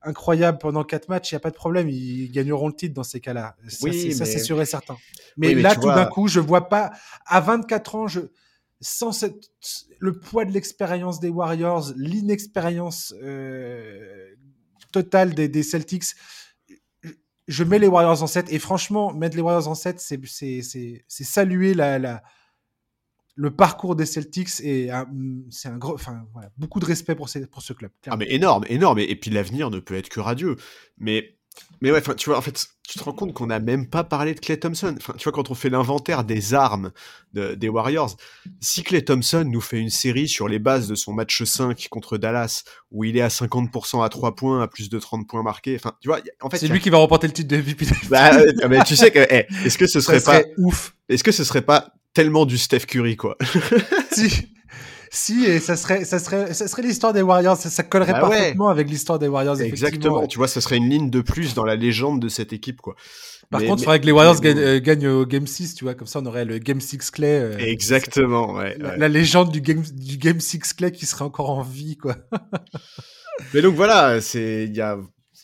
incroyable 0.02 0.58
pendant 0.58 0.84
quatre 0.84 1.08
matchs, 1.08 1.32
il 1.32 1.34
n'y 1.34 1.38
a 1.38 1.40
pas 1.40 1.50
de 1.50 1.56
problème, 1.56 1.88
ils 1.88 2.30
gagneront 2.30 2.68
le 2.68 2.74
titre 2.74 2.94
dans 2.94 3.02
ces 3.02 3.20
cas-là. 3.20 3.56
Ça, 3.68 4.24
c'est 4.24 4.38
sûr 4.38 4.60
et 4.60 4.66
certain. 4.66 4.96
Mais, 5.36 5.54
là, 5.54 5.74
tout 5.74 5.88
d'un 5.88 6.06
coup, 6.06 6.28
je 6.28 6.40
vois 6.40 6.68
pas. 6.68 6.90
À 7.26 7.40
24 7.40 7.94
ans, 7.94 8.08
je 8.08 8.20
sans 8.80 9.10
le 9.98 10.12
poids 10.18 10.44
de 10.44 10.52
l'expérience 10.52 11.18
des 11.18 11.30
Warriors, 11.30 11.92
l'inexpérience 11.96 13.12
euh, 13.22 14.34
totale 14.92 15.34
des, 15.34 15.48
des, 15.48 15.64
Celtics, 15.64 16.04
je 17.48 17.64
mets 17.64 17.78
les 17.78 17.88
Warriors 17.88 18.22
en 18.22 18.26
7. 18.26 18.52
Et 18.52 18.58
franchement, 18.58 19.12
mettre 19.12 19.36
les 19.36 19.42
Warriors 19.42 19.68
en 19.68 19.74
7, 19.74 20.00
c'est 20.00 21.04
saluer 21.08 21.74
la, 21.74 21.98
la, 21.98 22.22
le 23.38 23.52
parcours 23.52 23.94
des 23.94 24.04
Celtics 24.04 24.60
et 24.60 24.90
c'est 25.48 25.68
un 25.68 25.78
gros, 25.78 25.94
enfin 25.94 26.26
voilà, 26.32 26.50
beaucoup 26.58 26.80
de 26.80 26.84
respect 26.84 27.14
pour, 27.14 27.28
pour 27.52 27.62
ce 27.62 27.72
club. 27.72 27.92
Ah 28.08 28.16
mais 28.16 28.26
énorme, 28.30 28.64
énorme 28.68 28.98
et, 28.98 29.14
puis 29.14 29.30
l'avenir 29.30 29.70
ne 29.70 29.78
peut 29.78 29.94
être 29.94 30.08
que 30.08 30.18
radieux. 30.18 30.56
Mais 30.98 31.36
mais 31.80 31.90
ouais, 31.90 32.02
tu 32.16 32.30
vois, 32.30 32.38
en 32.38 32.42
fait, 32.42 32.66
tu 32.88 32.98
te 32.98 33.04
rends 33.04 33.12
compte 33.12 33.32
qu'on 33.32 33.46
n'a 33.46 33.58
même 33.58 33.88
pas 33.88 34.04
parlé 34.04 34.34
de 34.34 34.38
Clay 34.38 34.58
Thompson. 34.58 34.94
Enfin, 34.96 35.14
tu 35.16 35.24
vois, 35.24 35.32
quand 35.32 35.50
on 35.50 35.54
fait 35.54 35.70
l'inventaire 35.70 36.22
des 36.22 36.54
armes 36.54 36.92
des 37.32 37.68
Warriors, 37.68 38.16
si 38.60 38.84
Clay 38.84 39.02
Thompson 39.02 39.44
nous 39.44 39.60
fait 39.60 39.78
une 39.78 39.90
série 39.90 40.28
sur 40.28 40.48
les 40.48 40.60
bases 40.60 40.86
de 40.86 40.94
son 40.94 41.12
match 41.12 41.42
5 41.42 41.88
contre 41.90 42.16
Dallas, 42.16 42.62
où 42.92 43.04
il 43.04 43.16
est 43.16 43.22
à 43.22 43.28
50% 43.28 44.04
à 44.04 44.08
3 44.08 44.36
points, 44.36 44.62
à 44.62 44.68
plus 44.68 44.88
de 44.88 44.98
30 44.98 45.26
points 45.26 45.42
marqués, 45.42 45.76
enfin, 45.76 45.94
tu 46.00 46.08
vois, 46.08 46.20
en 46.40 46.50
fait. 46.50 46.58
C'est 46.58 46.68
lui 46.68 46.80
qui 46.80 46.90
va 46.90 46.98
remporter 46.98 47.26
le 47.26 47.32
titre 47.32 47.48
de 47.48 47.56
MVP. 47.56 47.86
Bah, 48.08 48.30
mais 48.68 48.84
tu 48.84 48.94
sais 48.94 49.10
que, 49.10 49.18
est-ce 49.18 49.78
que 49.78 49.86
ce 49.86 50.00
serait, 50.00 50.20
pas 50.20 50.42
ouf 50.58 50.94
Est-ce 51.08 51.24
que 51.24 51.32
ce 51.32 51.44
serait 51.44 51.62
pas 51.62 51.92
tellement 52.18 52.46
du 52.46 52.58
Steph 52.58 52.80
Curry, 52.80 53.14
quoi. 53.14 53.38
si. 54.12 54.48
Si, 55.10 55.44
et 55.44 55.60
ça 55.60 55.76
serait, 55.76 56.04
ça 56.04 56.18
serait, 56.18 56.52
ça 56.52 56.66
serait 56.66 56.82
l'histoire 56.82 57.12
des 57.12 57.22
Warriors. 57.22 57.56
Ça, 57.56 57.82
collerait 57.84 58.12
bah 58.12 58.20
parfaitement 58.22 58.68
avec 58.68 58.90
l'histoire 58.90 59.20
des 59.20 59.28
Warriors. 59.28 59.60
Exactement. 59.60 60.26
Tu 60.26 60.36
vois, 60.36 60.48
ça 60.48 60.60
serait 60.60 60.78
une 60.78 60.90
ligne 60.90 61.10
de 61.10 61.20
plus 61.20 61.54
dans 61.54 61.64
la 61.64 61.76
légende 61.76 62.20
de 62.20 62.28
cette 62.28 62.52
équipe, 62.52 62.80
quoi. 62.80 62.96
Par 63.50 63.62
contre, 63.62 63.82
il 63.82 63.84
faudrait 63.84 64.00
que 64.00 64.06
les 64.06 64.12
Warriors 64.12 64.40
euh, 64.44 64.80
gagnent, 64.80 65.06
au 65.06 65.24
Game 65.26 65.46
6, 65.46 65.76
tu 65.76 65.84
vois. 65.84 65.94
Comme 65.94 66.08
ça, 66.08 66.18
on 66.18 66.26
aurait 66.26 66.44
le 66.44 66.58
Game 66.58 66.80
6 66.80 67.12
Clay. 67.12 67.40
Euh, 67.40 67.56
Exactement, 67.58 68.52
ouais, 68.54 68.76
la, 68.78 69.08
légende 69.08 69.52
du 69.52 69.60
Game, 69.60 69.82
du 69.94 70.18
Game 70.18 70.40
6 70.40 70.74
Clay 70.74 70.90
qui 70.90 71.06
serait 71.06 71.24
encore 71.24 71.50
en 71.50 71.62
vie, 71.62 71.96
quoi. 71.96 72.16
mais 73.54 73.62
donc 73.62 73.76
voilà, 73.76 74.20
c'est, 74.20 74.64
il 74.64 74.76
y 74.76 74.80
a 74.80 74.98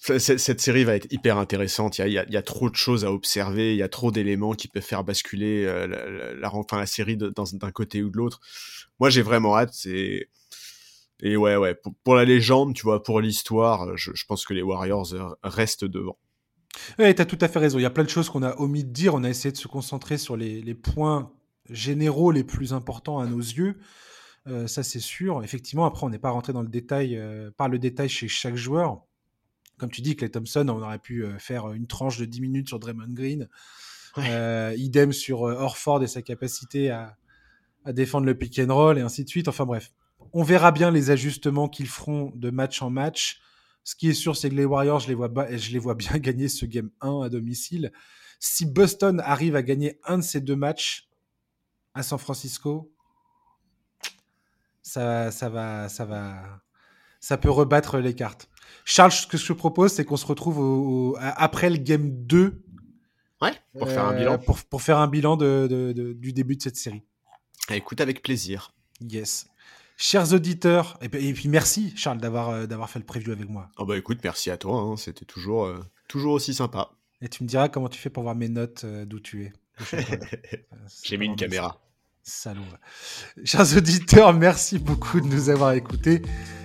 cette 0.04 0.60
série 0.60 0.84
va 0.84 0.96
être 0.96 1.10
hyper 1.10 1.38
intéressante. 1.38 1.98
Il 1.98 2.12
y, 2.12 2.18
a, 2.18 2.42
trop 2.42 2.68
de 2.68 2.76
choses 2.76 3.06
à 3.06 3.12
observer. 3.12 3.72
Il 3.72 3.78
y 3.78 3.82
a 3.82 3.88
trop 3.88 4.10
d'éléments 4.10 4.52
qui 4.52 4.68
peuvent 4.68 4.82
faire 4.82 5.02
basculer 5.02 5.64
euh, 5.64 5.86
la, 6.38 6.86
série 6.86 7.16
d'un 7.16 7.70
côté 7.72 8.02
ou 8.02 8.10
de 8.10 8.16
l'autre. 8.18 8.40
Moi, 9.00 9.08
j'ai 9.08 9.22
vraiment 9.22 9.56
hâte. 9.56 9.86
Et 9.86 10.28
ouais, 11.22 11.56
ouais. 11.56 11.74
Pour, 12.04 12.16
la 12.16 12.26
légende, 12.26 12.74
tu 12.74 12.82
vois, 12.82 13.02
pour 13.02 13.20
l'histoire, 13.20 13.96
je, 13.96 14.10
pense 14.28 14.44
que 14.44 14.52
les 14.52 14.60
Warriors 14.60 15.14
restent 15.42 15.86
devant. 15.86 16.18
Ouais, 16.98 17.14
t'as 17.14 17.24
tout 17.24 17.38
à 17.40 17.48
fait 17.48 17.58
raison. 17.58 17.78
Il 17.78 17.82
y 17.82 17.86
a 17.86 17.90
plein 17.90 18.04
de 18.04 18.10
choses 18.10 18.28
qu'on 18.28 18.42
a 18.42 18.54
omis 18.60 18.84
de 18.84 18.90
dire. 18.90 19.14
On 19.14 19.24
a 19.24 19.30
essayé 19.30 19.52
de 19.52 19.56
se 19.56 19.68
concentrer 19.68 20.18
sur 20.18 20.36
les, 20.36 20.74
points 20.74 21.32
généraux 21.70 22.30
les 22.30 22.44
plus 22.44 22.74
importants 22.74 23.20
à 23.20 23.26
nos 23.26 23.38
yeux. 23.38 23.78
Euh, 24.48 24.66
ça, 24.66 24.82
c'est 24.82 25.00
sûr. 25.00 25.42
Effectivement, 25.42 25.86
après, 25.86 26.04
on 26.04 26.10
n'est 26.10 26.18
pas 26.18 26.30
rentré 26.30 26.52
dans 26.52 26.60
le 26.60 26.68
détail, 26.68 27.16
euh, 27.16 27.50
par 27.56 27.70
le 27.70 27.78
détail 27.78 28.10
chez 28.10 28.28
chaque 28.28 28.56
joueur 28.56 29.06
comme 29.78 29.90
tu 29.90 30.02
dis, 30.02 30.16
Clay 30.16 30.28
Thompson, 30.28 30.66
on 30.68 30.82
aurait 30.82 30.98
pu 30.98 31.24
euh, 31.24 31.38
faire 31.38 31.72
une 31.72 31.86
tranche 31.86 32.18
de 32.18 32.24
10 32.24 32.40
minutes 32.40 32.68
sur 32.68 32.78
Draymond 32.78 33.12
Green. 33.12 33.48
Euh, 34.18 34.74
idem 34.76 35.12
sur 35.12 35.48
euh, 35.48 35.54
Orford 35.54 36.04
et 36.04 36.06
sa 36.06 36.22
capacité 36.22 36.90
à, 36.90 37.16
défendre 37.86 38.26
le 38.26 38.34
pick 38.34 38.58
and 38.60 38.72
roll 38.72 38.98
et 38.98 39.02
ainsi 39.02 39.24
de 39.24 39.28
suite. 39.28 39.48
Enfin 39.48 39.66
bref, 39.66 39.92
On 40.32 40.42
verra 40.42 40.72
bien 40.72 40.90
les 40.90 41.10
ajustements 41.10 41.68
qu'ils 41.68 41.88
feront 41.88 42.32
de 42.34 42.50
match 42.50 42.80
en 42.80 42.88
match. 42.88 43.40
Ce 43.82 43.94
qui 43.94 44.08
est 44.08 44.14
sûr, 44.14 44.36
c'est 44.36 44.48
que 44.48 44.54
les 44.54 44.64
Warriors, 44.64 45.00
je 45.00 45.08
les 45.08 45.14
vois, 45.14 45.30
je 45.54 45.70
les 45.70 45.78
vois 45.78 45.94
bien 45.94 46.12
gagner 46.18 46.48
ce 46.48 46.64
game 46.64 46.90
1 47.02 47.22
à 47.22 47.28
domicile. 47.28 47.92
Si 48.40 48.64
Boston 48.64 49.20
arrive 49.20 49.56
à 49.56 49.62
gagner 49.62 49.98
un 50.04 50.18
de 50.18 50.22
ces 50.22 50.40
deux 50.40 50.56
matchs 50.56 51.08
à 51.92 52.02
San 52.02 52.18
Francisco, 52.18 52.90
ça, 54.82 55.30
ça 55.30 55.48
va, 55.48 55.88
ça 55.88 56.04
va, 56.04 56.62
ça 57.20 57.36
peut 57.36 57.50
rebattre 57.50 57.98
les 57.98 58.14
cartes. 58.14 58.48
Charles, 58.84 59.12
ce 59.12 59.26
que 59.26 59.36
je 59.36 59.46
te 59.46 59.52
propose, 59.52 59.92
c'est 59.92 60.04
qu'on 60.04 60.16
se 60.16 60.26
retrouve 60.26 61.16
après 61.20 61.70
le 61.70 61.76
game 61.76 62.10
2. 62.10 62.64
Ouais, 63.42 63.52
pour 63.78 63.88
faire 63.88 64.06
un 64.06 64.14
bilan. 64.14 64.34
Euh, 64.34 64.54
pour, 64.70 64.82
faire 64.82 64.98
un 64.98 65.08
bilan 65.08 65.36
du 65.36 66.32
début 66.32 66.56
de 66.56 66.62
cette 66.62 66.76
série. 66.76 67.02
Écoute, 67.70 68.00
avec 68.00 68.22
plaisir. 68.22 68.72
Yes. 69.00 69.48
Chers 69.96 70.32
auditeurs, 70.32 70.98
et 71.02 71.08
puis, 71.08 71.48
merci 71.48 71.92
Charles 71.96 72.18
d'avoir 72.18 72.50
euh, 72.50 72.66
d'avoir 72.66 72.90
fait 72.90 72.98
le 72.98 73.04
preview 73.04 73.32
avec 73.32 73.48
moi. 73.48 73.70
Oh 73.76 73.84
bah 73.84 73.96
écoute, 73.96 74.18
merci 74.24 74.50
à 74.50 74.56
toi, 74.56 74.80
hein. 74.80 74.96
c'était 74.96 75.24
toujours, 75.24 75.66
euh, 75.66 75.78
toujours 76.08 76.32
aussi 76.32 76.52
sympa. 76.52 76.90
Et 77.20 77.28
tu 77.28 77.44
me 77.44 77.48
diras 77.48 77.68
comment 77.68 77.88
tu 77.88 78.00
fais 78.00 78.10
pour 78.10 78.24
voir 78.24 78.34
mes 78.34 78.48
notes 78.48 78.84
d'où 78.84 79.20
tu 79.20 79.44
es. 79.44 79.52
J'ai 81.04 81.16
mis 81.16 81.26
une 81.26 81.36
caméra. 81.36 81.80
Salaud. 82.26 82.62
Chers 83.44 83.76
auditeurs, 83.76 84.32
merci 84.32 84.78
beaucoup 84.78 85.20
de 85.20 85.26
nous 85.26 85.50
avoir 85.50 85.72
écoutés. 85.72 86.22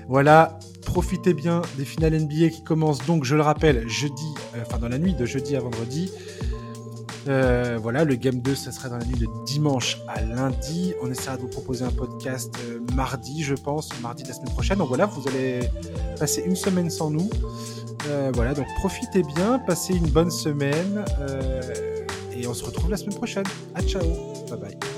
Voilà, 0.07 0.57
profitez 0.85 1.33
bien 1.33 1.61
des 1.77 1.83
finales 1.83 2.17
NBA 2.17 2.47
qui 2.49 2.63
commencent 2.63 3.05
donc, 3.05 3.25
je 3.25 3.35
le 3.35 3.41
rappelle, 3.41 3.87
jeudi, 3.89 4.33
euh, 4.55 4.77
dans 4.77 4.87
la 4.87 4.97
nuit 4.97 5.13
de 5.13 5.25
jeudi 5.25 5.57
à 5.57 5.59
vendredi. 5.59 6.11
Euh, 7.27 7.77
voilà, 7.81 8.05
le 8.05 8.15
Game 8.15 8.39
2, 8.39 8.55
ça 8.55 8.71
sera 8.71 8.87
dans 8.87 8.97
la 8.99 9.05
nuit 9.05 9.19
de 9.19 9.27
dimanche 9.45 9.97
à 10.07 10.21
lundi. 10.21 10.93
On 11.01 11.11
essaiera 11.11 11.35
de 11.35 11.41
vous 11.41 11.49
proposer 11.49 11.83
un 11.83 11.91
podcast 11.91 12.55
euh, 12.63 12.79
mardi, 12.95 13.43
je 13.43 13.55
pense, 13.55 13.89
mardi 14.01 14.23
de 14.23 14.29
la 14.29 14.35
semaine 14.35 14.53
prochaine. 14.53 14.77
Donc 14.77 14.87
voilà, 14.87 15.07
vous 15.07 15.27
allez 15.27 15.59
passer 16.17 16.41
une 16.45 16.55
semaine 16.55 16.89
sans 16.89 17.11
nous. 17.11 17.29
voilà, 18.33 18.53
donc 18.53 18.65
profitez 18.77 19.23
bien, 19.23 19.59
passez 19.59 19.93
une 19.93 20.07
bonne 20.07 20.31
semaine. 20.31 21.03
et 22.33 22.47
on 22.47 22.53
se 22.53 22.63
retrouve 22.63 22.89
la 22.89 22.97
semaine 22.97 23.15
prochaine. 23.15 23.45
À 23.75 23.81
ciao, 23.81 24.01
bye 24.49 24.57
bye. 24.57 24.88